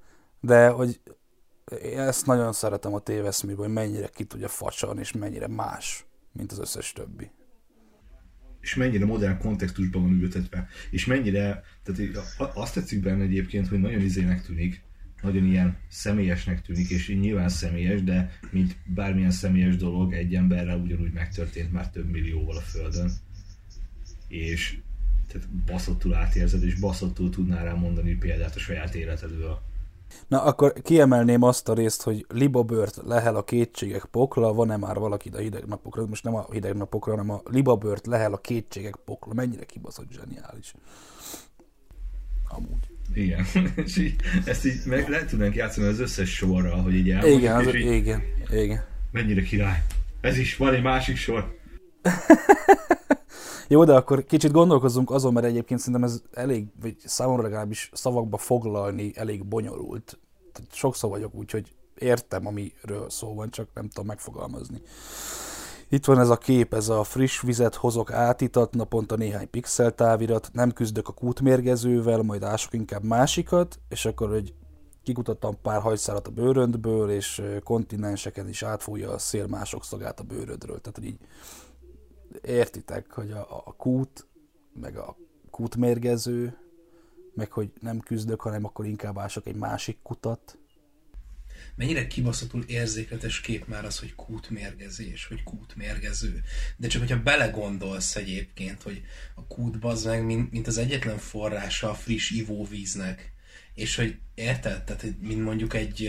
de 0.40 0.68
hogy 0.68 1.00
én 1.82 1.98
ezt 1.98 2.26
nagyon 2.26 2.52
szeretem 2.52 2.94
a 2.94 2.98
téveszműben, 2.98 3.64
hogy 3.64 3.74
mennyire 3.74 4.08
ki 4.08 4.24
tudja 4.24 4.48
facsalni, 4.48 5.00
és 5.00 5.12
mennyire 5.12 5.48
más, 5.48 6.06
mint 6.32 6.52
az 6.52 6.58
összes 6.58 6.92
többi. 6.92 7.30
És 8.60 8.74
mennyire 8.74 9.04
modern 9.04 9.38
kontextusban 9.38 10.02
van 10.02 10.20
ültetve. 10.20 10.68
És 10.90 11.06
mennyire, 11.06 11.62
tehát 11.82 12.16
azt 12.54 12.74
tetszik 12.74 13.02
benne 13.02 13.22
egyébként, 13.22 13.68
hogy 13.68 13.80
nagyon 13.80 14.00
izének 14.00 14.42
tűnik, 14.42 14.82
nagyon 15.22 15.44
ilyen 15.44 15.76
személyesnek 15.88 16.62
tűnik, 16.62 16.90
és 16.90 17.08
nyilván 17.08 17.48
személyes, 17.48 18.02
de 18.02 18.38
mint 18.50 18.76
bármilyen 18.84 19.30
személyes 19.30 19.76
dolog 19.76 20.12
egy 20.12 20.34
emberrel 20.34 20.78
ugyanúgy 20.78 21.12
megtörtént 21.12 21.72
már 21.72 21.90
több 21.90 22.10
millióval 22.10 22.56
a 22.56 22.60
Földön. 22.60 23.12
És 24.28 24.78
tehát 25.32 25.48
baszottul 25.48 26.14
átérzed, 26.14 26.62
és 26.62 26.74
baszottul 26.74 27.30
tudnál 27.30 27.64
rá 27.64 27.72
mondani 27.72 28.14
példát 28.14 28.56
a 28.56 28.58
saját 28.58 28.94
életedből. 28.94 29.60
Na, 30.28 30.42
akkor 30.42 30.72
kiemelném 30.82 31.42
azt 31.42 31.68
a 31.68 31.74
részt, 31.74 32.02
hogy 32.02 32.26
libabört 32.28 33.00
lehel 33.04 33.36
a 33.36 33.44
kétségek 33.44 34.04
pokla, 34.04 34.52
van-e 34.52 34.76
már 34.76 34.96
valaki 34.98 35.30
a 35.32 35.38
hideg 35.38 35.66
napokra? 35.66 36.06
Most 36.06 36.24
nem 36.24 36.34
a 36.34 36.46
hideg 36.52 36.76
napokra, 36.76 37.10
hanem 37.10 37.30
a 37.30 37.42
libabört 37.44 38.06
lehel 38.06 38.32
a 38.32 38.38
kétségek 38.38 38.96
pokla. 39.04 39.34
Mennyire 39.34 39.64
kibaszott 39.64 40.12
zseniális. 40.12 40.74
Amúgy. 42.48 42.95
Igen. 43.14 43.46
és 43.84 43.96
így, 43.96 44.14
ezt 44.44 44.64
így 44.64 44.80
meg 44.86 45.08
lehet 45.08 45.28
tudnánk 45.28 45.54
játszani 45.54 45.86
az 45.86 46.00
összes 46.00 46.34
sorral, 46.34 46.82
hogy 46.82 46.94
így 46.94 47.10
elmondjuk, 47.10 47.40
Igen, 47.40 47.56
az, 47.56 47.74
így, 47.74 47.92
igen, 47.92 48.22
igen. 48.50 48.84
mennyire 49.12 49.42
király. 49.42 49.82
Ez 50.20 50.38
is, 50.38 50.56
van 50.56 50.74
egy 50.74 50.82
másik 50.82 51.16
sor. 51.16 51.56
Jó, 53.68 53.84
de 53.84 53.94
akkor 53.94 54.24
kicsit 54.24 54.52
gondolkozzunk 54.52 55.10
azon, 55.10 55.32
mert 55.32 55.46
egyébként 55.46 55.80
szerintem 55.80 56.04
ez 56.04 56.22
elég, 56.32 56.66
vagy 56.80 56.96
számomra 57.04 57.42
legalábbis 57.42 57.90
szavakba 57.92 58.36
foglalni 58.36 59.12
elég 59.14 59.44
bonyolult. 59.44 60.18
Sokszor 60.72 61.10
vagyok 61.10 61.34
úgy, 61.34 61.50
hogy 61.50 61.72
értem, 61.98 62.46
amiről 62.46 63.10
szó 63.10 63.34
van, 63.34 63.50
csak 63.50 63.68
nem 63.74 63.88
tudom 63.88 64.06
megfogalmazni. 64.06 64.80
Itt 65.88 66.04
van 66.04 66.18
ez 66.18 66.28
a 66.28 66.36
kép, 66.36 66.74
ez 66.74 66.88
a 66.88 67.04
friss 67.04 67.40
vizet 67.40 67.74
hozok 67.74 68.12
átitat, 68.12 68.74
naponta 68.74 69.16
néhány 69.16 69.50
pixel 69.50 69.94
távirat, 69.94 70.50
nem 70.52 70.72
küzdök 70.72 71.08
a 71.08 71.12
kútmérgezővel, 71.12 72.22
majd 72.22 72.42
ások 72.42 72.72
inkább 72.72 73.02
másikat, 73.02 73.78
és 73.88 74.04
akkor, 74.04 74.28
hogy 74.28 74.54
kikutattam 75.02 75.60
pár 75.62 75.80
hajszárat 75.80 76.26
a 76.26 76.30
bőröndből, 76.30 77.10
és 77.10 77.42
kontinenseken 77.64 78.48
is 78.48 78.62
átfújja 78.62 79.10
a 79.10 79.18
szél 79.18 79.46
mások 79.46 79.84
szagát 79.84 80.20
a 80.20 80.24
bőrödről. 80.24 80.80
Tehát, 80.80 81.04
így 81.04 81.18
értitek, 82.42 83.12
hogy 83.12 83.30
a, 83.30 83.62
a 83.64 83.72
kút, 83.72 84.26
meg 84.72 84.96
a 84.96 85.16
kútmérgező, 85.50 86.58
meg 87.34 87.52
hogy 87.52 87.72
nem 87.80 88.00
küzdök, 88.00 88.40
hanem 88.40 88.64
akkor 88.64 88.86
inkább 88.86 89.18
ások 89.18 89.46
egy 89.46 89.56
másik 89.56 89.98
kutat. 90.02 90.58
Mennyire 91.76 92.06
kibaszottul 92.06 92.64
érzékletes 92.66 93.40
kép 93.40 93.66
már 93.66 93.84
az, 93.84 93.98
hogy 93.98 94.14
kútmérgezés, 94.14 95.26
vagy 95.26 95.42
kútmérgező. 95.42 96.42
De 96.76 96.88
csak 96.88 97.00
hogyha 97.00 97.22
belegondolsz 97.22 98.16
egyébként, 98.16 98.82
hogy 98.82 99.02
a 99.34 99.46
kút 99.46 99.84
az 99.84 100.04
meg, 100.04 100.24
mint, 100.24 100.50
mint 100.50 100.66
az 100.66 100.78
egyetlen 100.78 101.18
forrása 101.18 101.90
a 101.90 101.94
friss 101.94 102.30
ivóvíznek, 102.30 103.32
és 103.74 103.96
hogy 103.96 104.16
érted, 104.34 104.84
tehát 104.84 105.02
hogy 105.02 105.16
mint 105.20 105.42
mondjuk 105.42 105.74
egy, 105.74 106.06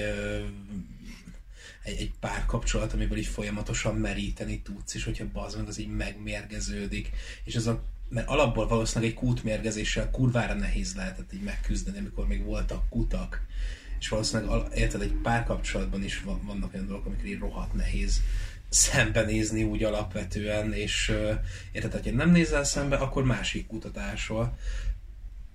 egy, 1.83 1.97
egy 1.99 2.11
párkapcsolat, 2.19 2.93
amiből 2.93 3.17
így 3.17 3.25
folyamatosan 3.25 3.95
meríteni 3.95 4.61
tudsz, 4.61 4.93
és 4.93 5.03
hogyha 5.03 5.31
bazd 5.33 5.57
meg, 5.57 5.67
az 5.67 5.79
így 5.79 5.89
megmérgeződik, 5.89 7.09
és 7.43 7.55
az 7.55 7.67
a 7.67 7.95
mert 8.09 8.27
alapból 8.27 8.67
valószínűleg 8.67 9.11
egy 9.11 9.17
kútmérgezéssel 9.17 10.11
kurvára 10.11 10.53
nehéz 10.53 10.95
lehetett 10.95 11.33
így 11.33 11.41
megküzdeni, 11.41 11.97
amikor 11.97 12.27
még 12.27 12.43
voltak 12.43 12.89
kutak. 12.89 13.45
És 13.99 14.07
valószínűleg, 14.09 14.49
al- 14.51 14.73
érted, 14.73 15.01
egy 15.01 15.13
párkapcsolatban 15.13 16.03
is 16.03 16.21
van- 16.21 16.43
vannak 16.43 16.73
olyan 16.73 16.87
dolgok, 16.87 17.05
amikor 17.05 17.25
így 17.25 17.39
rohadt 17.39 17.73
nehéz 17.73 18.21
szembenézni 18.69 19.63
úgy 19.63 19.83
alapvetően, 19.83 20.73
és 20.73 21.13
érted, 21.71 21.91
hogyha 21.91 22.11
nem 22.15 22.31
nézel 22.31 22.63
szembe, 22.63 22.95
akkor 22.95 23.23
másik 23.23 23.67
kutatásol 23.67 24.57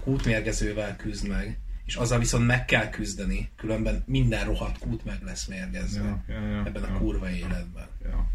kútmérgezővel 0.03 0.97
küzd 0.97 1.29
meg, 1.29 1.59
és 1.85 1.95
azzal 1.97 2.19
viszont 2.19 2.47
meg 2.47 2.65
kell 2.65 2.89
küzdeni, 2.89 3.51
különben 3.57 4.03
minden 4.07 4.45
rohadt 4.45 4.79
kút 4.79 5.05
meg 5.05 5.23
lesz 5.23 5.47
mérgezve 5.47 6.05
Ja, 6.05 6.35
ja, 6.35 6.47
ja, 6.47 6.65
ebben 6.65 6.83
a 6.83 6.89
ja. 6.89 6.99
kurva 6.99 7.31
életben. 7.31 7.89
Ja. 8.03 8.31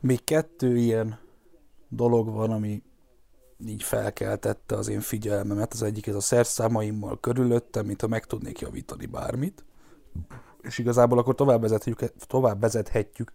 Még 0.00 0.24
kettő 0.24 0.76
ilyen 0.76 1.18
dolog 1.88 2.28
van, 2.28 2.50
ami 2.50 2.82
így 3.66 3.82
felkeltette 3.82 4.76
az 4.76 4.88
én 4.88 5.00
figyelmemet. 5.00 5.72
Az 5.72 5.82
egyik 5.82 6.06
ez 6.06 6.14
a 6.14 6.20
szerszámaimmal 6.20 7.20
körülöttem, 7.20 7.86
mintha 7.86 8.06
meg 8.06 8.26
tudnék 8.26 8.58
javítani 8.58 9.06
bármit. 9.06 9.64
És 10.60 10.78
igazából 10.78 11.18
akkor 11.18 11.34
tovább 11.34 11.60
vezethetjük, 11.60 12.12
tovább 12.26 12.60
vezethetjük 12.60 13.32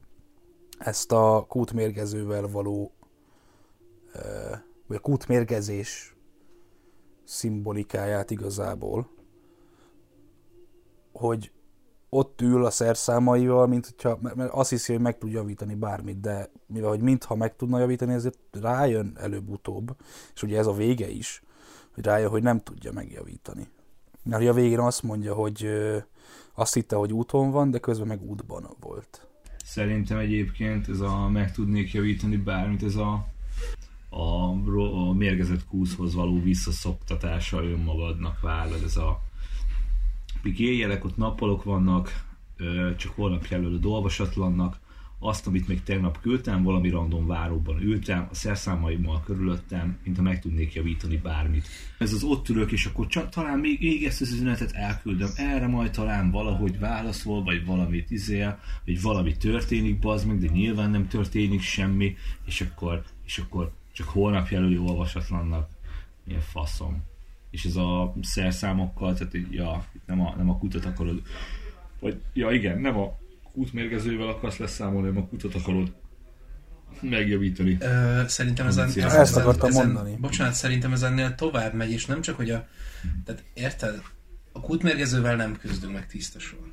ezt 0.78 1.12
a 1.12 1.46
kútmérgezővel 1.48 2.48
való, 2.48 2.92
vagy 4.88 4.98
a 4.98 5.00
kútmérgezés 5.00 6.16
szimbolikáját 7.24 8.32
igazából, 8.32 9.10
hogy 11.12 11.52
ott 12.14 12.42
ül 12.42 12.66
a 12.66 12.70
szerszámaival, 12.70 13.68
mint 13.68 13.86
hogyha, 13.86 14.20
mert, 14.36 14.52
azt 14.52 14.70
hiszi, 14.70 14.92
hogy 14.92 15.02
meg 15.02 15.18
tud 15.18 15.32
javítani 15.32 15.76
bármit, 15.76 16.20
de 16.20 16.50
mivel, 16.68 16.90
hogy 16.90 17.02
mintha 17.02 17.36
meg 17.36 17.56
tudna 17.56 17.80
javítani, 17.80 18.14
ezért 18.14 18.38
rájön 18.52 19.14
előbb-utóbb, 19.16 19.96
és 20.36 20.44
ugye 20.44 20.58
ez 20.58 20.66
a 20.66 20.74
vége 20.74 21.10
is, 21.10 21.44
hogy 21.94 22.06
rájön, 22.06 22.30
hogy 22.30 22.44
nem 22.44 22.60
tudja 22.60 22.92
megjavítani. 22.92 23.68
Mert 24.24 24.48
a 24.48 24.54
végén 24.54 24.80
azt 24.80 25.04
mondja, 25.04 25.34
hogy 25.34 25.70
azt 26.54 26.74
hitte, 26.74 26.96
hogy 26.96 27.14
úton 27.14 27.52
van, 27.52 27.72
de 27.72 27.80
közben 27.80 28.08
meg 28.08 28.22
útban 28.22 28.68
volt. 28.80 29.28
Szerintem 29.64 30.18
egyébként 30.18 30.90
ez 30.90 31.00
a 31.00 31.30
meg 31.30 31.52
tudnék 31.52 31.94
javítani 31.94 32.38
bármit, 32.38 32.84
ez 32.84 32.96
a, 32.96 33.28
a, 34.10 34.50
a 35.10 35.14
mérgezett 35.14 35.68
kúszhoz 35.68 36.14
való 36.14 36.42
visszaszoktatása 36.42 37.64
önmagadnak 37.64 38.42
vállal, 38.42 38.80
ez 38.84 38.98
a 38.98 39.22
míg 40.44 40.60
éjjelek, 40.60 41.06
ott 41.06 41.18
nappalok 41.18 41.64
vannak, 41.64 42.26
csak 42.98 43.12
holnap 43.16 43.46
jelölőd 43.46 43.86
olvasatlannak, 43.86 44.82
azt, 45.20 45.48
amit 45.48 45.68
még 45.68 45.84
tegnap 45.84 46.22
küldtem, 46.22 46.64
valami 46.64 46.90
random 46.90 47.28
váróban 47.28 47.82
ültem, 47.82 48.28
a 48.32 48.36
szerszámaimmal 48.36 49.22
körülöttem, 49.26 49.98
mint 50.04 50.18
ha 50.18 50.22
meg 50.22 50.40
tudnék 50.40 50.74
javítani 50.74 51.18
bármit. 51.18 51.68
Ez 51.98 52.14
az 52.14 52.24
ott 52.24 52.50
ülök, 52.50 52.72
és 52.72 52.86
akkor 52.86 53.08
csak 53.08 53.30
talán 53.30 53.60
még, 53.60 53.80
még 53.82 54.06
ezt 54.06 54.22
az 54.22 54.32
üzenetet 54.32 54.72
elküldöm, 54.72 55.30
erre 55.36 55.68
majd 55.68 55.92
talán 55.92 56.32
valahogy 56.32 56.80
válaszol, 56.80 57.44
vagy 57.44 57.66
valamit 57.66 58.12
izél, 58.12 58.60
vagy 58.86 59.02
valami 59.02 59.38
történik, 59.38 60.00
bazd 60.00 60.28
meg, 60.28 60.40
de 60.40 60.48
nyilván 60.48 60.90
nem 60.90 61.08
történik 61.08 61.62
semmi, 61.62 62.16
és 62.46 62.62
akkor, 62.62 63.04
és 63.26 63.38
akkor 63.38 63.72
csak 63.94 64.08
holnap 64.08 64.48
jelöli 64.48 64.78
olvasatlannak. 64.78 65.70
Milyen 66.24 66.42
faszom. 66.42 67.04
És 67.50 67.66
ez 67.66 67.76
a 67.76 68.14
szerszámokkal, 68.22 69.14
tehát 69.14 69.36
ja, 69.52 69.86
nem 70.06 70.22
a, 70.22 70.34
nem 70.38 70.50
a 70.50 70.58
kutat 70.58 70.86
akarod, 70.86 71.22
vagy, 72.00 72.22
ja 72.34 72.52
igen, 72.52 72.80
nem 72.80 72.98
a 72.98 73.18
kútmérgezővel 73.54 74.28
akarsz 74.28 74.58
leszámolni, 74.58 75.08
hanem 75.08 75.24
a 75.24 75.28
kutat 75.28 75.56
akarod 75.56 75.94
megjavítani. 77.02 77.78
Ö, 77.80 78.22
szerintem 78.28 78.68
ezen, 78.68 78.86
Ezt 78.88 78.98
ezen, 78.98 79.20
ezen, 79.20 79.42
akartam 79.42 79.70
ezen, 79.70 79.86
mondani. 79.86 80.16
Bocsánat, 80.20 80.54
szerintem 80.54 80.94
ez 80.94 81.02
ennél 81.02 81.36
tovább 81.36 81.74
megy, 81.74 81.92
és 81.92 82.06
nem 82.06 82.22
csak, 82.22 82.36
hogy 82.36 82.50
a... 82.50 82.68
Tehát 83.26 83.44
érted? 83.54 84.02
A 84.52 84.60
kútmérgezővel 84.60 85.36
nem 85.36 85.58
küzdünk 85.58 85.94
meg 85.94 86.08
tiszta 86.08 86.40
sor. 86.40 86.72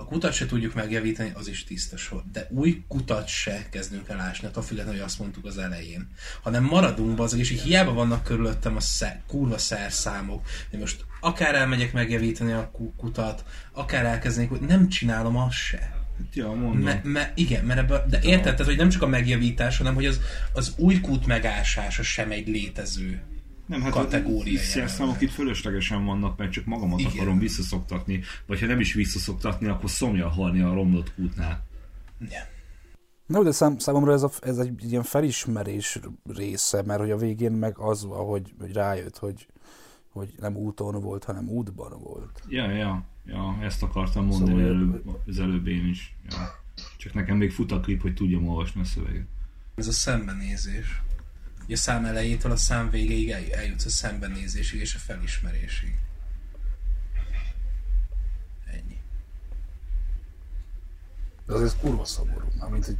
A 0.00 0.04
kutat 0.04 0.32
se 0.32 0.46
tudjuk 0.46 0.74
megjavítani, 0.74 1.32
az 1.34 1.48
is 1.48 1.64
tiszta 1.64 1.96
sor. 1.96 2.22
De 2.32 2.46
új 2.50 2.84
kutat 2.88 3.28
se 3.28 3.66
kezdünk 3.70 4.08
el 4.08 4.20
ásni, 4.20 4.46
attól 4.46 4.62
függetlenül, 4.62 5.00
hogy 5.00 5.08
azt 5.08 5.18
mondtuk 5.18 5.44
az 5.44 5.58
elején. 5.58 6.08
Hanem 6.42 6.64
maradunk 6.64 7.16
be 7.16 7.24
és 7.36 7.50
így 7.50 7.60
hiába 7.60 7.92
vannak 7.92 8.24
körülöttem 8.24 8.76
a 8.76 8.80
sze, 8.80 9.22
kurva 9.26 9.58
szerszámok, 9.58 10.46
hogy 10.70 10.78
most 10.78 11.04
akár 11.20 11.54
elmegyek 11.54 11.92
megjavítani 11.92 12.52
a 12.52 12.70
ku- 12.72 12.96
kutat, 12.96 13.44
akár 13.72 14.04
elkezdenék, 14.04 14.50
hogy 14.50 14.60
nem 14.60 14.88
csinálom 14.88 15.36
azt 15.36 15.56
se. 15.56 15.98
Ja, 16.34 16.52
mondom. 16.52 16.80
Me, 16.80 17.00
me, 17.02 17.32
igen, 17.34 17.64
mert 17.64 17.78
ebbe, 17.78 18.04
de 18.08 18.20
érted, 18.22 18.42
tehát, 18.42 18.66
hogy 18.66 18.76
nem 18.76 18.88
csak 18.88 19.02
a 19.02 19.06
megjavítás, 19.06 19.76
hanem 19.76 19.94
hogy 19.94 20.06
az, 20.06 20.20
az 20.52 20.74
új 20.76 21.00
kút 21.00 21.26
megásása 21.26 22.02
sem 22.02 22.30
egy 22.30 22.48
létező. 22.48 23.22
Nem, 23.70 23.82
hát 23.82 23.92
kategória 23.92 24.60
a 24.60 24.62
szerszámok 24.62 25.20
itt 25.20 25.30
fölöslegesen 25.30 26.04
vannak, 26.04 26.36
mert 26.36 26.52
csak 26.52 26.64
magamat 26.64 27.00
Igen. 27.00 27.12
Akarom 27.12 27.38
visszaszoktatni, 27.38 28.22
vagy 28.46 28.60
ha 28.60 28.66
nem 28.66 28.80
is 28.80 28.92
visszaszoktatni, 28.92 29.66
akkor 29.66 29.90
szomja 29.90 30.28
halni 30.28 30.60
a 30.60 30.74
romlott 30.74 31.14
kútnál. 31.14 31.66
Igen. 32.20 32.44
Na, 33.26 33.42
de 33.42 33.50
szám, 33.50 33.78
számomra 33.78 34.12
ez, 34.12 34.22
a, 34.22 34.30
ez 34.40 34.58
egy 34.58 34.84
ilyen 34.90 35.02
felismerés 35.02 36.00
része, 36.24 36.82
mert 36.82 37.00
hogy 37.00 37.10
a 37.10 37.16
végén 37.16 37.52
meg 37.52 37.78
az 37.78 38.04
van, 38.04 38.26
hogy, 38.26 38.54
rájött, 38.72 39.18
hogy, 39.18 39.46
hogy 40.08 40.34
nem 40.40 40.56
úton 40.56 41.00
volt, 41.00 41.24
hanem 41.24 41.48
útban 41.48 42.00
volt. 42.02 42.42
Ja, 42.48 42.70
ja, 42.70 43.04
ja, 43.26 43.58
ezt 43.62 43.82
akartam 43.82 44.26
mondani 44.26 44.50
szóval 44.50 44.66
előbb, 44.66 45.04
az 45.26 45.38
előbb 45.38 45.66
én 45.66 45.86
is. 45.86 46.16
Ja. 46.28 46.36
Csak 46.96 47.14
nekem 47.14 47.36
még 47.36 47.52
fut 47.52 47.72
a 47.72 47.80
klip, 47.80 48.02
hogy 48.02 48.14
tudjam 48.14 48.48
olvasni 48.48 48.80
a 48.80 48.84
szöveget. 48.84 49.26
Ez 49.74 49.86
a 49.86 49.92
szembenézés. 49.92 51.02
Ugye 51.70 51.78
a 51.78 51.82
szám 51.82 52.04
elejétől 52.04 52.52
a 52.52 52.56
szám 52.56 52.90
végéig 52.90 53.30
el, 53.30 53.42
eljutsz 53.52 53.84
a 53.84 53.88
szembenézésig 53.90 54.80
és 54.80 54.94
a 54.94 54.98
felismerésig. 54.98 55.98
Ennyi. 58.66 59.00
De 61.46 61.52
az 61.54 61.62
ez 61.62 61.76
kurva 61.80 62.04
szomorú, 62.04 62.46
mint 62.70 62.84
hogy 62.84 62.96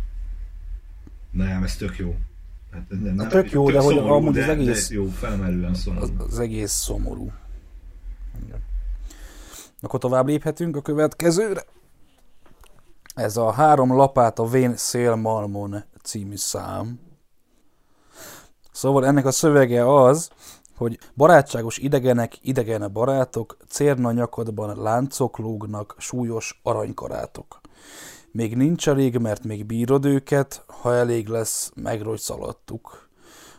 Nem, 1.30 1.62
ez 1.62 1.76
tök 1.76 1.96
jó. 1.96 2.16
Hát, 2.72 2.82
nem, 2.88 3.18
Hát 3.18 3.28
tök 3.28 3.50
jó, 3.50 3.70
de 3.70 3.80
hogy 3.80 3.98
amúgy 3.98 4.38
az 4.38 4.44
de, 4.46 4.50
egész- 4.52 4.88
De 4.88 4.94
jó, 4.94 5.06
felmerően 5.08 5.74
szomorú. 5.74 6.02
az, 6.18 6.32
az 6.32 6.38
egész 6.38 6.72
szomorú. 6.72 7.32
Igen. 8.44 8.62
Akkor 9.80 10.00
tovább 10.00 10.26
léphetünk 10.26 10.76
a 10.76 10.82
következőre. 10.82 11.64
Ez 13.14 13.36
a 13.36 13.52
három 13.52 13.92
lapát 13.96 14.38
a 14.38 14.46
Vén 14.48 14.76
Szélmalmon 14.76 15.84
című 16.02 16.36
szám. 16.36 17.08
Szóval 18.80 19.06
ennek 19.06 19.26
a 19.26 19.30
szövege 19.30 19.94
az, 19.94 20.30
hogy 20.76 20.98
barátságos 21.14 21.78
idegenek, 21.78 22.38
idegen 22.42 22.92
barátok, 22.92 23.56
cérna 23.68 24.12
nyakadban 24.12 24.82
láncok 24.82 25.38
lógnak, 25.38 25.94
súlyos 25.98 26.60
aranykarátok. 26.62 27.60
Még 28.32 28.56
nincs 28.56 28.88
elég, 28.88 29.16
mert 29.16 29.44
még 29.44 29.66
bírod 29.66 30.04
őket, 30.04 30.64
ha 30.66 30.94
elég 30.94 31.28
lesz, 31.28 31.72
megrogy 31.74 32.18
szaladtuk. 32.18 33.08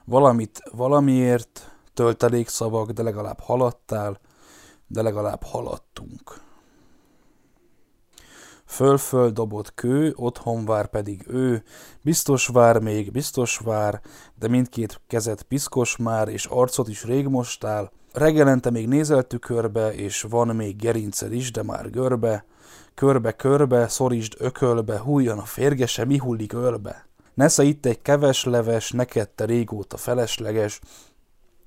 Valamit 0.06 0.60
valamiért, 0.72 1.72
töltelék 1.94 2.48
szavak, 2.48 2.92
de 2.92 3.04
legalább 3.04 3.40
haladtál, 3.40 4.20
de 4.88 5.02
legalább 5.02 5.44
haladtunk. 5.44 6.42
Föl-föl 8.72 9.32
dobott 9.32 9.74
kő, 9.74 10.14
otthon 10.16 10.66
vár 10.66 10.88
pedig 10.88 11.24
ő, 11.28 11.64
biztos 12.02 12.48
vár 12.48 12.80
még, 12.80 13.12
biztos 13.12 13.58
vár, 13.58 14.02
de 14.40 14.48
mindkét 14.48 15.02
kezet 15.08 15.44
piszkos 15.44 15.98
már, 15.98 16.28
és 16.28 16.46
arcot 16.46 16.88
is 16.88 17.04
rég 17.04 17.28
mostál. 17.28 17.92
Reggelente 18.14 18.70
még 18.70 18.88
nézel 18.88 19.24
tükörbe, 19.24 19.94
és 19.94 20.22
van 20.22 20.56
még 20.56 20.76
gerinced 20.76 21.34
is, 21.34 21.52
de 21.52 21.64
már 21.64 21.90
görbe. 21.90 22.46
Körbe-körbe, 22.94 23.88
szorítsd 23.88 24.36
ökölbe, 24.38 25.00
hújjon 25.00 25.38
a 25.38 25.46
férgese, 25.46 26.06
mi 26.06 26.18
hullik 26.18 26.54
ölbe. 26.54 27.08
Nesze 27.34 27.64
itt 27.64 27.86
egy 27.86 28.02
keves 28.02 28.44
leves, 28.44 28.92
neked 28.92 29.30
te 29.30 29.46
régóta 29.46 29.98
felesleges, 29.98 30.80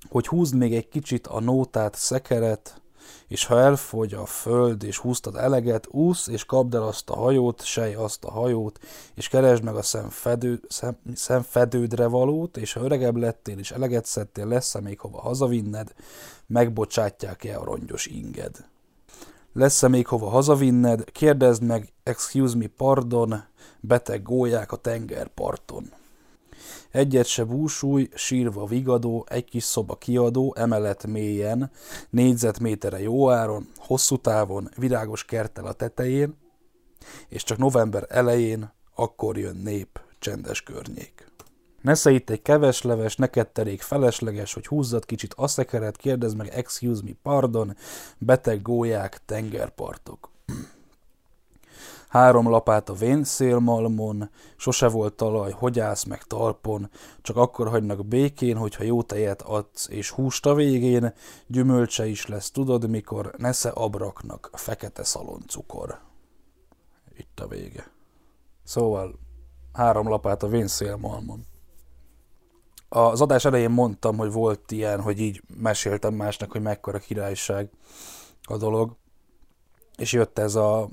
hogy 0.08 0.26
húzd 0.26 0.54
még 0.54 0.74
egy 0.74 0.88
kicsit 0.88 1.26
a 1.26 1.40
nótát, 1.40 1.94
szekeret, 1.94 2.82
és 3.28 3.44
ha 3.44 3.60
elfogy 3.60 4.14
a 4.14 4.26
föld, 4.26 4.82
és 4.82 4.98
húztad 4.98 5.36
eleget, 5.36 5.86
úsz, 5.90 6.26
és 6.26 6.44
kapd 6.44 6.74
el 6.74 6.82
azt 6.82 7.10
a 7.10 7.16
hajót, 7.16 7.64
sej 7.64 7.94
azt 7.94 8.24
a 8.24 8.30
hajót, 8.30 8.78
és 9.14 9.28
keresd 9.28 9.62
meg 9.62 9.74
a 9.76 9.82
szemfedő, 9.82 10.60
szem, 10.68 10.96
szemfedődre 11.14 12.06
valót, 12.06 12.56
és 12.56 12.72
ha 12.72 12.80
öregebb 12.80 13.16
lettél, 13.16 13.58
és 13.58 13.70
eleget 13.70 14.04
szedtél, 14.04 14.46
lesz-e 14.46 14.80
még 14.80 15.00
hova 15.00 15.20
hazavinned, 15.20 15.94
megbocsátják-e 16.46 17.58
a 17.58 17.64
rongyos 17.64 18.06
inged. 18.06 18.66
Lesz-e 19.52 19.88
még 19.88 20.06
hova 20.06 20.28
hazavinned, 20.28 21.04
kérdezd 21.12 21.62
meg, 21.62 21.92
excuse 22.02 22.56
me, 22.56 22.66
pardon, 22.76 23.44
beteg 23.80 24.22
gólyák 24.22 24.72
a 24.72 24.76
tengerparton. 24.76 25.92
Egyet 26.94 27.26
se 27.26 27.44
búsúj, 27.44 28.08
sírva 28.14 28.66
vigadó, 28.66 29.26
egy 29.28 29.44
kis 29.44 29.62
szoba 29.62 29.96
kiadó, 29.96 30.54
emelet 30.56 31.06
mélyen, 31.06 31.70
négyzetméterre 32.10 33.00
jó 33.00 33.30
áron, 33.30 33.68
hosszú 33.76 34.16
távon, 34.16 34.68
virágos 34.76 35.24
kerttel 35.24 35.66
a 35.66 35.72
tetején, 35.72 36.36
és 37.28 37.42
csak 37.42 37.58
november 37.58 38.06
elején, 38.08 38.72
akkor 38.94 39.38
jön 39.38 39.56
nép, 39.56 40.00
csendes 40.18 40.62
környék. 40.62 41.26
Nesze 41.80 42.10
itt 42.10 42.30
egy 42.30 42.42
keves 42.42 42.82
leves, 42.82 43.16
neked 43.16 43.48
terék 43.48 43.82
felesleges, 43.82 44.54
hogy 44.54 44.66
húzzad 44.66 45.04
kicsit 45.04 45.34
a 45.36 45.46
szekeret, 45.46 45.96
kérdezd 45.96 46.36
meg, 46.36 46.48
excuse 46.48 47.02
me, 47.04 47.10
pardon, 47.22 47.76
beteg 48.18 48.62
gólyák, 48.62 49.20
tengerpartok. 49.24 50.33
Három 52.14 52.48
lapát 52.48 52.88
a 52.88 52.92
vén 52.92 53.24
szélmalmon, 53.24 54.30
sose 54.56 54.88
volt 54.88 55.14
talaj, 55.14 55.50
hogy 55.52 55.80
állsz 55.80 56.04
meg 56.04 56.22
talpon, 56.22 56.90
csak 57.22 57.36
akkor 57.36 57.68
hagynak 57.68 58.06
békén, 58.06 58.56
hogyha 58.56 58.84
jó 58.84 59.02
tejet 59.02 59.42
adsz, 59.42 59.88
és 59.88 60.10
húst 60.10 60.46
a 60.46 60.54
végén, 60.54 61.14
gyümölcse 61.46 62.06
is 62.06 62.26
lesz, 62.26 62.50
tudod 62.50 62.90
mikor, 62.90 63.34
nesze 63.36 63.68
abraknak, 63.68 64.50
fekete 64.52 65.04
szaloncukor. 65.04 65.98
Itt 67.16 67.40
a 67.40 67.46
vége. 67.46 67.90
Szóval 68.64 69.18
három 69.72 70.08
lapát 70.08 70.42
a 70.42 70.48
vén 70.48 70.66
szélmalmon. 70.66 71.46
Az 72.88 73.20
adás 73.20 73.44
elején 73.44 73.70
mondtam, 73.70 74.16
hogy 74.16 74.32
volt 74.32 74.70
ilyen, 74.70 75.00
hogy 75.00 75.20
így 75.20 75.42
meséltem 75.60 76.14
másnak, 76.14 76.52
hogy 76.52 76.62
mekkora 76.62 76.98
királyság 76.98 77.70
a 78.42 78.56
dolog, 78.56 78.96
és 79.96 80.12
jött 80.12 80.38
ez 80.38 80.54
a 80.54 80.88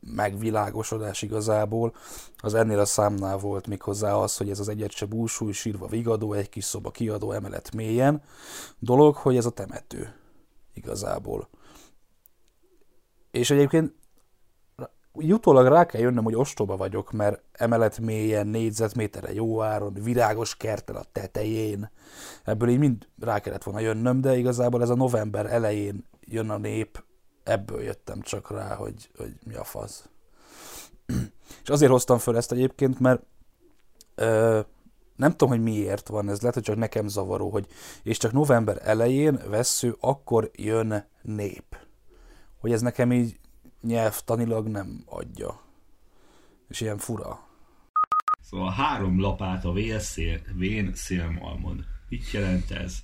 megvilágosodás 0.00 1.22
igazából. 1.22 1.94
Az 2.36 2.54
ennél 2.54 2.78
a 2.78 2.84
számnál 2.84 3.38
volt 3.38 3.66
méghozzá 3.66 4.14
az, 4.14 4.36
hogy 4.36 4.50
ez 4.50 4.60
az 4.60 4.68
egyet 4.68 4.90
se 4.90 5.06
búsúly, 5.06 5.52
sírva 5.52 5.86
vigadó, 5.86 6.32
egy 6.32 6.48
kis 6.48 6.64
szoba 6.64 6.90
kiadó 6.90 7.32
emelet 7.32 7.74
mélyen. 7.74 8.22
Dolog, 8.78 9.14
hogy 9.14 9.36
ez 9.36 9.46
a 9.46 9.50
temető 9.50 10.14
igazából. 10.74 11.48
És 13.30 13.50
egyébként 13.50 13.92
úgy 15.16 15.32
utólag 15.32 15.66
rá 15.66 15.86
kell 15.86 16.00
jönnöm, 16.00 16.24
hogy 16.24 16.34
ostoba 16.34 16.76
vagyok, 16.76 17.12
mert 17.12 17.42
emelet 17.52 17.98
mélyen, 17.98 18.46
négyzetméterre 18.46 19.32
jó 19.32 19.62
áron, 19.62 19.94
virágos 19.94 20.56
kertel 20.56 20.96
a 20.96 21.04
tetején. 21.12 21.90
Ebből 22.44 22.68
így 22.68 22.78
mind 22.78 23.08
rá 23.20 23.40
kellett 23.40 23.62
volna 23.62 23.80
jönnöm, 23.80 24.20
de 24.20 24.36
igazából 24.36 24.82
ez 24.82 24.90
a 24.90 24.94
november 24.94 25.46
elején 25.52 26.04
jön 26.20 26.50
a 26.50 26.56
nép, 26.56 27.04
ebből 27.44 27.82
jöttem 27.82 28.20
csak 28.20 28.50
rá, 28.50 28.74
hogy, 28.74 29.10
hogy 29.16 29.32
mi 29.46 29.54
a 29.54 29.64
fasz. 29.64 30.08
És 31.62 31.68
azért 31.68 31.90
hoztam 31.90 32.18
föl 32.18 32.36
ezt 32.36 32.52
egyébként, 32.52 33.00
mert 33.00 33.22
ö, 34.14 34.60
nem 35.16 35.30
tudom, 35.30 35.48
hogy 35.48 35.62
miért 35.62 36.08
van 36.08 36.28
ez, 36.28 36.40
lehet, 36.40 36.54
hogy 36.54 36.62
csak 36.62 36.76
nekem 36.76 37.08
zavaró, 37.08 37.50
hogy 37.50 37.66
és 38.02 38.18
csak 38.18 38.32
november 38.32 38.80
elején 38.82 39.40
vesző, 39.48 39.96
akkor 40.00 40.50
jön 40.54 41.06
nép. 41.22 41.76
Hogy 42.58 42.72
ez 42.72 42.80
nekem 42.80 43.12
így 43.12 43.38
nyelvtanilag 43.82 44.68
nem 44.68 45.02
adja. 45.06 45.60
És 46.68 46.80
ilyen 46.80 46.98
fura. 46.98 47.46
Szóval 48.40 48.70
három 48.70 49.20
lapát 49.20 49.64
a 49.64 49.72
vén 50.54 50.94
szélmalmod. 50.94 51.84
Mit 52.08 52.30
jelent 52.30 52.70
ez? 52.70 52.94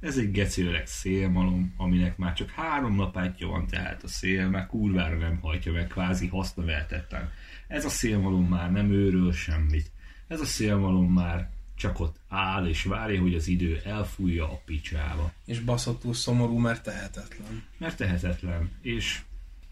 Ez 0.00 0.16
egy 0.16 0.30
geci 0.30 0.62
öreg 0.62 0.86
szélmalom, 0.86 1.74
aminek 1.76 2.16
már 2.16 2.32
csak 2.32 2.50
három 2.50 2.96
lapátja 2.96 3.46
van, 3.46 3.66
tehát 3.66 4.02
a 4.02 4.08
szél 4.08 4.48
már 4.48 4.66
kurvára 4.66 5.16
nem 5.16 5.38
hajtja 5.40 5.72
meg, 5.72 5.86
kvázi 5.86 6.26
hasznaveltetlen. 6.26 7.30
Ez 7.68 7.84
a 7.84 7.88
szélmalom 7.88 8.48
már 8.48 8.72
nem 8.72 8.90
őröl 8.90 9.32
semmit. 9.32 9.90
Ez 10.28 10.40
a 10.40 10.44
szélmalom 10.44 11.12
már 11.12 11.50
csak 11.74 12.00
ott 12.00 12.16
áll 12.28 12.66
és 12.66 12.82
várja, 12.82 13.20
hogy 13.20 13.34
az 13.34 13.46
idő 13.46 13.80
elfújja 13.84 14.52
a 14.52 14.62
picsába. 14.64 15.32
És 15.44 15.60
baszottul 15.60 16.14
szomorú, 16.14 16.58
mert 16.58 16.82
tehetetlen. 16.82 17.64
Mert 17.78 17.96
tehetetlen, 17.96 18.70
és 18.82 19.22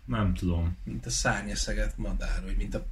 nem 0.04 0.34
tudom. 0.34 0.76
Mint 0.84 1.06
a 1.06 1.10
szárnyaszeget 1.10 1.96
madár, 1.96 2.42
vagy 2.44 2.56
mint 2.56 2.74
a 2.74 2.86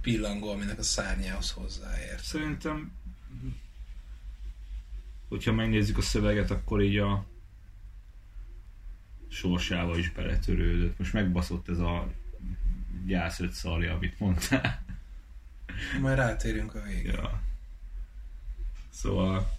pillangó, 0.00 0.50
aminek 0.50 0.78
a 0.78 0.82
szárnyához 0.82 1.50
hozzáért. 1.50 2.22
Szerintem, 2.22 2.92
hogyha 5.28 5.52
megnézzük 5.52 5.98
a 5.98 6.02
szöveget, 6.02 6.50
akkor 6.50 6.82
így 6.82 6.96
a 6.96 7.26
sorsába 9.28 9.98
is 9.98 10.10
beletörődött. 10.10 10.98
Most 10.98 11.12
megbaszott 11.12 11.68
ez 11.68 11.78
a 11.78 12.12
gyász 13.06 13.40
öt 13.40 13.52
szarja, 13.52 13.94
amit 13.94 14.18
mondtál. 14.18 14.84
Majd 16.00 16.16
rátérünk 16.16 16.74
a 16.74 16.82
végén. 16.82 17.12
Ja. 17.12 17.42
Szóval, 18.90 19.58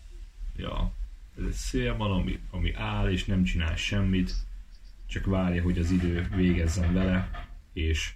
ja, 0.55 0.93
ez 1.37 1.43
egy 1.45 1.51
szélmal, 1.51 2.13
ami, 2.13 2.39
ami 2.49 2.73
áll 2.73 3.11
és 3.11 3.25
nem 3.25 3.43
csinál 3.43 3.75
semmit, 3.75 4.31
csak 5.05 5.25
várja, 5.25 5.63
hogy 5.63 5.79
az 5.79 5.91
idő 5.91 6.27
végezzen 6.35 6.93
vele, 6.93 7.47
és 7.73 8.13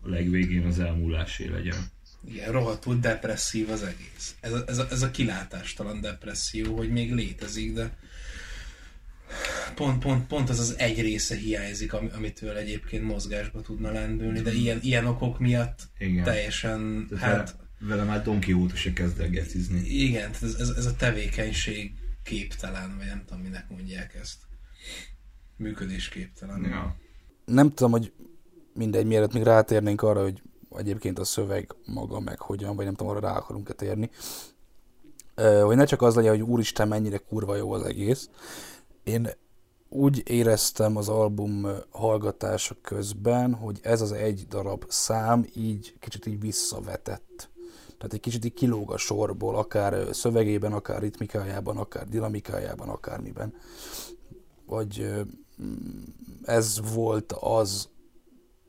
a 0.00 0.08
legvégén 0.08 0.66
az 0.66 0.78
elmúlásé 0.78 1.48
legyen. 1.48 1.90
Igen, 2.26 2.52
rohadtul 2.52 2.98
depresszív 2.98 3.70
az 3.70 3.82
egész. 3.82 4.34
Ez 4.40 4.52
a, 4.52 4.64
ez, 4.66 4.78
a, 4.78 4.86
ez 4.90 5.02
a 5.02 5.10
kilátástalan 5.10 6.00
depresszió, 6.00 6.76
hogy 6.76 6.90
még 6.90 7.12
létezik, 7.14 7.72
de 7.72 7.96
pont, 9.74 10.02
pont, 10.02 10.26
pont 10.26 10.48
az 10.48 10.58
az 10.58 10.74
egy 10.78 11.00
része 11.00 11.36
hiányzik, 11.36 11.92
ami, 11.92 12.08
amitől 12.16 12.56
egyébként 12.56 13.04
mozgásba 13.04 13.60
tudna 13.60 13.90
lendülni, 13.90 14.40
de 14.40 14.52
ilyen, 14.52 14.78
ilyen 14.82 15.06
okok 15.06 15.38
miatt 15.38 15.80
Igen. 15.98 16.24
teljesen, 16.24 17.06
Tehát 17.08 17.24
hát 17.24 17.56
vele, 17.78 17.94
vele 17.94 18.04
már 18.10 18.22
Don 18.22 18.40
Quixote 18.40 18.76
se 18.76 18.92
kezd 18.92 19.20
el 19.20 19.28
gecizni. 19.28 19.80
igen, 19.80 20.30
ez, 20.42 20.54
ez, 20.58 20.68
ez 20.68 20.86
a 20.86 20.96
tevékenység 20.96 21.92
képtelen, 22.22 22.96
vagy 22.96 23.06
nem 23.06 23.22
tudom, 23.26 23.42
minek 23.42 23.68
mondják 23.68 24.14
ezt. 24.14 24.36
Működésképtelen. 25.56 26.64
Ja. 26.64 26.96
Nem 27.44 27.68
tudom, 27.68 27.90
hogy 27.90 28.12
mindegy, 28.74 29.06
mielőtt 29.06 29.32
még 29.32 29.42
rátérnénk 29.42 30.02
arra, 30.02 30.22
hogy 30.22 30.42
egyébként 30.76 31.18
a 31.18 31.24
szöveg 31.24 31.74
maga 31.84 32.20
meg 32.20 32.40
hogyan, 32.40 32.76
vagy 32.76 32.84
nem 32.84 32.94
tudom, 32.94 33.12
arra 33.12 33.20
rá 33.20 33.36
akarunk-e 33.36 33.72
térni. 33.72 34.10
Hogy 35.62 35.76
ne 35.76 35.84
csak 35.84 36.02
az 36.02 36.14
legyen, 36.14 36.30
hogy 36.30 36.42
úristen, 36.42 36.88
mennyire 36.88 37.18
kurva 37.18 37.56
jó 37.56 37.72
az 37.72 37.82
egész. 37.82 38.28
Én 39.02 39.28
úgy 39.88 40.22
éreztem 40.30 40.96
az 40.96 41.08
album 41.08 41.66
hallgatása 41.90 42.76
közben, 42.82 43.54
hogy 43.54 43.78
ez 43.82 44.00
az 44.00 44.12
egy 44.12 44.46
darab 44.48 44.84
szám 44.88 45.46
így 45.54 45.94
kicsit 46.00 46.26
így 46.26 46.40
visszavetett. 46.40 47.50
Tehát 47.98 48.12
egy 48.12 48.20
kicsit 48.20 48.44
így 48.44 48.54
kilóg 48.54 48.92
a 48.92 48.96
sorból, 48.96 49.56
akár 49.56 50.14
szövegében, 50.14 50.72
akár 50.72 51.00
ritmikájában, 51.00 51.76
akár 51.76 52.08
dinamikájában, 52.08 52.88
akármiben. 52.88 53.54
Vagy 54.66 55.08
mm, 55.62 56.02
ez 56.42 56.92
volt 56.94 57.32
az, 57.32 57.88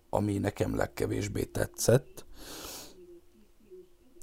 ami 0.09 0.37
nekem 0.37 0.75
legkevésbé 0.75 1.43
tetszett. 1.43 2.25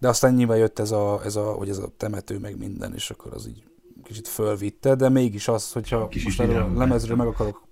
De 0.01 0.09
aztán 0.09 0.35
nyilván 0.35 0.59
jött 0.59 0.79
ez 0.79 0.91
a, 0.91 1.21
ez 1.25 1.37
a, 1.37 1.53
hogy 1.53 1.69
ez 1.69 1.79
a 1.79 1.93
temető, 1.97 2.39
meg 2.39 2.59
minden, 2.59 2.95
és 2.95 3.11
akkor 3.11 3.33
az 3.33 3.49
így 3.49 3.65
kicsit 4.03 4.29
fölvitte, 4.29 4.95
de 4.95 5.09
mégis 5.09 5.49
az, 5.49 5.73
hogyha 5.73 6.09
Kicsit 6.09 6.27
most 6.27 6.41
erről 6.41 6.75
lemezről 6.75 7.17
meg 7.17 7.27
akarok 7.27 7.69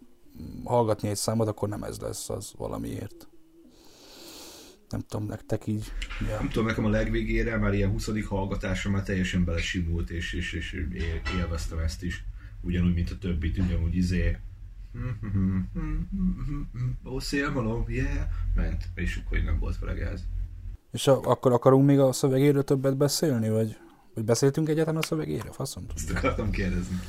hallgatni 0.64 1.08
egy 1.08 1.16
számot, 1.16 1.48
akkor 1.48 1.68
nem 1.68 1.82
ez 1.82 1.98
lesz 1.98 2.30
az 2.30 2.52
valamiért. 2.56 3.28
Nem 4.88 5.00
tudom, 5.08 5.26
nektek 5.26 5.66
így. 5.66 5.92
Ja. 6.28 6.36
Nem 6.38 6.48
tudom, 6.48 6.66
nekem 6.66 6.84
a 6.84 6.88
legvégére 6.88 7.56
már 7.56 7.74
ilyen 7.74 7.90
20. 7.90 8.08
hallgatásra 8.26 8.90
már 8.90 9.02
teljesen 9.02 9.44
belesimult, 9.44 10.10
és, 10.10 10.32
és, 10.32 10.52
és 10.52 10.72
él- 10.72 11.22
élveztem 11.38 11.78
ezt 11.78 12.02
is. 12.02 12.24
Ugyanúgy, 12.60 12.94
mint 12.94 13.10
a 13.10 13.18
többit, 13.18 13.58
ugyanúgy 13.58 13.96
izé. 13.96 14.36
Ó, 17.04 17.18
szélmalom, 17.18 17.84
yeah! 17.88 18.28
Ment, 18.54 18.88
és 18.94 19.20
akkor 19.24 19.38
nem 19.38 19.58
volt 19.58 19.78
vele 19.78 19.92
gáz. 19.92 20.24
És 20.92 21.06
a, 21.06 21.20
akkor 21.20 21.52
akarunk 21.52 21.86
még 21.86 21.98
a 21.98 22.12
szövegéről 22.12 22.64
többet 22.64 22.96
beszélni, 22.96 23.48
vagy, 23.48 23.76
vagy 24.14 24.24
beszéltünk 24.24 24.68
egyáltalán 24.68 25.00
a 25.00 25.06
szövegéről? 25.06 25.52
Faszom 25.52 25.84
Ezt 25.94 26.06
tudja. 26.06 26.18
akartam 26.20 26.50
kérdezni. 26.50 27.00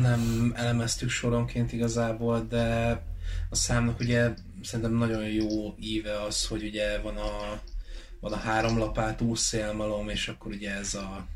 nem 0.00 0.52
elemeztük 0.54 1.08
soronként 1.08 1.72
igazából, 1.72 2.46
de 2.48 2.90
a 3.50 3.54
számnak 3.54 4.00
ugye 4.00 4.34
szerintem 4.62 4.94
nagyon 4.94 5.24
jó 5.28 5.74
íve 5.80 6.22
az, 6.22 6.46
hogy 6.46 6.62
ugye 6.62 7.00
van 7.00 7.16
a, 7.16 7.60
van 8.20 8.32
a 8.32 8.36
három 8.36 8.78
lapátú 8.78 9.34
szélmalom, 9.34 10.08
és 10.08 10.28
akkor 10.28 10.52
ugye 10.52 10.74
ez 10.74 10.94
a, 10.94 11.26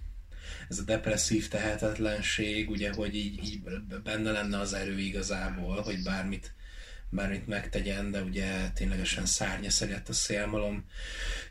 ez 0.71 0.79
a 0.79 0.83
depresszív 0.83 1.49
tehetetlenség, 1.49 2.71
ugye, 2.71 2.93
hogy 2.93 3.15
így, 3.15 3.45
így 3.45 3.61
benne 4.05 4.31
lenne 4.31 4.59
az 4.59 4.73
erő 4.73 4.99
igazából, 4.99 5.81
hogy 5.81 6.03
bármit, 6.03 6.55
bármit 7.09 7.47
megtegyen, 7.47 8.11
de 8.11 8.23
ugye 8.23 8.71
ténylegesen 8.75 9.27
szárnya 9.27 9.71
szegett 9.71 10.09
a 10.09 10.13
szélmalom, 10.13 10.85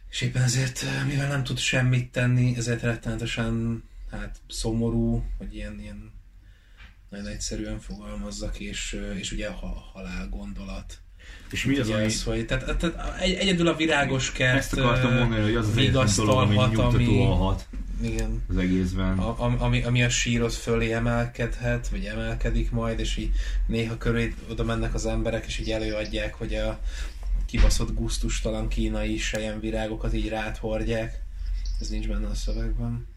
és 0.10 0.22
éppen 0.22 0.42
ezért, 0.42 0.86
mivel 1.08 1.28
nem 1.28 1.44
tud 1.44 1.58
semmit 1.58 2.12
tenni, 2.12 2.54
ezért 2.58 2.82
rettenetesen 2.82 3.84
hát 4.12 4.38
szomorú, 4.48 5.24
hogy 5.38 5.56
ilyen, 5.56 5.80
ilyen 5.80 6.12
nagyon 7.10 7.28
egyszerűen 7.28 7.80
fogalmazzak, 7.80 8.60
és, 8.60 9.00
és 9.18 9.32
ugye 9.32 9.48
a 9.48 9.54
ha- 9.54 9.90
halál 9.94 10.30
gondolat. 10.30 11.00
És 11.52 11.66
mi 11.66 11.78
az, 11.78 11.90
ami... 11.90 12.04
ez, 12.04 12.24
hogy, 12.24 12.46
tehát, 12.46 12.78
tehát 12.78 13.22
egy, 13.22 13.34
egyedül 13.34 13.68
a 13.68 13.76
virágos 13.76 14.32
kert 14.32 14.58
Ezt 14.58 14.74
akartam 14.74 15.14
mondani, 15.14 15.42
hogy 15.42 15.56
az 15.56 15.68
az 15.68 15.78
egyetlen 15.78 16.10
dolog, 16.16 16.38
ami 16.38 16.50
vigasztalhat, 16.50 16.98
nyugtató 16.98 17.34
hat 17.34 17.68
igen, 18.02 18.44
az 18.50 18.58
egészben. 18.58 19.18
a, 19.20 19.44
am- 19.44 19.62
ami, 19.62 19.84
ami 19.84 20.04
a 20.04 20.10
sírod 20.10 20.52
fölé 20.52 20.92
emelkedhet, 20.94 21.88
vagy 21.88 22.06
emelkedik 22.06 22.72
majd, 22.72 23.00
és 23.00 23.18
így 23.18 23.32
néha 23.68 23.98
köré 23.98 24.34
oda 24.50 24.64
mennek 24.64 24.94
az 24.94 25.06
emberek, 25.06 25.46
és 25.46 25.60
így 25.60 25.72
előadják, 25.72 26.34
hogy 26.34 26.54
a 26.56 26.80
kibaszott 27.46 27.94
gusztustalan 27.94 28.68
kínai 28.68 29.18
sejemvirágokat 29.18 30.14
így 30.14 30.30
rád 30.30 30.58
hordják. 30.58 31.22
Ez 31.80 31.90
nincs 31.90 32.08
benne 32.08 32.28
a 32.28 32.34
szövegben. 32.36 33.08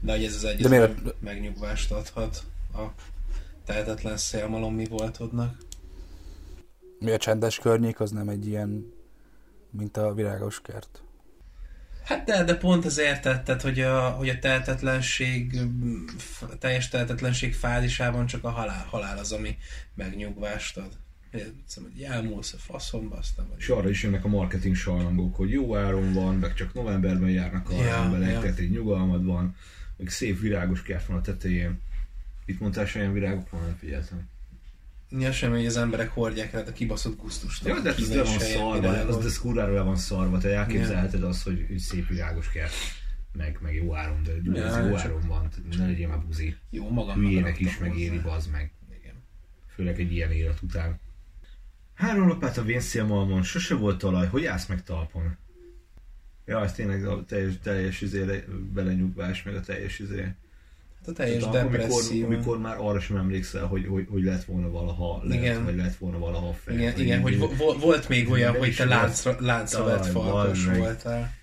De 0.00 0.12
hogy 0.12 0.24
ez 0.24 0.34
az 0.34 0.44
egyetlen 0.44 0.70
miért- 0.70 1.20
megnyugvást 1.20 1.90
adhat 1.92 2.42
a 2.74 2.82
tehetetlen 3.64 4.16
szélmalom 4.16 4.74
mi 4.74 4.84
voltodnak. 4.84 5.56
Mi 6.98 7.10
a 7.10 7.16
csendes 7.16 7.58
környék, 7.58 8.00
az 8.00 8.10
nem 8.10 8.28
egy 8.28 8.46
ilyen, 8.46 8.92
mint 9.70 9.96
a 9.96 10.14
virágos 10.14 10.60
kert. 10.60 11.02
Hát 12.06 12.24
de, 12.24 12.44
de 12.44 12.56
pont 12.56 12.84
ezért 12.84 13.22
tetted, 13.22 13.60
hogy 13.60 13.80
a, 13.80 14.08
hogy 14.08 14.28
a 14.28 14.38
tehetetlenség, 14.38 15.60
f- 16.18 16.58
teljes 16.58 16.88
tehetetlenség 16.88 17.54
fázisában 17.54 18.26
csak 18.26 18.44
a 18.44 18.50
halál, 18.50 18.84
halál 18.88 19.18
az, 19.18 19.32
ami 19.32 19.56
megnyugvást 19.94 20.76
ad. 20.76 20.92
Egyszerűen, 21.30 21.92
hogy 21.92 22.02
elmúlsz 22.02 22.52
a 22.52 22.56
faszomba, 22.58 23.16
aztán 23.16 23.48
vagy. 23.48 23.58
És 23.58 23.68
arra 23.68 23.88
is 23.88 24.02
jönnek 24.02 24.24
a 24.24 24.28
marketing 24.28 24.74
sajlangok, 24.74 25.36
hogy 25.36 25.50
jó 25.50 25.76
áron 25.76 26.12
van, 26.12 26.34
meg 26.34 26.54
csak 26.54 26.74
novemberben 26.74 27.30
járnak 27.30 27.70
a 27.70 27.74
Ja, 27.74 27.94
emberek, 27.94 28.30
ja. 28.30 28.40
tehát 28.40 28.58
egy 28.58 28.70
nyugalmad 28.70 29.24
van, 29.24 29.56
meg 29.96 30.08
szép 30.08 30.40
virágos 30.40 30.82
kert 30.82 31.06
van 31.06 31.16
a 31.16 31.20
tetején. 31.20 31.80
Itt 32.44 32.60
mondtál, 32.60 32.86
olyan 32.96 33.12
virágok 33.12 33.50
van, 33.50 33.60
nem 33.60 33.76
figyeltem. 33.78 34.28
Ja, 35.10 35.32
semmi, 35.32 35.56
hogy 35.56 35.66
az 35.66 35.76
emberek 35.76 36.10
hordják 36.10 36.52
el 36.52 36.64
a 36.66 36.72
kibaszott 36.72 37.16
gusztust. 37.20 37.64
Ja, 37.66 37.80
de 37.80 37.88
hát 37.90 37.98
ez 37.98 38.14
le 38.14 38.22
van 38.22 38.38
szarva, 38.38 38.88
az, 38.88 39.16
de 39.18 39.24
ez 39.24 39.38
kurvára 39.38 39.72
le 39.74 39.80
van 39.80 39.96
szarva, 39.96 40.38
te 40.38 40.56
elképzelheted 40.56 41.22
azt, 41.22 41.42
hogy, 41.42 41.64
hogy 41.68 41.78
szép 41.78 42.08
virágos 42.08 42.50
kert, 42.50 42.72
meg, 43.32 43.58
meg 43.62 43.74
jó 43.74 43.94
áron, 43.94 44.22
de 44.22 44.32
Ja, 44.42 44.66
ja, 44.66 44.86
jó 44.86 44.96
csak- 44.96 45.04
áron 45.04 45.26
van, 45.26 45.48
ne 45.78 45.86
legyél 45.86 46.08
már 46.08 46.20
buzi. 46.26 46.56
Jó, 46.70 46.90
magam 46.90 47.16
Hülyének 47.16 47.58
is 47.60 47.78
megéri, 47.78 48.18
bazd 48.18 48.50
meg. 48.50 48.72
Igen. 49.00 49.14
Főleg 49.74 50.00
egy 50.00 50.12
ilyen 50.12 50.30
élet 50.32 50.62
után. 50.62 51.00
Három 51.94 52.28
lapát 52.28 52.56
a 52.58 52.62
vénszélmalmon, 52.62 53.42
sose 53.42 53.74
volt 53.74 53.98
talaj, 53.98 54.26
hogy 54.26 54.44
állsz 54.44 54.66
meg 54.66 54.82
talpon? 54.82 55.36
Ja, 56.44 56.62
ez 56.62 56.72
tényleg 56.72 57.06
a 57.06 57.24
teljes, 57.24 57.54
teljes 57.62 58.00
izé, 58.00 58.44
belenyugvás, 58.72 59.42
meg 59.42 59.54
a 59.54 59.60
teljes 59.60 59.98
izé. 59.98 60.34
Teljes 61.14 61.42
Tehát 61.42 61.56
amikor, 61.56 61.78
depresszió. 61.78 62.26
amikor 62.26 62.58
már 62.58 62.76
arra 62.78 63.00
sem 63.00 63.16
emlékszel, 63.16 63.66
hogy, 63.66 63.86
hogy, 63.86 64.06
hogy 64.10 64.22
lett 64.22 64.44
volna 64.44 64.70
valaha 64.70 65.20
lett, 65.24 65.38
Igen. 65.38 65.64
vagy 65.64 65.76
lett 65.76 65.96
volna 65.96 66.18
valaha 66.18 66.52
fel. 66.64 66.74
Igen, 66.74 67.00
igen, 67.00 67.20
hogy 67.20 67.38
vo- 67.38 67.56
vo- 67.56 67.80
volt 67.80 68.08
még 68.08 68.30
olyan, 68.30 68.56
hogy 68.56 68.74
te 68.76 68.84
láncra, 68.84 69.36
láncra 69.40 69.84
vett 69.84 70.12
meg. 70.66 70.78
voltál. 70.78 71.34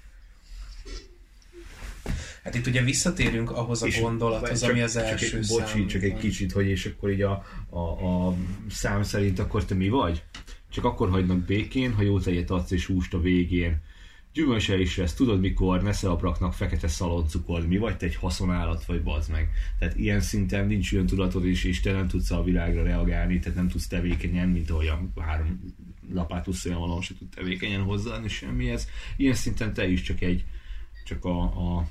Hát 2.43 2.55
itt 2.55 2.67
ugye 2.67 2.81
visszatérünk 2.81 3.51
ahhoz 3.51 3.83
a 3.83 3.87
gondolathoz, 4.01 4.59
csak- 4.61 4.69
ami 4.69 4.81
az 4.81 4.93
csak 4.93 5.03
első 5.03 5.37
egy, 5.37 5.47
bocsi, 5.47 5.65
számban. 5.65 5.87
csak 5.87 6.03
egy 6.03 6.17
kicsit, 6.17 6.51
hogy 6.51 6.67
és 6.67 6.85
akkor 6.85 7.11
így 7.11 7.21
a, 7.21 7.43
a, 7.69 7.79
a 7.79 8.35
szám 8.69 9.03
szerint 9.03 9.39
akkor 9.39 9.65
te 9.65 9.73
mi 9.75 9.89
vagy? 9.89 10.23
Csak 10.69 10.83
akkor 10.85 11.09
hagynak 11.09 11.37
békén, 11.37 11.93
ha 11.93 12.01
jó 12.01 12.19
tejet 12.19 12.49
adsz 12.49 12.71
és 12.71 12.85
húst 12.85 13.13
a 13.13 13.19
végén. 13.19 13.77
Gyümölcse 14.33 14.79
is 14.79 14.97
lesz, 14.97 15.13
tudod 15.13 15.39
mikor, 15.39 15.81
nesze 15.81 16.09
raknak 16.21 16.53
fekete 16.53 16.87
szaloncukor, 16.87 17.67
mi 17.67 17.77
vagy 17.77 17.97
te 17.97 18.05
egy 18.05 18.15
haszonállat 18.15 18.85
vagy 18.85 19.03
bazd 19.03 19.31
meg. 19.31 19.49
Tehát 19.79 19.95
ilyen 19.95 20.21
szinten 20.21 20.67
nincs 20.67 20.93
olyan 20.93 21.05
tudatod 21.05 21.45
és, 21.45 21.63
te 21.79 21.91
nem 21.91 22.07
tudsz 22.07 22.31
a 22.31 22.43
világra 22.43 22.83
reagálni, 22.83 23.39
tehát 23.39 23.57
nem 23.57 23.67
tudsz 23.67 23.87
tevékenyen, 23.87 24.49
mint 24.49 24.69
olyan 24.69 25.13
három 25.19 25.59
lapát 26.13 26.47
olyan 26.47 27.01
se 27.01 27.13
tud 27.17 27.29
tevékenyen 27.29 27.81
hozzáadni 27.81 28.27
semmihez. 28.27 28.87
Ilyen 29.17 29.33
szinten 29.33 29.73
te 29.73 29.87
is 29.87 30.01
csak 30.01 30.21
egy, 30.21 30.45
csak 31.05 31.25
a, 31.25 31.41
a 31.41 31.87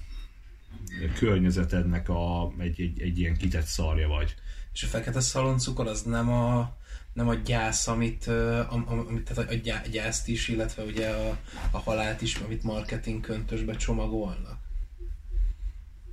környezetednek 1.19 2.09
a, 2.09 2.53
egy, 2.59 2.81
egy, 2.81 3.01
egy 3.01 3.19
ilyen 3.19 3.37
kitett 3.37 3.65
szarja 3.65 4.09
vagy. 4.09 4.35
És 4.73 4.83
a 4.83 4.87
fekete 4.87 5.21
szaloncukor 5.21 5.87
az 5.87 6.03
nem 6.03 6.29
a, 6.29 6.77
nem 7.13 7.29
a 7.29 7.35
gyász, 7.35 7.89
amit, 7.89 8.27
am, 8.69 8.85
am, 8.87 8.99
amit 8.99 9.33
tehát 9.33 9.51
a 9.51 9.55
gyá- 9.55 9.91
gyászt 9.91 10.29
is, 10.29 10.49
illetve 10.49 10.83
ugye 10.83 11.09
a, 11.09 11.39
a 11.71 11.79
halált 11.79 12.23
is, 12.23 12.35
amit 12.37 12.63
marketing 12.63 13.21
köntösbe 13.21 13.77
csomagolnak. 13.77 14.59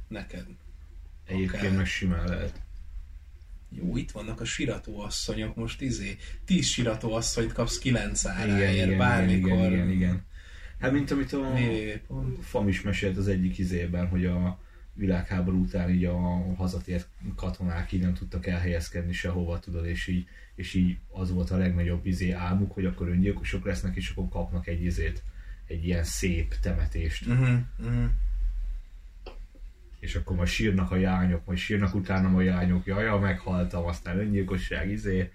Neked. 0.08 0.46
Egyébként 1.26 1.62
Akár. 1.64 1.76
meg 1.76 1.86
simán 1.86 2.28
lehet. 2.28 2.62
Jó, 3.70 3.98
itt 3.98 4.12
vannak 4.12 4.42
a 4.42 4.46
siratóasszonyok, 4.46 5.56
most 5.56 5.82
izé, 5.82 6.18
10 6.46 6.66
siratóasszonyt 6.66 7.54
kapsz 7.54 7.80
9 7.80 8.24
Igen, 8.24 8.36
áráért, 8.36 8.86
igen, 8.86 8.98
bármikor. 8.98 9.52
igen, 9.52 9.72
igen, 9.72 9.90
igen. 9.92 10.26
Hát 10.80 10.92
mint 10.92 11.12
amit 11.12 11.34
a. 11.34 11.54
Fam 12.42 12.68
is 12.68 12.82
mesélt 12.82 13.18
az 13.18 13.28
egyik 13.28 13.58
izében, 13.58 14.08
hogy 14.08 14.26
a 14.26 14.60
világháború 15.00 15.62
után 15.62 15.90
így 15.90 16.06
a 16.06 16.18
hazatért 16.56 17.08
katonák 17.36 17.92
így 17.92 18.02
nem 18.02 18.14
tudtak 18.14 18.48
elhelyezkedni 18.48 19.14
sehova, 19.14 19.60
tudod, 19.60 19.86
és 19.86 20.08
így, 20.08 20.28
és 20.56 20.74
így 20.74 20.98
az 21.12 21.32
volt 21.32 21.52
a 21.52 21.58
legnagyobb 21.58 22.06
izé 22.06 22.32
álmuk, 22.32 22.72
hogy 22.72 22.86
akkor 22.86 23.08
öngyilkosok 23.08 23.66
lesznek, 23.66 23.96
és 23.96 24.10
akkor 24.10 24.30
kapnak 24.30 24.68
egy 24.68 24.84
izét, 24.84 25.24
egy 25.66 25.86
ilyen 25.86 26.04
szép 26.04 26.56
temetést. 26.56 27.26
Uh-huh, 27.28 27.60
uh-huh. 27.80 28.10
és 30.00 30.16
akkor 30.16 30.36
majd 30.36 30.48
sírnak 30.48 30.92
a 30.92 30.96
jányok, 30.96 31.46
majd 31.46 31.58
sírnak 31.58 31.96
utánam 31.96 32.36
a 32.36 32.42
jányok, 32.42 32.86
jaja, 32.86 33.18
meghaltam, 33.18 33.86
aztán 33.86 34.18
öngyilkosság, 34.18 34.90
izé, 34.90 35.32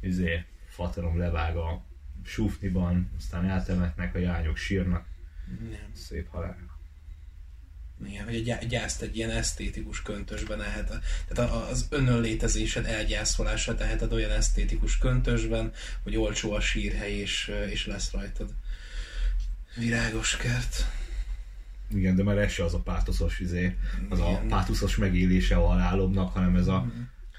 izé, 0.00 0.44
fatarom 0.66 1.18
levág 1.18 1.56
a 1.56 1.84
sufniban, 2.24 3.10
aztán 3.16 3.44
eltemetnek 3.44 4.14
a 4.14 4.18
jányok, 4.18 4.56
sírnak, 4.56 5.06
Igen. 5.66 5.90
szép 5.92 6.28
halál. 6.28 6.71
Igen, 8.06 8.24
hogy 8.24 8.34
a 8.36 8.40
gyá- 8.40 8.66
gyászt 8.66 9.02
egy 9.02 9.16
ilyen 9.16 9.30
esztétikus 9.30 10.02
köntösben 10.02 10.58
lehet. 10.58 10.92
Tehát 11.28 11.52
a- 11.52 11.68
az 11.68 11.86
önönlétezésed 11.90 12.86
elgyászolása 12.86 13.74
teheted 13.74 14.12
olyan 14.12 14.30
esztétikus 14.30 14.98
köntösben, 14.98 15.72
hogy 16.02 16.16
olcsó 16.16 16.52
a 16.52 16.60
sírhely 16.60 17.12
és, 17.12 17.52
és 17.70 17.86
lesz 17.86 18.10
rajtad 18.12 18.50
virágos 19.76 20.36
kert. 20.36 20.86
Igen, 21.94 22.16
de 22.16 22.22
már 22.22 22.38
ez 22.38 22.52
se 22.52 22.64
az 22.64 22.74
a 22.74 22.78
pátoszos 22.78 23.38
izé, 23.38 23.76
az 24.08 24.20
a 24.20 24.28
Igen. 24.30 24.48
pátoszos 24.48 24.96
megélése 24.96 25.56
a 25.56 25.66
halálomnak, 25.66 26.32
hanem 26.32 26.56
ez 26.56 26.66
a, 26.66 26.92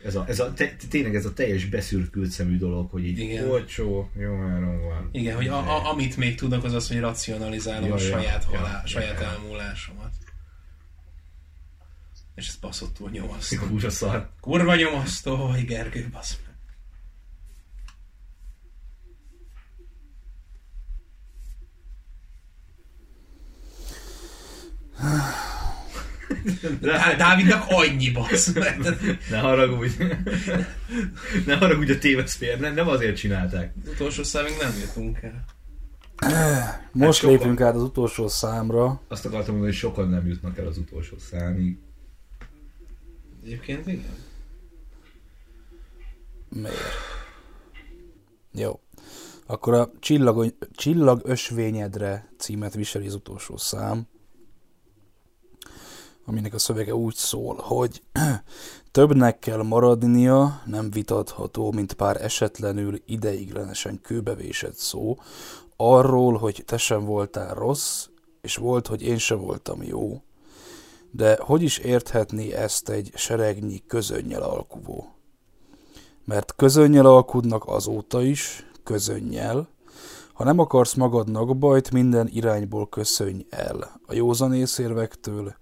ez 0.04 0.16
a, 0.16 0.26
ez 0.28 0.40
a 0.40 0.54
te, 0.54 0.76
tényleg 0.90 1.16
ez 1.16 1.26
a 1.26 1.34
teljes 1.34 1.66
beszürkült 1.66 2.30
szemű 2.32 2.58
dolog, 2.58 2.90
hogy 2.92 3.06
így 3.08 3.20
Igen. 3.20 3.50
olcsó, 3.50 4.10
jó 4.20 4.42
áron 4.42 4.82
van. 4.82 5.10
Igen, 5.12 5.36
hogy 5.36 5.48
a, 5.48 5.58
a, 5.76 5.90
amit 5.92 6.18
még 6.18 6.36
tudok, 6.36 6.64
az 6.64 6.74
az, 6.74 6.88
hogy 6.88 7.00
racionalizálom 7.00 7.88
Ja, 7.88 7.94
a 7.94 7.98
saját, 7.98 8.44
halál, 8.44 8.82
ja, 8.84 8.88
saját 8.88 9.20
ja. 9.20 9.28
elmúlásomat. 9.28 10.12
És 12.36 12.48
ez 12.48 12.56
baszottul 12.56 13.10
nyomasztó. 13.10 13.58
Kurva 13.68 13.90
szar. 13.90 14.30
Kurva 14.42 14.76
nyomasztó, 14.76 15.36
hogy 15.36 15.66
Gergő, 15.66 16.10
basz 16.12 16.38
meg. 16.46 16.56
Dá- 26.82 27.18
Dávidnak 27.18 27.64
annyi 27.68 28.12
basz 28.12 28.54
meg. 28.54 28.80
Ne 29.30 29.38
haragudj. 29.40 30.04
ne 31.46 31.56
haragudj 31.58 31.92
a 31.92 31.98
téveszfér, 31.98 32.60
nem, 32.60 32.74
nem 32.74 32.88
azért 32.88 33.18
csinálták. 33.18 33.74
Az 33.84 33.90
utolsó 33.90 34.24
számig 34.24 34.54
nem 34.62 34.72
jutunk 34.82 35.20
el. 35.22 35.46
Most 36.92 37.20
sokan- 37.20 37.36
lépünk 37.38 37.62
át 37.62 37.76
az 37.76 37.82
utolsó 37.82 38.28
számra. 38.28 39.02
Azt 39.08 39.26
akartam 39.26 39.50
mondani, 39.56 39.72
hogy 39.72 39.82
sokan 39.82 40.10
nem 40.10 40.28
jutnak 40.28 40.58
el 40.58 40.68
az 40.68 40.78
utolsó 40.78 41.18
számig. 41.18 41.78
Egyébként 43.44 43.88
igen. 43.88 44.16
Miért? 46.50 46.78
Jó. 48.52 48.80
Akkor 49.46 49.74
a 49.74 49.92
csillag, 50.00 50.56
Csillagösvényedre 50.72 52.32
címet 52.38 52.74
viseli 52.74 53.08
az 53.08 53.14
utolsó 53.14 53.58
szám, 53.58 54.08
aminek 56.26 56.54
a 56.54 56.60
szövege 56.60 56.96
úgy 56.96 57.16
szól, 57.16 57.56
hogy 57.56 58.04
többnek 58.92 59.40
kell 59.40 59.64
maradnia, 59.64 60.62
nem 60.66 60.92
vitatható, 60.92 61.72
mint 61.72 61.94
pár 61.94 62.24
esetlenül 62.24 63.02
ideiglenesen 63.06 64.02
kőbevésett 64.02 64.76
szó, 64.76 65.18
arról, 65.76 66.38
hogy 66.38 66.64
te 66.66 66.78
sem 66.78 67.06
voltál 67.06 67.54
rossz, 67.54 68.08
és 68.42 68.56
volt, 68.56 68.88
hogy 68.88 69.02
én 69.02 69.18
se 69.18 69.36
voltam 69.36 69.84
jó. 69.84 70.22
De 71.16 71.38
hogy 71.42 71.62
is 71.62 71.78
érthetné 71.78 72.52
ezt 72.52 72.90
egy 72.90 73.12
seregnyi 73.16 73.84
közönnyel 73.88 74.42
alkuvó? 74.42 75.14
Mert 76.26 76.56
közönnyel 76.56 77.06
alkudnak 77.06 77.68
azóta 77.68 78.22
is, 78.22 78.66
közönnyel. 78.84 79.68
Ha 80.34 80.44
nem 80.44 80.60
akarsz 80.60 80.94
magadnak 80.94 81.58
bajt, 81.58 81.92
minden 81.92 82.28
irányból 82.28 82.90
köszönj 82.90 83.46
el. 83.50 84.00
A 84.06 84.14
józanészérvektől 84.14 85.56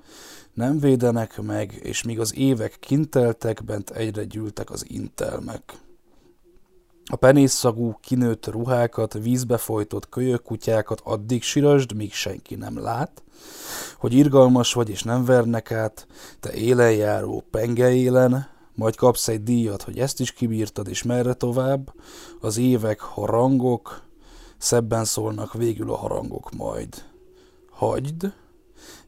nem 0.53 0.79
védenek 0.79 1.41
meg, 1.41 1.79
és 1.83 2.03
míg 2.03 2.19
az 2.19 2.35
évek 2.35 2.77
kinteltek, 2.79 3.63
bent 3.63 3.89
egyre 3.89 4.23
gyűltek 4.23 4.69
az 4.69 4.85
intelmek. 4.87 5.77
A 7.11 7.15
penészszagú, 7.15 7.97
kinőtt 8.01 8.47
ruhákat, 8.47 9.13
vízbe 9.13 9.57
folytott 9.57 10.09
kölyök 10.09 10.43
kutyákat 10.43 11.01
addig 11.03 11.43
sirasd, 11.43 11.93
míg 11.93 12.13
senki 12.13 12.55
nem 12.55 12.79
lát, 12.79 13.23
hogy 13.97 14.13
irgalmas 14.13 14.73
vagy 14.73 14.89
és 14.89 15.03
nem 15.03 15.25
vernek 15.25 15.71
át, 15.71 16.07
te 16.39 16.53
élen 16.53 16.91
járó 16.91 17.43
penge 17.49 17.93
élen, 17.93 18.47
majd 18.75 18.95
kapsz 18.95 19.27
egy 19.27 19.43
díjat, 19.43 19.81
hogy 19.81 19.99
ezt 19.99 20.19
is 20.19 20.31
kibírtad, 20.31 20.87
és 20.87 21.03
merre 21.03 21.33
tovább, 21.33 21.93
az 22.41 22.57
évek 22.57 22.99
harangok, 22.99 24.03
szebben 24.57 25.05
szólnak 25.05 25.53
végül 25.53 25.91
a 25.91 25.95
harangok 25.95 26.51
majd. 26.51 27.03
Hagyd, 27.71 28.33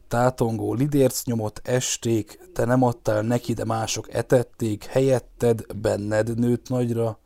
tátongó 0.08 0.74
lidérc 0.74 1.24
nyomott 1.24 1.60
esték, 1.62 2.38
te 2.52 2.64
nem 2.64 2.82
adtál 2.82 3.22
neki, 3.22 3.52
de 3.52 3.64
mások 3.64 4.14
etették, 4.14 4.84
helyetted, 4.84 5.76
benned 5.76 6.38
nőtt 6.38 6.68
nagyra, 6.68 7.18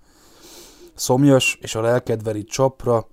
szomjas 0.99 1.59
és 1.61 1.75
a 1.75 1.81
lelkedveri 1.81 2.45
csapra, 2.45 3.07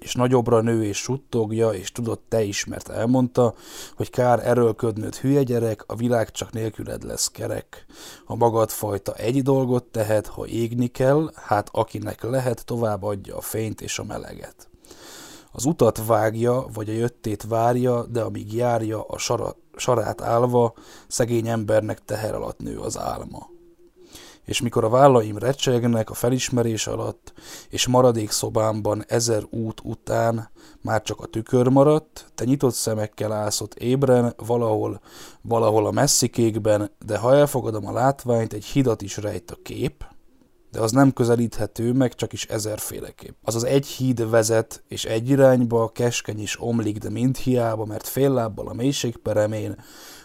és 0.00 0.14
nagyobbra 0.14 0.60
nő 0.60 0.84
és 0.84 0.96
suttogja, 0.96 1.70
és 1.70 1.92
tudod 1.92 2.20
te 2.20 2.42
is, 2.42 2.64
mert 2.64 2.88
elmondta, 2.88 3.54
hogy 3.96 4.10
kár 4.10 4.46
erőlködnöd 4.46 5.16
hülye 5.16 5.42
gyerek, 5.42 5.84
a 5.86 5.96
világ 5.96 6.30
csak 6.30 6.52
nélküled 6.52 7.02
lesz 7.02 7.28
kerek. 7.28 7.86
A 8.24 8.34
magad 8.34 8.70
fajta 8.70 9.14
egy 9.14 9.42
dolgot 9.42 9.84
tehet, 9.84 10.26
ha 10.26 10.46
égni 10.46 10.86
kell, 10.86 11.30
hát 11.34 11.68
akinek 11.72 12.22
lehet, 12.22 12.64
tovább 12.64 13.02
adja 13.02 13.36
a 13.36 13.40
fényt 13.40 13.80
és 13.80 13.98
a 13.98 14.04
meleget. 14.04 14.68
Az 15.52 15.64
utat 15.64 16.06
vágja, 16.06 16.66
vagy 16.72 16.88
a 16.88 16.92
jöttét 16.92 17.42
várja, 17.48 18.06
de 18.06 18.20
amíg 18.20 18.54
járja 18.54 19.02
a 19.02 19.18
sara, 19.18 19.56
sarát 19.76 20.22
állva, 20.22 20.74
szegény 21.08 21.48
embernek 21.48 22.04
teher 22.04 22.34
alatt 22.34 22.58
nő 22.58 22.78
az 22.78 22.98
álma 22.98 23.51
és 24.44 24.60
mikor 24.60 24.84
a 24.84 24.88
vállaim 24.88 25.38
recsegnek 25.38 26.10
a 26.10 26.14
felismerés 26.14 26.86
alatt, 26.86 27.32
és 27.68 27.86
maradék 27.86 28.30
szobámban 28.30 29.04
ezer 29.08 29.42
út 29.50 29.80
után 29.84 30.50
már 30.80 31.02
csak 31.02 31.20
a 31.20 31.26
tükör 31.26 31.68
maradt, 31.68 32.32
te 32.34 32.44
nyitott 32.44 32.74
szemekkel 32.74 33.32
állsz 33.32 33.60
ott 33.60 33.74
ébren, 33.74 34.34
valahol, 34.36 35.00
valahol 35.42 35.86
a 35.86 35.90
messzi 35.90 36.28
kékben, 36.28 36.90
de 37.06 37.18
ha 37.18 37.34
elfogadom 37.34 37.86
a 37.86 37.92
látványt, 37.92 38.52
egy 38.52 38.64
hidat 38.64 39.02
is 39.02 39.16
rejt 39.16 39.50
a 39.50 39.58
kép, 39.62 40.04
de 40.70 40.80
az 40.80 40.92
nem 40.92 41.12
közelíthető 41.12 41.92
meg 41.92 42.14
csak 42.14 42.32
is 42.32 42.44
ezerféleképp. 42.44 43.36
Azaz 43.42 43.64
egy 43.64 43.86
híd 43.86 44.30
vezet, 44.30 44.82
és 44.88 45.04
egy 45.04 45.28
irányba, 45.28 45.88
keskeny 45.88 46.40
is 46.40 46.60
omlik, 46.60 46.98
de 46.98 47.10
mind 47.10 47.36
hiába, 47.36 47.84
mert 47.84 48.06
fél 48.06 48.32
lábbal 48.32 48.68
a 48.68 48.72
mélység 48.72 49.16
peremén, 49.16 49.76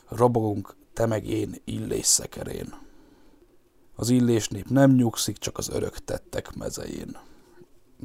robogunk, 0.10 0.76
te 0.94 1.06
meg 1.06 1.28
én 1.28 1.62
illés 1.66 2.06
szekerén. 2.06 2.87
Az 4.00 4.10
illés 4.10 4.48
nép 4.48 4.68
nem 4.70 4.92
nyugszik, 4.92 5.38
csak 5.38 5.58
az 5.58 5.70
örök 5.70 5.98
tettek 5.98 6.56
mezején. 6.56 7.18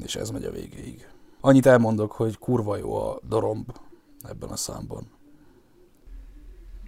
És 0.02 0.16
ez 0.16 0.30
megy 0.30 0.44
a 0.44 0.50
végéig. 0.50 1.08
Annyit 1.40 1.66
elmondok, 1.66 2.12
hogy 2.12 2.38
kurva 2.38 2.76
jó 2.76 2.94
a 2.94 3.20
doromb 3.28 3.72
ebben 4.22 4.48
a 4.48 4.56
számban. 4.56 5.10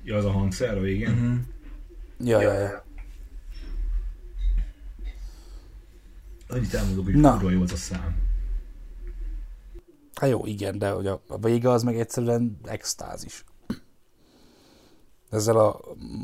Ja, 0.03 0.17
az 0.17 0.25
a 0.25 0.31
hangszer 0.31 0.77
a 0.77 0.81
végén? 0.81 1.11
Uh-huh. 1.11 1.37
Ja, 2.19 2.41
ja, 2.41 2.53
ja. 2.53 2.85
Annyit 6.49 6.75
elmondok, 6.75 7.05
hogy 7.05 7.15
Na. 7.15 7.33
kurva 7.33 7.51
jó 7.51 7.63
az 7.63 7.73
a 7.73 7.77
szám. 7.77 8.17
Hát 10.15 10.31
jó, 10.31 10.47
igen, 10.47 10.79
de 10.79 10.91
hogy 10.91 11.07
a, 11.07 11.23
a 11.29 11.39
vége 11.39 11.71
az 11.71 11.83
meg 11.83 11.99
egyszerűen 11.99 12.59
extázis. 12.65 13.45
Ezzel 15.35 15.59
a 15.59 15.80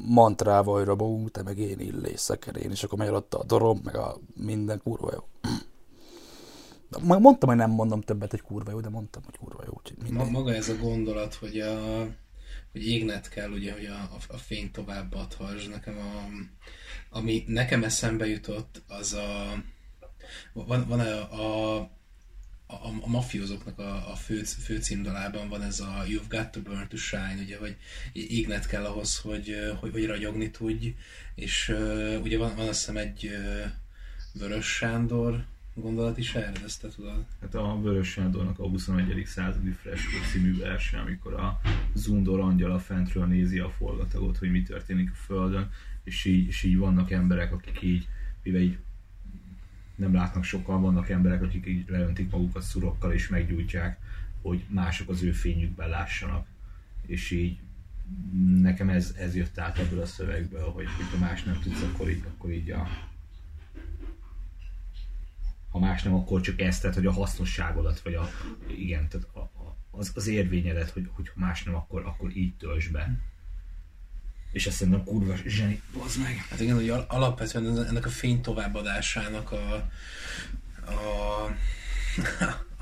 mantrával, 0.06 0.74
hogy 0.74 0.84
robogunk, 0.84 1.30
te 1.30 1.42
meg 1.42 1.58
én 1.58 1.80
illés 1.80 2.20
szekerén, 2.20 2.70
és 2.70 2.82
akkor 2.82 2.98
megy 2.98 3.08
ott 3.08 3.34
a 3.34 3.44
dorom, 3.44 3.80
meg 3.84 3.96
a 3.96 4.18
minden 4.34 4.80
kurva 4.82 5.11
jó. 5.12 5.28
Majd 7.02 7.20
mondtam, 7.20 7.48
hogy 7.48 7.58
nem 7.58 7.70
mondom 7.70 8.00
többet, 8.00 8.30
hogy 8.30 8.42
kurva 8.42 8.70
jó, 8.70 8.80
de 8.80 8.88
mondtam, 8.88 9.22
hogy 9.24 9.36
kurva 9.36 9.62
jó. 9.66 9.72
Úgyhogy 9.78 10.30
maga 10.30 10.54
ez 10.54 10.68
a 10.68 10.76
gondolat, 10.76 11.34
hogy, 11.34 11.58
a, 11.58 12.02
hogy 12.72 12.86
égnet 12.86 13.28
kell, 13.28 13.50
ugye, 13.50 13.72
hogy 13.72 13.84
a, 13.84 13.94
a, 13.94 14.18
a 14.28 14.36
fény 14.36 14.70
tovább 14.70 15.14
adhass. 15.14 15.66
Nekem 15.66 15.98
a, 15.98 16.26
ami 17.16 17.44
nekem 17.46 17.84
eszembe 17.84 18.26
jutott, 18.26 18.82
az 18.88 19.12
a 19.12 19.62
van, 20.52 20.86
van 20.88 21.00
a, 21.00 21.32
a, 21.32 21.90
a, 22.70 22.86
a 23.00 23.08
mafiózóknak 23.08 23.78
a, 23.78 24.10
a 24.10 24.14
fő, 24.14 24.42
fő 24.42 24.78
címdalában 24.78 25.48
van 25.48 25.62
ez 25.62 25.80
a 25.80 26.04
You've 26.06 26.28
got 26.28 26.50
to 26.50 26.60
burn 26.60 26.88
to 26.88 26.96
shine, 26.96 27.36
ugye, 27.42 27.58
hogy 27.58 27.76
égnet 28.12 28.66
kell 28.66 28.84
ahhoz, 28.84 29.18
hogy, 29.18 29.54
hogy, 29.80 29.92
hogy 29.92 30.06
ragyogni 30.06 30.50
tudj, 30.50 30.94
és 31.34 31.68
uh, 31.68 32.20
ugye 32.22 32.38
van, 32.38 32.56
van 32.56 32.68
azt 32.68 32.78
hiszem 32.78 32.96
egy 32.96 33.24
uh, 33.24 33.70
Vörös 34.32 34.66
Sándor 34.66 35.44
gondolat 35.74 36.18
is 36.18 36.34
erre, 36.34 36.64
ezt 36.64 36.80
te 36.80 36.88
tudod? 36.88 37.24
Hát 37.40 37.54
a 37.54 37.80
Vörös 37.82 38.08
Sándornak 38.08 38.58
a 38.58 38.68
21. 38.68 39.26
századi 39.26 39.70
freskó 39.70 40.16
című 40.32 40.58
verse, 40.58 40.98
amikor 40.98 41.34
a 41.34 41.60
Zundor 41.94 42.40
angyala 42.40 42.78
fentről 42.78 43.26
nézi 43.26 43.58
a 43.58 43.70
forgatagot, 43.70 44.36
hogy 44.36 44.50
mi 44.50 44.62
történik 44.62 45.10
a 45.10 45.14
Földön, 45.14 45.70
és 46.04 46.24
így, 46.24 46.46
és 46.46 46.62
így 46.62 46.76
vannak 46.76 47.10
emberek, 47.10 47.52
akik 47.52 47.82
így, 47.82 48.08
mivel 48.42 48.60
így 48.60 48.78
nem 50.01 50.14
látnak 50.14 50.44
sokan, 50.44 50.80
vannak 50.80 51.09
emberek, 51.09 51.42
akik 51.42 51.66
így 51.66 51.88
leöntik 51.88 52.30
magukat 52.30 52.62
szurokkal 52.62 53.12
és 53.12 53.28
meggyújtják, 53.28 53.98
hogy 54.42 54.64
mások 54.68 55.09
az 55.09 55.22
ő 55.22 55.32
fényükben 55.32 55.88
lássanak. 55.88 56.46
És 57.07 57.30
így 57.30 57.59
nekem 58.61 58.88
ez, 58.88 59.14
ez 59.18 59.36
jött 59.36 59.59
át 59.59 59.78
ebből 59.78 60.01
a 60.01 60.07
szövegből, 60.07 60.70
hogy 60.70 60.86
ha 61.11 61.18
más 61.18 61.42
nem 61.42 61.59
tudsz, 61.62 61.82
akkor 61.82 62.11
így, 62.11 62.24
akkor 62.28 62.51
így 62.51 62.70
a, 62.70 62.88
ha 65.70 65.78
más 65.78 66.03
nem, 66.03 66.14
akkor 66.14 66.40
csak 66.40 66.61
ezt, 66.61 66.80
tehát 66.80 66.96
hogy 66.96 67.07
a 67.07 67.12
hasznosságodat, 67.12 68.01
vagy 68.01 68.14
a, 68.14 68.28
igen, 68.66 69.09
tehát 69.09 69.26
a, 69.32 69.38
a, 69.38 69.76
az, 69.90 70.12
az 70.14 70.26
érvényedet, 70.26 70.90
hogy, 70.90 71.09
hogy 71.12 71.28
ha 71.28 71.40
más 71.40 71.62
nem, 71.62 71.74
akkor, 71.74 72.07
akkor 72.07 72.36
így 72.36 72.55
töltsd 72.57 72.92
be. 72.92 73.18
És 74.53 74.66
ezt 74.66 74.76
szerintem 74.76 75.05
kurva 75.05 75.34
zseni, 75.46 75.82
bazd 75.98 76.18
meg. 76.18 76.46
Hát 76.51 76.61
igen, 76.61 76.74
hogy 76.74 76.88
al- 76.88 77.11
alapvetően 77.11 77.86
ennek 77.86 78.07
a 78.07 78.11
fény 78.11 78.40
továbbadásának 78.40 79.53
a, 79.53 79.74
a, 80.90 81.51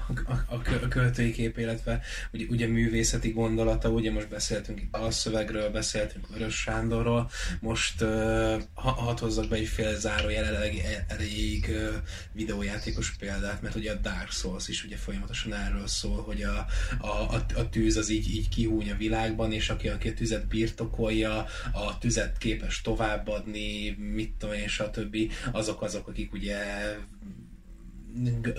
a, 0.09 0.55
a, 0.55 0.63
kö- 0.63 0.83
a 0.83 0.89
költői 0.89 1.33
kép, 1.33 1.59
illetve 1.59 2.01
ugye, 2.33 2.45
ugye 2.49 2.67
művészeti 2.67 3.31
gondolata, 3.31 3.89
ugye 3.89 4.11
most 4.11 4.29
beszéltünk 4.29 4.81
itt 4.81 4.97
szövegről, 5.11 5.71
beszéltünk 5.71 6.29
Vörös 6.29 6.55
Sándorról, 6.55 7.31
most 7.61 8.03
uh, 8.03 8.63
ha, 8.75 8.91
hadd 8.91 9.19
hozzak 9.19 9.49
be 9.49 9.57
egy 9.57 9.67
fél 9.67 9.97
zárójel 9.97 10.45
elég, 10.45 10.83
elég 11.09 11.67
uh, 11.69 11.95
videójátékos 12.33 13.17
példát, 13.17 13.63
mert 13.63 13.75
ugye 13.75 13.93
a 13.93 13.95
Dark 13.95 14.31
Souls 14.31 14.69
is 14.69 14.85
ugye 14.85 14.97
folyamatosan 14.97 15.55
erről 15.55 15.87
szól, 15.87 16.23
hogy 16.23 16.43
a, 16.43 16.67
a, 16.99 17.07
a, 17.07 17.45
a 17.55 17.69
tűz 17.69 17.97
az 17.97 18.09
így, 18.09 18.35
így 18.35 18.49
kihúny 18.49 18.91
a 18.91 18.97
világban, 18.97 19.53
és 19.53 19.69
aki, 19.69 19.89
aki 19.89 20.09
a 20.09 20.15
tüzet 20.15 20.47
birtokolja, 20.47 21.47
a 21.73 21.99
tüzet 21.99 22.39
képes 22.39 22.81
továbbadni, 22.81 23.91
mit 23.91 24.35
tudom 24.39 24.55
én, 24.55 24.69
stb. 24.69 25.17
azok 25.53 25.83
azok, 25.83 26.09
akik 26.09 26.33
ugye 26.33 26.57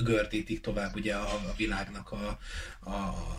gördítik 0.03 0.61
tovább 0.61 0.95
ugye 0.95 1.13
a, 1.13 1.33
a 1.33 1.53
világnak 1.57 2.11
a, 2.11 2.39
a, 2.79 2.93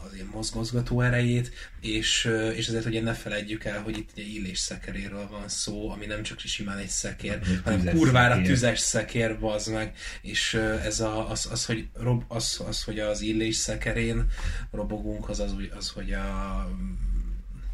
az 0.04 0.14
ilyen 0.14 0.30
mozgozgató 0.32 1.00
erejét, 1.00 1.50
és, 1.80 2.30
és 2.54 2.68
ezért 2.68 2.86
ugye 2.86 3.02
ne 3.02 3.14
felejtjük 3.14 3.64
el, 3.64 3.82
hogy 3.82 3.98
itt 3.98 4.10
ugye 4.12 4.22
illés 4.22 4.58
szekeréről 4.58 5.28
van 5.28 5.48
szó, 5.48 5.90
ami 5.90 6.06
nem 6.06 6.22
csak 6.22 6.38
simán 6.38 6.78
egy 6.78 6.88
szekér, 6.88 7.32
Egy 7.32 7.60
hanem 7.64 7.78
tüzes 7.78 7.94
kurvára 7.94 8.34
szekér. 8.34 8.46
tüzes 8.48 8.78
szekér, 8.78 9.38
bazd 9.38 9.72
meg, 9.72 9.96
és 10.22 10.54
ez 10.84 11.00
a, 11.00 11.30
az, 11.30 11.48
az, 11.50 11.64
hogy 11.64 11.88
rob, 11.94 12.24
az, 12.28 12.62
az, 12.68 12.82
hogy 12.82 12.98
az 12.98 13.20
illés 13.20 13.56
szekerén 13.56 14.26
robogunk, 14.70 15.28
az 15.28 15.40
az, 15.40 15.54
az 15.76 15.88
hogy 15.88 16.12
a 16.12 16.68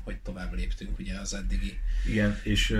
hogy 0.07 0.19
tovább 0.19 0.55
léptünk 0.55 0.99
ugye 0.99 1.19
az 1.19 1.35
eddigi 1.35 1.79
Igen, 2.09 2.37
és 2.43 2.71
uh, 2.71 2.79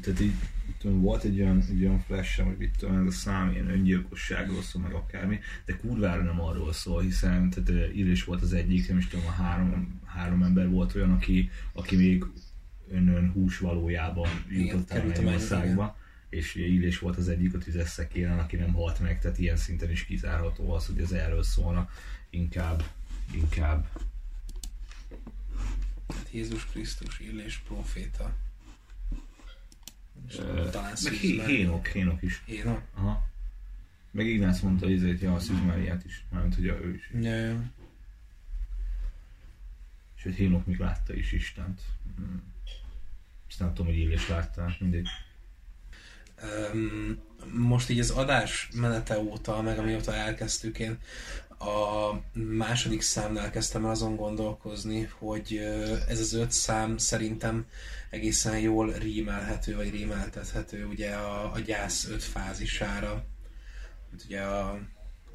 tehát 0.00 0.20
így 0.20 0.34
tudom, 0.78 1.00
volt 1.00 1.24
egy 1.24 1.40
olyan, 1.40 1.62
egy 1.70 1.84
olyan 1.84 2.00
flash 2.00 2.42
hogy 2.42 2.56
mit 2.58 2.76
tudom, 2.78 2.96
ez 2.96 3.06
a 3.06 3.10
szám 3.10 3.50
ilyen 3.52 3.70
öngyilkosságról 3.70 4.62
szól, 4.62 4.82
meg 4.82 4.92
akármi, 4.92 5.38
de 5.64 5.76
kurvára 5.76 6.22
nem 6.22 6.40
arról 6.40 6.72
szól, 6.72 7.02
hiszen 7.02 7.50
tehát 7.50 7.68
uh, 7.68 7.96
Illés 7.96 8.24
volt 8.24 8.42
az 8.42 8.52
egyik, 8.52 8.88
nem 8.88 8.98
is 8.98 9.06
tudom, 9.06 9.26
a 9.26 9.30
három, 9.30 10.00
három 10.04 10.42
ember 10.42 10.70
volt 10.70 10.94
olyan, 10.94 11.10
aki, 11.10 11.50
aki 11.72 11.96
még 11.96 12.24
önön 12.90 13.30
hús 13.30 13.58
valójában 13.58 14.28
jutott 14.48 14.90
el 14.90 14.98
került 14.98 15.18
a 15.18 15.22
Mennyországba, 15.22 15.96
és 16.28 16.54
Illés 16.54 16.98
volt 16.98 17.16
az 17.16 17.28
egyik 17.28 17.54
a 17.54 17.58
tüzes 17.58 17.88
szekéren, 17.88 18.38
aki 18.38 18.56
nem 18.56 18.72
halt 18.72 19.00
meg, 19.00 19.20
tehát 19.20 19.38
ilyen 19.38 19.56
szinten 19.56 19.90
is 19.90 20.04
kizárható 20.04 20.72
az, 20.72 20.86
hogy 20.86 20.98
ez 20.98 21.12
erről 21.12 21.42
szólna, 21.42 21.88
inkább, 22.30 22.82
inkább 23.34 23.86
Jézus 26.30 26.66
Krisztus, 26.66 27.18
illés 27.18 27.56
proféta. 27.58 28.34
És 30.28 30.38
Ö, 30.38 30.68
talán 30.70 30.94
meg 31.02 31.12
Hé- 31.12 31.44
Hénok, 31.46 31.86
Hénok 31.86 32.22
is. 32.22 32.42
Hénok? 32.44 32.82
Aha. 32.94 33.26
Meg 34.10 34.26
Ignác 34.26 34.60
mondta, 34.60 34.88
ezért, 34.90 35.20
ja, 35.20 35.34
a 35.34 35.38
Szűzmáriát 35.40 36.04
is, 36.04 36.24
mármint, 36.30 36.54
hogy 36.54 36.64
ő 36.64 36.94
is. 36.94 37.10
Ja, 37.22 37.34
ja. 37.36 37.62
És 40.16 40.22
hogy 40.22 40.34
Hénok 40.34 40.66
még 40.66 40.78
látta 40.78 41.14
is 41.14 41.32
Istent. 41.32 41.80
Mm. 42.20 42.36
Ezt 43.48 43.58
nem 43.58 43.68
tudom, 43.68 43.86
hogy 43.86 43.96
Illés 44.00 44.28
látta, 44.28 44.76
mindegy. 44.78 45.08
Öm, 46.42 47.18
most 47.52 47.88
így 47.88 47.98
az 47.98 48.10
adás 48.10 48.68
menete 48.72 49.18
óta, 49.18 49.62
meg 49.62 49.78
amióta 49.78 50.14
elkezdtük 50.14 50.78
én, 50.78 50.98
a 51.58 52.12
második 52.32 53.02
számnál 53.02 53.50
kezdtem 53.50 53.84
el 53.84 53.90
azon 53.90 54.16
gondolkozni, 54.16 55.10
hogy 55.18 55.56
ez 56.08 56.20
az 56.20 56.32
öt 56.32 56.52
szám 56.52 56.98
szerintem 56.98 57.66
egészen 58.10 58.58
jól 58.58 58.92
rímelhető, 58.92 59.76
vagy 59.76 59.90
rímeltethető 59.90 60.86
ugye 60.86 61.14
a, 61.14 61.52
a 61.52 61.58
gyász 61.58 62.08
öt 62.08 62.22
fázisára. 62.22 63.24
Itt 64.12 64.24
ugye 64.24 64.40
a 64.40 64.78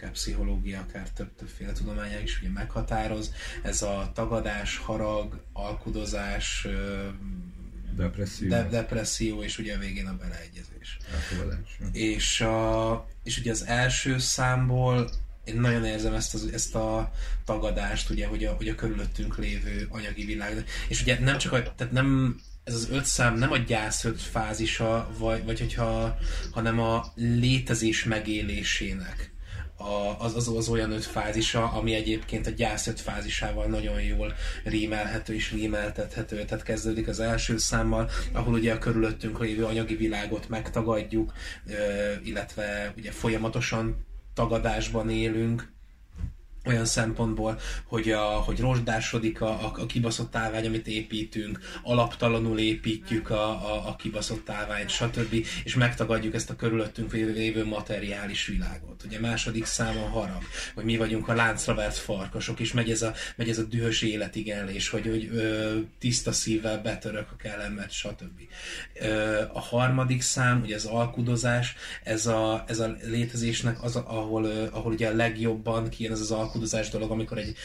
akár 0.03 0.11
pszichológia, 0.11 0.79
akár 0.79 1.09
több, 1.09 1.35
többféle 1.35 1.71
tudománya 1.71 2.19
is 2.19 2.39
ugye 2.39 2.49
meghatároz. 2.49 3.33
Ez 3.61 3.81
a 3.81 4.11
tagadás, 4.13 4.77
harag, 4.77 5.43
alkudozás, 5.53 6.67
Depresszió. 7.95 8.49
de, 8.49 8.67
depresszió, 8.69 9.43
és 9.43 9.57
ugye 9.57 9.75
a 9.75 9.79
végén 9.79 10.07
a 10.07 10.17
beleegyezés. 10.17 10.97
elfogadás. 11.13 11.77
És, 11.91 12.41
a, 12.41 13.07
és 13.23 13.37
ugye 13.37 13.51
az 13.51 13.65
első 13.65 14.17
számból 14.17 15.09
én 15.43 15.59
nagyon 15.59 15.85
érzem 15.85 16.13
ezt, 16.13 16.33
az, 16.33 16.49
ezt 16.53 16.75
a 16.75 17.11
tagadást, 17.45 18.09
ugye, 18.09 18.27
hogy 18.27 18.45
a, 18.45 18.51
hogy 18.51 18.67
a 18.67 18.75
körülöttünk 18.75 19.37
lévő 19.37 19.87
anyagi 19.89 20.25
világ. 20.25 20.65
És 20.87 21.01
ugye 21.01 21.19
nem 21.19 21.37
csak 21.37 21.51
a, 21.51 21.61
tehát 21.75 21.93
nem, 21.93 22.39
ez 22.63 22.73
az 22.73 22.87
öt 22.91 23.05
szám 23.05 23.37
nem 23.37 23.51
a 23.51 23.57
gyász 23.57 24.03
öt 24.03 24.21
fázisa, 24.21 25.09
vagy, 25.17 25.43
vagy 25.43 25.59
hogyha, 25.59 26.17
hanem 26.51 26.79
a 26.79 27.05
létezés 27.15 28.03
megélésének 28.03 29.33
a, 29.83 30.15
az, 30.19 30.35
az, 30.35 30.47
az 30.47 30.67
olyan 30.67 30.91
öt 30.91 31.05
fázisa, 31.05 31.71
ami 31.71 31.93
egyébként 31.93 32.47
a 32.47 32.51
gyász 32.51 32.87
öt 32.87 32.99
fázisával 32.99 33.65
nagyon 33.65 34.01
jól 34.01 34.33
rímelhető 34.63 35.33
és 35.33 35.51
rímeltethető. 35.51 36.45
Tehát 36.45 36.63
kezdődik 36.63 37.07
az 37.07 37.19
első 37.19 37.57
számmal, 37.57 38.09
ahol 38.31 38.53
ugye 38.53 38.73
a 38.73 38.77
körülöttünk 38.77 39.39
lévő 39.39 39.65
anyagi 39.65 39.95
világot 39.95 40.49
megtagadjuk, 40.49 41.33
illetve 42.23 42.93
ugye 42.97 43.11
folyamatosan 43.11 44.05
tagadásban 44.33 45.09
élünk, 45.09 45.72
olyan 46.65 46.85
szempontból, 46.85 47.59
hogy, 47.85 48.11
a, 48.11 48.21
hogy 48.21 48.59
rozsdásodik 48.59 49.41
a, 49.41 49.47
a, 49.47 49.73
a 49.77 49.85
kibaszott 49.85 50.35
állvány, 50.35 50.65
amit 50.65 50.87
építünk, 50.87 51.59
alaptalanul 51.83 52.59
építjük 52.59 53.29
a, 53.29 53.49
a, 53.49 53.87
a 53.87 53.95
kibaszott 53.95 54.49
állványt, 54.49 54.89
stb. 54.89 55.45
és 55.63 55.75
megtagadjuk 55.75 56.33
ezt 56.33 56.49
a 56.49 56.55
körülöttünk 56.55 57.13
lévő 57.13 57.65
materiális 57.65 58.47
világot. 58.47 59.03
Ugye 59.05 59.19
második 59.19 59.65
szám 59.65 59.97
a 59.97 60.07
harag, 60.07 60.41
hogy 60.75 60.83
mi 60.83 60.97
vagyunk 60.97 61.27
a 61.27 61.33
láncra 61.33 61.73
vert 61.73 61.97
farkasok, 61.97 62.59
és 62.59 62.73
megy 62.73 62.91
ez 62.91 63.01
a, 63.01 63.13
megy 63.35 63.49
ez 63.49 63.57
a 63.57 63.63
dühös 63.63 64.01
életigenlés, 64.01 64.89
hogy, 64.89 65.07
hogy 65.07 65.29
ö, 65.33 65.77
tiszta 65.99 66.31
szívvel 66.31 66.81
betörök 66.81 67.31
a 67.31 67.35
kellemet, 67.35 67.91
stb. 67.91 68.41
Ö, 69.01 69.41
a 69.53 69.59
harmadik 69.59 70.21
szám, 70.21 70.61
ugye 70.61 70.75
az 70.75 70.85
alkudozás, 70.85 71.75
ez 72.03 72.25
a, 72.25 72.63
ez 72.67 72.79
a 72.79 72.95
létezésnek 73.03 73.83
az, 73.83 73.95
ahol, 73.95 74.45
ahol 74.71 74.91
ugye 74.91 75.07
a 75.07 75.15
legjobban 75.15 75.89
kijön 75.89 76.11
ez 76.11 76.19
az 76.19 76.31
alkudozás, 76.31 76.51
alkudozás 76.53 76.89
dolog, 76.89 77.11
amikor 77.11 77.37
egy 77.37 77.55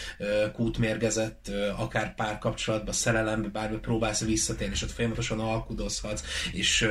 kútmérgezett, 0.53 1.47
uh, 1.49 1.81
akár 1.81 2.15
párkapcsolatban, 2.15 2.95
szerelembe, 2.95 3.49
bármi 3.49 3.77
próbálsz 3.77 4.25
visszatérni, 4.25 4.75
és 4.75 4.83
ott 4.83 4.91
folyamatosan 4.91 5.41
alkudozhatsz, 5.41 6.23
és 6.53 6.89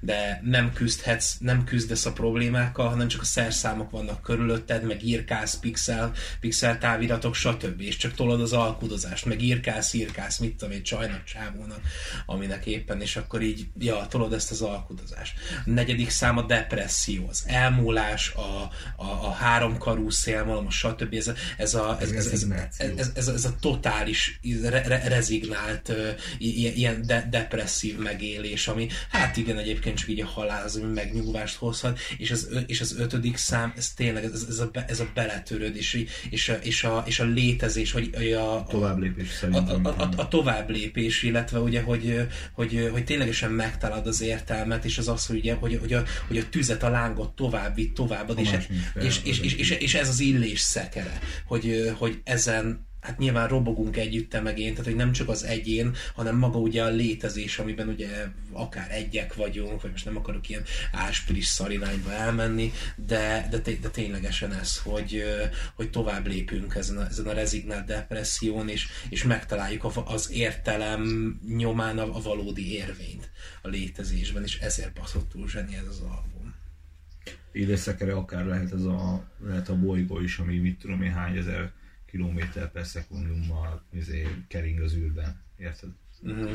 de 0.00 0.40
nem 0.44 0.72
küzdhetsz, 0.72 1.36
nem 1.38 1.64
küzdesz 1.64 2.06
a 2.06 2.12
problémákkal, 2.12 2.88
hanem 2.88 3.08
csak 3.08 3.20
a 3.20 3.24
szerszámok 3.24 3.90
vannak 3.90 4.22
körülötted, 4.22 4.84
meg 4.84 5.02
írkálsz, 5.02 5.58
pixel, 5.58 6.12
pixel 6.40 6.78
táviratok, 6.78 7.34
stb. 7.34 7.80
És 7.80 7.96
csak 7.96 8.14
tolod 8.14 8.40
az 8.40 8.52
alkudozást, 8.52 9.24
meg 9.24 9.42
írkálsz, 9.42 9.92
írkálsz, 9.92 10.38
mit 10.38 10.56
tudom 10.56 10.74
én, 10.74 10.82
csajnak, 10.82 11.24
csávónak, 11.24 11.80
aminek 12.26 12.66
éppen, 12.66 13.00
és 13.00 13.16
akkor 13.16 13.42
így, 13.42 13.66
ja, 13.78 14.06
tolod 14.08 14.32
ezt 14.32 14.50
az 14.50 14.62
alkudozást. 14.62 15.38
A 15.66 15.70
negyedik 15.70 16.10
szám 16.10 16.36
a 16.36 16.42
depresszió, 16.42 17.28
az 17.28 17.42
elmúlás, 17.46 18.32
a, 18.34 18.70
a, 18.96 19.06
a 19.06 19.32
háromkarú 19.32 20.10
szélmalom, 20.10 20.66
a 20.66 20.70
stb 20.70 21.14
ez 21.20 21.26
a, 21.28 21.34
ez 21.56 21.74
a, 21.74 21.98
ez, 22.00 22.10
ez, 22.10 22.46
ez, 22.96 23.10
ez, 23.14 23.28
ez, 23.28 23.44
a 23.44 23.54
totális 23.60 24.40
re, 24.62 24.82
re, 24.82 25.08
rezignált 25.08 25.92
ilyen 26.38 27.02
de, 27.06 27.28
depresszív 27.30 27.98
megélés, 27.98 28.68
ami 28.68 28.88
hát 29.10 29.36
igen, 29.36 29.58
egyébként 29.58 29.98
csak 29.98 30.08
így 30.08 30.20
a 30.20 30.26
halál 30.26 30.64
az, 30.64 30.76
ami 30.76 30.92
megnyugvást 30.92 31.56
hozhat, 31.56 31.98
és 32.18 32.30
az, 32.30 32.48
és 32.66 32.80
az 32.80 32.96
ötödik 32.98 33.36
szám, 33.36 33.72
ez 33.76 33.92
tényleg 33.92 34.24
ez, 34.24 34.44
ez, 34.48 34.58
a, 34.58 34.70
ez 34.86 35.00
a 35.00 35.10
beletörődés, 35.14 35.96
és 36.30 36.48
a, 36.48 36.54
és 36.54 36.84
a, 36.84 37.02
és 37.06 37.20
a 37.20 37.24
létezés, 37.24 37.92
vagy 37.92 38.32
a, 38.32 38.56
a 38.56 38.66
továbblépés 38.68 39.28
szerintem. 39.28 39.84
A, 39.84 39.88
a, 39.88 40.02
a, 40.02 40.08
a 40.16 40.28
továbblépés, 40.28 41.22
illetve 41.22 41.58
ugye, 41.58 41.82
hogy, 41.82 42.26
hogy, 42.52 42.88
hogy 42.92 43.04
ténylegesen 43.04 43.50
megtalad 43.50 44.06
az 44.06 44.20
értelmet, 44.20 44.84
és 44.84 44.98
az 44.98 45.08
az, 45.08 45.26
hogy, 45.26 45.36
ugye, 45.36 45.54
hogy, 45.54 45.78
hogy, 45.80 45.92
a, 45.92 46.02
hogy 46.26 46.38
a 46.38 46.48
tüzet, 46.48 46.82
a 46.82 46.88
lángot 46.88 47.36
tovább 47.36 47.74
vitt, 47.74 47.94
tovább 47.94 48.28
és, 48.38 48.50
és, 49.02 49.20
és, 49.22 49.38
és, 49.40 49.52
és, 49.54 49.70
és, 49.70 49.94
ez 49.94 50.08
az 50.08 50.20
illés 50.20 50.60
szekere 50.60 51.09
vele, 51.10 51.20
hogy, 51.46 51.92
hogy 51.98 52.20
ezen 52.24 52.88
hát 53.00 53.18
nyilván 53.18 53.48
robogunk 53.48 53.96
együtte 53.96 54.40
meg 54.40 54.58
én, 54.58 54.70
tehát 54.70 54.86
hogy 54.86 54.96
nem 54.96 55.12
csak 55.12 55.28
az 55.28 55.44
egyén, 55.44 55.94
hanem 56.14 56.36
maga 56.36 56.58
ugye 56.58 56.82
a 56.82 56.88
létezés, 56.88 57.58
amiben 57.58 57.88
ugye 57.88 58.08
akár 58.52 58.90
egyek 58.90 59.34
vagyunk, 59.34 59.82
vagy 59.82 59.90
most 59.90 60.04
nem 60.04 60.16
akarok 60.16 60.48
ilyen 60.48 60.62
áspiris 60.92 61.46
szarinányba 61.46 62.12
elmenni, 62.12 62.72
de, 63.06 63.48
de, 63.50 63.58
de 63.58 63.88
ténylegesen 63.88 64.52
ez, 64.52 64.78
hogy, 64.78 65.24
hogy 65.74 65.90
tovább 65.90 66.26
lépünk 66.26 66.74
ezen 66.74 66.96
a, 66.96 67.06
ezen 67.06 67.26
a 67.26 67.32
rezignált 67.32 67.86
depresszión, 67.86 68.68
és, 68.68 68.88
és 69.08 69.24
megtaláljuk 69.24 69.86
az 70.04 70.30
értelem 70.32 71.34
nyomán 71.56 71.98
a, 71.98 72.16
a 72.16 72.20
valódi 72.20 72.74
érvényt 72.74 73.30
a 73.62 73.68
létezésben, 73.68 74.42
és 74.42 74.58
ezért 74.58 74.92
baszott 74.92 75.30
túl 75.30 75.48
zseni 75.48 75.76
ez 75.76 75.86
az 75.88 76.00
album 76.00 76.40
élőszekere 77.52 78.12
akár 78.12 78.46
lehet 78.46 78.72
ez 78.72 78.84
a, 78.84 79.24
lehet 79.44 79.68
a 79.68 79.78
bolygó 79.78 80.20
is, 80.20 80.38
ami 80.38 80.58
mit 80.58 80.78
tudom 80.78 81.02
én 81.02 81.12
hány 81.12 81.36
ezer 81.36 81.72
kilométer 82.06 82.70
per 82.70 82.86
szekundummal 82.86 83.82
izé, 83.92 84.26
kering 84.48 84.80
az 84.80 84.94
űrben, 84.94 85.40
érted? 85.56 85.90
Uh-huh. 86.22 86.50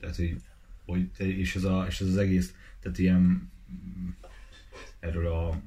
Tehát, 0.00 0.16
hogy, 0.16 0.36
hogy 0.84 1.10
és, 1.16 1.54
ez 1.54 1.64
a, 1.64 1.84
és 1.88 2.00
ez 2.00 2.06
az 2.06 2.16
egész, 2.16 2.54
tehát 2.80 2.98
ilyen 2.98 3.50
erről 5.00 5.26
a 5.26 5.62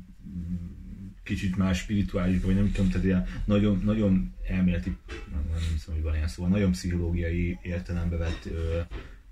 kicsit 1.23 1.57
más 1.57 1.77
spirituális, 1.77 2.41
vagy 2.41 2.55
nem 2.55 2.71
tudom, 2.71 2.89
tehát 2.89 3.05
ilyen 3.05 3.27
nagyon, 3.45 3.81
nagyon 3.83 4.33
elméleti, 4.47 4.97
nem, 5.31 5.45
nem 5.51 5.59
hiszem, 5.71 5.93
hogy 5.93 6.03
van 6.03 6.15
ilyen 6.15 6.27
szó, 6.27 6.47
nagyon 6.47 6.71
pszichológiai 6.71 7.59
értelembe 7.61 8.17
vett 8.17 8.45
ö, 8.45 8.79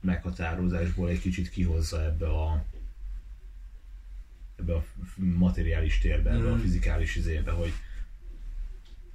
meghatározásból 0.02 1.10
egy 1.10 1.20
kicsit 1.20 1.50
kihozza 1.50 2.04
ebbe 2.04 2.28
a, 2.28 2.66
ebbe 4.60 4.74
a 4.74 4.86
materiális 5.16 5.98
térbe, 5.98 6.32
ebbe 6.32 6.52
a 6.52 6.56
mm. 6.56 6.60
fizikális 6.60 7.16
izébe, 7.16 7.52
hogy 7.52 7.74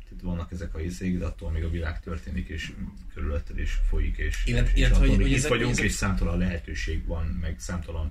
tehát 0.09 0.23
vannak 0.23 0.53
ezek 0.53 0.75
a 0.75 0.81
izék, 0.81 1.19
de 1.19 1.25
attól 1.25 1.51
még 1.51 1.65
a 1.65 1.71
világ 1.71 2.01
történik, 2.01 2.49
és 2.49 2.73
körülötted 3.15 3.59
is 3.59 3.81
folyik, 3.89 4.17
és, 4.17 4.47
Illet, 4.47 4.69
és, 4.69 4.81
és 4.81 4.89
hogy, 4.89 5.09
hogy 5.09 5.31
itt 5.31 5.37
ezek, 5.37 5.51
vagyunk, 5.51 5.71
ezek... 5.71 5.85
és 5.85 5.93
számtalan 5.93 6.39
lehetőség 6.39 7.07
van, 7.07 7.27
meg 7.27 7.59
számtalan 7.59 8.11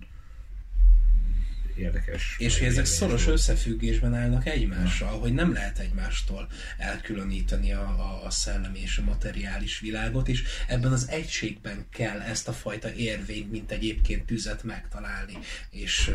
érdekes. 1.78 2.36
És 2.38 2.60
hogy 2.60 2.68
ezek 2.68 2.86
szoros 2.86 3.28
összefüggésben 3.28 4.14
állnak 4.14 4.48
egymással, 4.48 5.14
ja. 5.14 5.20
hogy 5.20 5.34
nem 5.34 5.54
lehet 5.54 5.80
egymástól 5.80 6.48
elkülöníteni 6.78 7.74
a, 7.74 7.82
a, 7.82 8.26
a 8.26 8.30
szellemi 8.30 8.80
és 8.80 8.98
a 8.98 9.04
materiális 9.04 9.80
világot, 9.80 10.28
és 10.28 10.44
ebben 10.68 10.92
az 10.92 11.10
egységben 11.10 11.86
kell 11.90 12.20
ezt 12.20 12.48
a 12.48 12.54
fajta 12.54 12.94
érvényt, 12.94 13.52
mint 13.52 13.72
egyébként 13.72 14.26
tüzet 14.26 14.64
megtalálni, 14.64 15.38
és, 15.70 16.12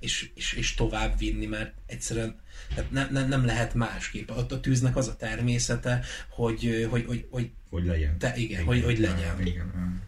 és, 0.00 0.30
és, 0.34 0.52
és 0.52 0.74
tovább 0.74 1.18
vinni, 1.18 1.46
mert 1.46 1.72
egyszerűen 1.86 2.40
tehát 2.74 2.90
ne, 2.90 3.06
ne, 3.10 3.26
nem 3.26 3.44
lehet 3.44 3.74
másképp. 3.74 4.30
A, 4.30 4.46
a 4.48 4.60
tűznek 4.60 4.96
az 4.96 5.08
a 5.08 5.16
természete, 5.16 6.04
hogy, 6.28 6.86
hogy, 6.90 7.04
hogy, 7.06 7.26
hogy, 7.30 7.50
hogy 7.70 7.84
legyen. 7.84 8.18
Te, 8.18 8.32
igen, 8.36 8.50
igen, 8.50 8.64
hogy, 8.64 8.84
hogy 8.84 8.98
legyen. 8.98 9.46
Igen, 9.46 10.02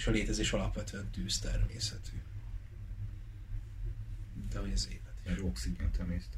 és 0.00 0.06
a 0.06 0.10
létezés 0.10 0.52
alapvetően 0.52 1.10
tűz 1.10 1.38
természetű. 1.38 2.16
De 4.52 4.58
hogy 4.58 4.72
az 4.72 4.88
élet. 4.90 5.14
Mert 5.24 5.40
oxigént 5.40 5.98
emészt. 5.98 6.28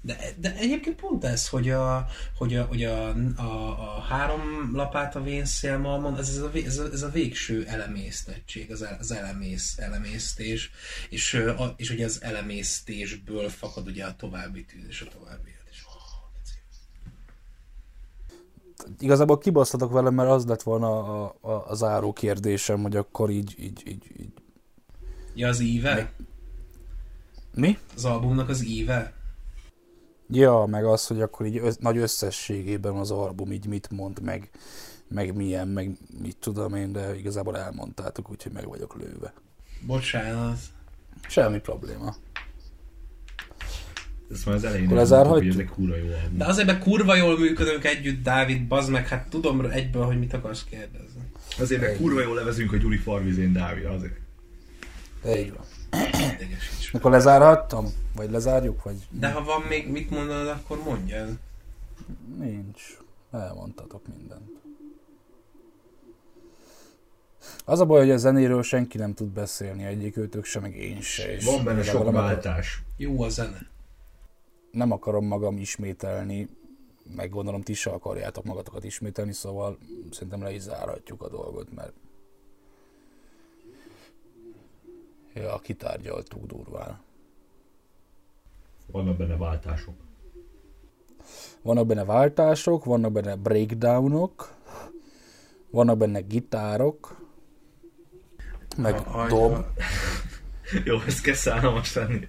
De, 0.00 0.18
de 0.36 0.56
egyébként 0.56 0.96
pont 0.96 1.24
ez, 1.24 1.48
hogy 1.48 1.70
a, 1.70 2.08
hogy 2.36 2.56
a, 2.56 2.64
hogy 2.64 2.84
a, 2.84 3.08
a, 3.36 3.96
a 3.96 4.00
három 4.00 4.70
lapát 4.74 5.16
a 5.16 5.22
vénszélmalmon, 5.22 6.18
ez, 6.18 6.28
ez, 6.28 6.38
a, 6.38 6.50
ez, 6.54 6.78
a, 6.78 6.92
ez 6.92 7.02
a 7.02 7.10
végső 7.10 7.66
elemésztettség, 7.66 8.70
az, 8.70 8.82
el, 8.82 8.96
az 9.00 9.10
elemész, 9.10 9.78
elemésztés, 9.78 10.70
és, 11.08 11.34
a, 11.34 11.74
és 11.76 11.90
ugye 11.90 12.04
az 12.04 12.22
elemésztésből 12.22 13.48
fakad 13.48 13.86
ugye 13.86 14.04
a 14.04 14.16
további 14.16 14.64
tűz 14.64 14.84
és 14.88 15.00
a 15.00 15.08
további 15.08 15.50
igazából 18.98 19.38
kibasztatok 19.38 19.92
velem, 19.92 20.14
mert 20.14 20.30
az 20.30 20.46
lett 20.46 20.62
volna 20.62 21.22
a, 21.24 21.36
a, 21.40 21.64
a 21.68 21.74
záró 21.74 22.12
kérdésem, 22.12 22.82
hogy 22.82 22.96
akkor 22.96 23.30
így, 23.30 23.54
így, 23.58 23.82
így, 23.86 24.04
így. 24.18 24.32
Ja, 25.34 25.48
az 25.48 25.60
íve? 25.60 26.12
Mi? 27.54 27.66
Mi? 27.66 27.78
Az 27.96 28.04
albumnak 28.04 28.48
az 28.48 28.64
íve? 28.64 29.12
Ja, 30.30 30.64
meg 30.66 30.84
az, 30.84 31.06
hogy 31.06 31.20
akkor 31.20 31.46
így 31.46 31.56
össz, 31.56 31.76
nagy 31.76 31.96
összességében 31.96 32.94
az 32.94 33.10
album 33.10 33.52
így 33.52 33.66
mit 33.66 33.90
mond, 33.90 34.20
meg, 34.22 34.50
meg 35.08 35.34
milyen, 35.34 35.68
meg 35.68 35.96
mit 36.22 36.36
tudom 36.36 36.74
én, 36.74 36.92
de 36.92 37.16
igazából 37.16 37.56
elmondtátok, 37.56 38.30
úgyhogy 38.30 38.52
meg 38.52 38.68
vagyok 38.68 38.96
lőve. 38.96 39.32
Bocsánat. 39.86 40.58
Semmi 41.28 41.58
probléma. 41.58 42.14
Ez 44.30 44.44
már 44.44 44.54
az 44.54 44.64
elején 44.64 44.88
mondtuk, 44.88 45.26
hogy 45.26 45.48
ezek 45.48 45.68
kurva 45.68 45.96
jó 45.96 46.06
De 46.30 46.44
azért 46.44 46.66
mert 46.66 46.82
kurva 46.82 47.14
jól 47.14 47.38
működünk 47.38 47.84
együtt, 47.84 48.22
Dávid, 48.22 48.66
bazd 48.66 48.90
meg, 48.90 49.08
hát 49.08 49.28
tudom 49.28 49.60
egyből, 49.60 50.04
hogy 50.04 50.18
mit 50.18 50.32
akarsz 50.32 50.64
kérdezni. 50.64 51.30
Azért 51.58 51.80
mert 51.80 51.96
kurva 51.96 52.20
jól 52.20 52.34
levezünk 52.34 52.72
a 52.72 52.76
Gyuri 52.76 52.96
Farvizén, 52.96 53.52
Dávid, 53.52 53.84
azért. 53.84 54.16
Így 55.36 55.52
van. 55.52 55.64
Akkor 56.92 57.10
lezárhattam? 57.10 57.86
Vagy 58.16 58.30
lezárjuk? 58.30 58.82
Vagy... 58.82 58.96
De 59.10 59.30
ha 59.30 59.44
van 59.44 59.62
még 59.68 59.90
mit 59.90 60.10
mondanod, 60.10 60.48
akkor 60.48 60.82
mondj 60.84 61.12
el. 61.12 61.38
Nincs. 62.38 62.82
Elmondtatok 63.30 64.02
mindent. 64.16 64.50
Az 67.64 67.80
a 67.80 67.84
baj, 67.84 68.00
hogy 68.00 68.10
a 68.10 68.16
zenéről 68.16 68.62
senki 68.62 68.98
nem 68.98 69.14
tud 69.14 69.28
beszélni, 69.28 69.84
egyik 69.84 70.16
őtök 70.16 70.44
sem, 70.44 70.62
meg 70.62 70.76
én 70.76 71.00
se. 71.00 71.32
És 71.32 71.44
Van 71.44 71.64
benne 71.64 71.82
sok 71.82 72.12
váltás. 72.12 72.82
Jó 72.96 73.22
a 73.22 73.28
zene 73.28 73.76
nem 74.70 74.92
akarom 74.92 75.26
magam 75.26 75.56
ismételni, 75.56 76.48
meg 77.16 77.30
gondolom 77.30 77.62
ti 77.62 77.72
se 77.74 77.90
akarjátok 77.90 78.44
magatokat 78.44 78.84
ismételni, 78.84 79.32
szóval 79.32 79.78
szerintem 80.10 80.42
le 80.42 80.52
is 80.52 80.60
zárhatjuk 80.60 81.22
a 81.22 81.28
dolgot, 81.28 81.74
mert 81.74 81.92
ja, 85.34 85.58
kitárgyaltuk 85.58 86.46
durván. 86.46 87.00
Vannak 88.92 89.16
benne 89.16 89.36
váltások. 89.36 89.94
Vannak 91.62 91.86
benne 91.86 92.04
váltások, 92.04 92.84
vannak 92.84 93.12
benne 93.12 93.36
breakdownok, 93.36 94.54
vannak 95.70 95.96
benne 95.98 96.20
gitárok, 96.20 97.16
meg 98.76 98.94
a, 98.94 99.26
dob. 99.28 99.64
Jó, 100.84 101.00
ezt 101.06 101.20
kell 101.20 101.34
szállalmas 101.34 101.94
lenni. 101.94 102.28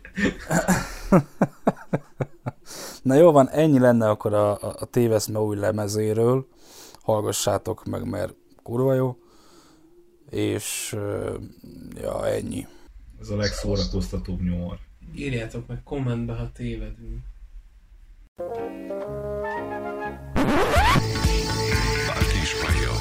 Na 3.02 3.16
jó 3.16 3.32
van, 3.32 3.50
ennyi 3.50 3.80
lenne 3.80 4.10
akkor 4.10 4.34
a, 4.34 4.52
a, 4.52 4.76
a 4.80 4.86
téveszme 4.86 5.40
új 5.40 5.58
lemezéről. 5.58 6.48
Hallgassátok 7.02 7.86
meg, 7.86 8.10
mert 8.10 8.36
kurva 8.64 8.94
jó. 8.94 9.18
És 10.30 10.98
ja, 12.02 12.28
ennyi. 12.28 12.68
Ez 13.20 13.30
a 13.30 13.36
legszórakoztatóbb 13.36 14.42
nyomor. 14.42 14.78
Írjátok 15.16 15.68
meg 15.68 15.84
kommentbe, 15.84 16.34
ha 16.34 16.52
tévedünk. 16.54 17.20
Bárki 22.08 22.38
is 22.42 22.62
hallja. 22.62 22.92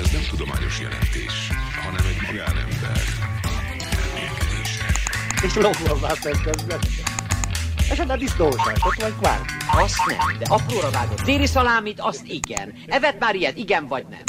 Ez 0.00 0.12
nem 0.12 0.22
tudományos 0.30 0.80
jelentés, 0.80 1.50
hanem 1.84 2.06
egy 2.06 2.26
magánember. 2.26 3.00
És 5.44 5.54
lopva 5.54 5.98
már. 6.00 7.19
Esetleg 7.90 8.18
disznóság, 8.18 8.76
ott 8.84 9.00
vagy 9.00 9.14
kvárki. 9.20 9.52
Azt 9.72 10.06
nem, 10.06 10.38
de 10.38 10.44
apróra 10.48 10.90
vágott 10.90 11.22
déli 11.22 11.46
szalámit, 11.46 12.00
azt 12.00 12.26
igen. 12.26 12.74
Evet 12.86 13.18
már 13.18 13.34
ilyet, 13.34 13.56
igen 13.56 13.86
vagy 13.86 14.06
nem. 14.10 14.22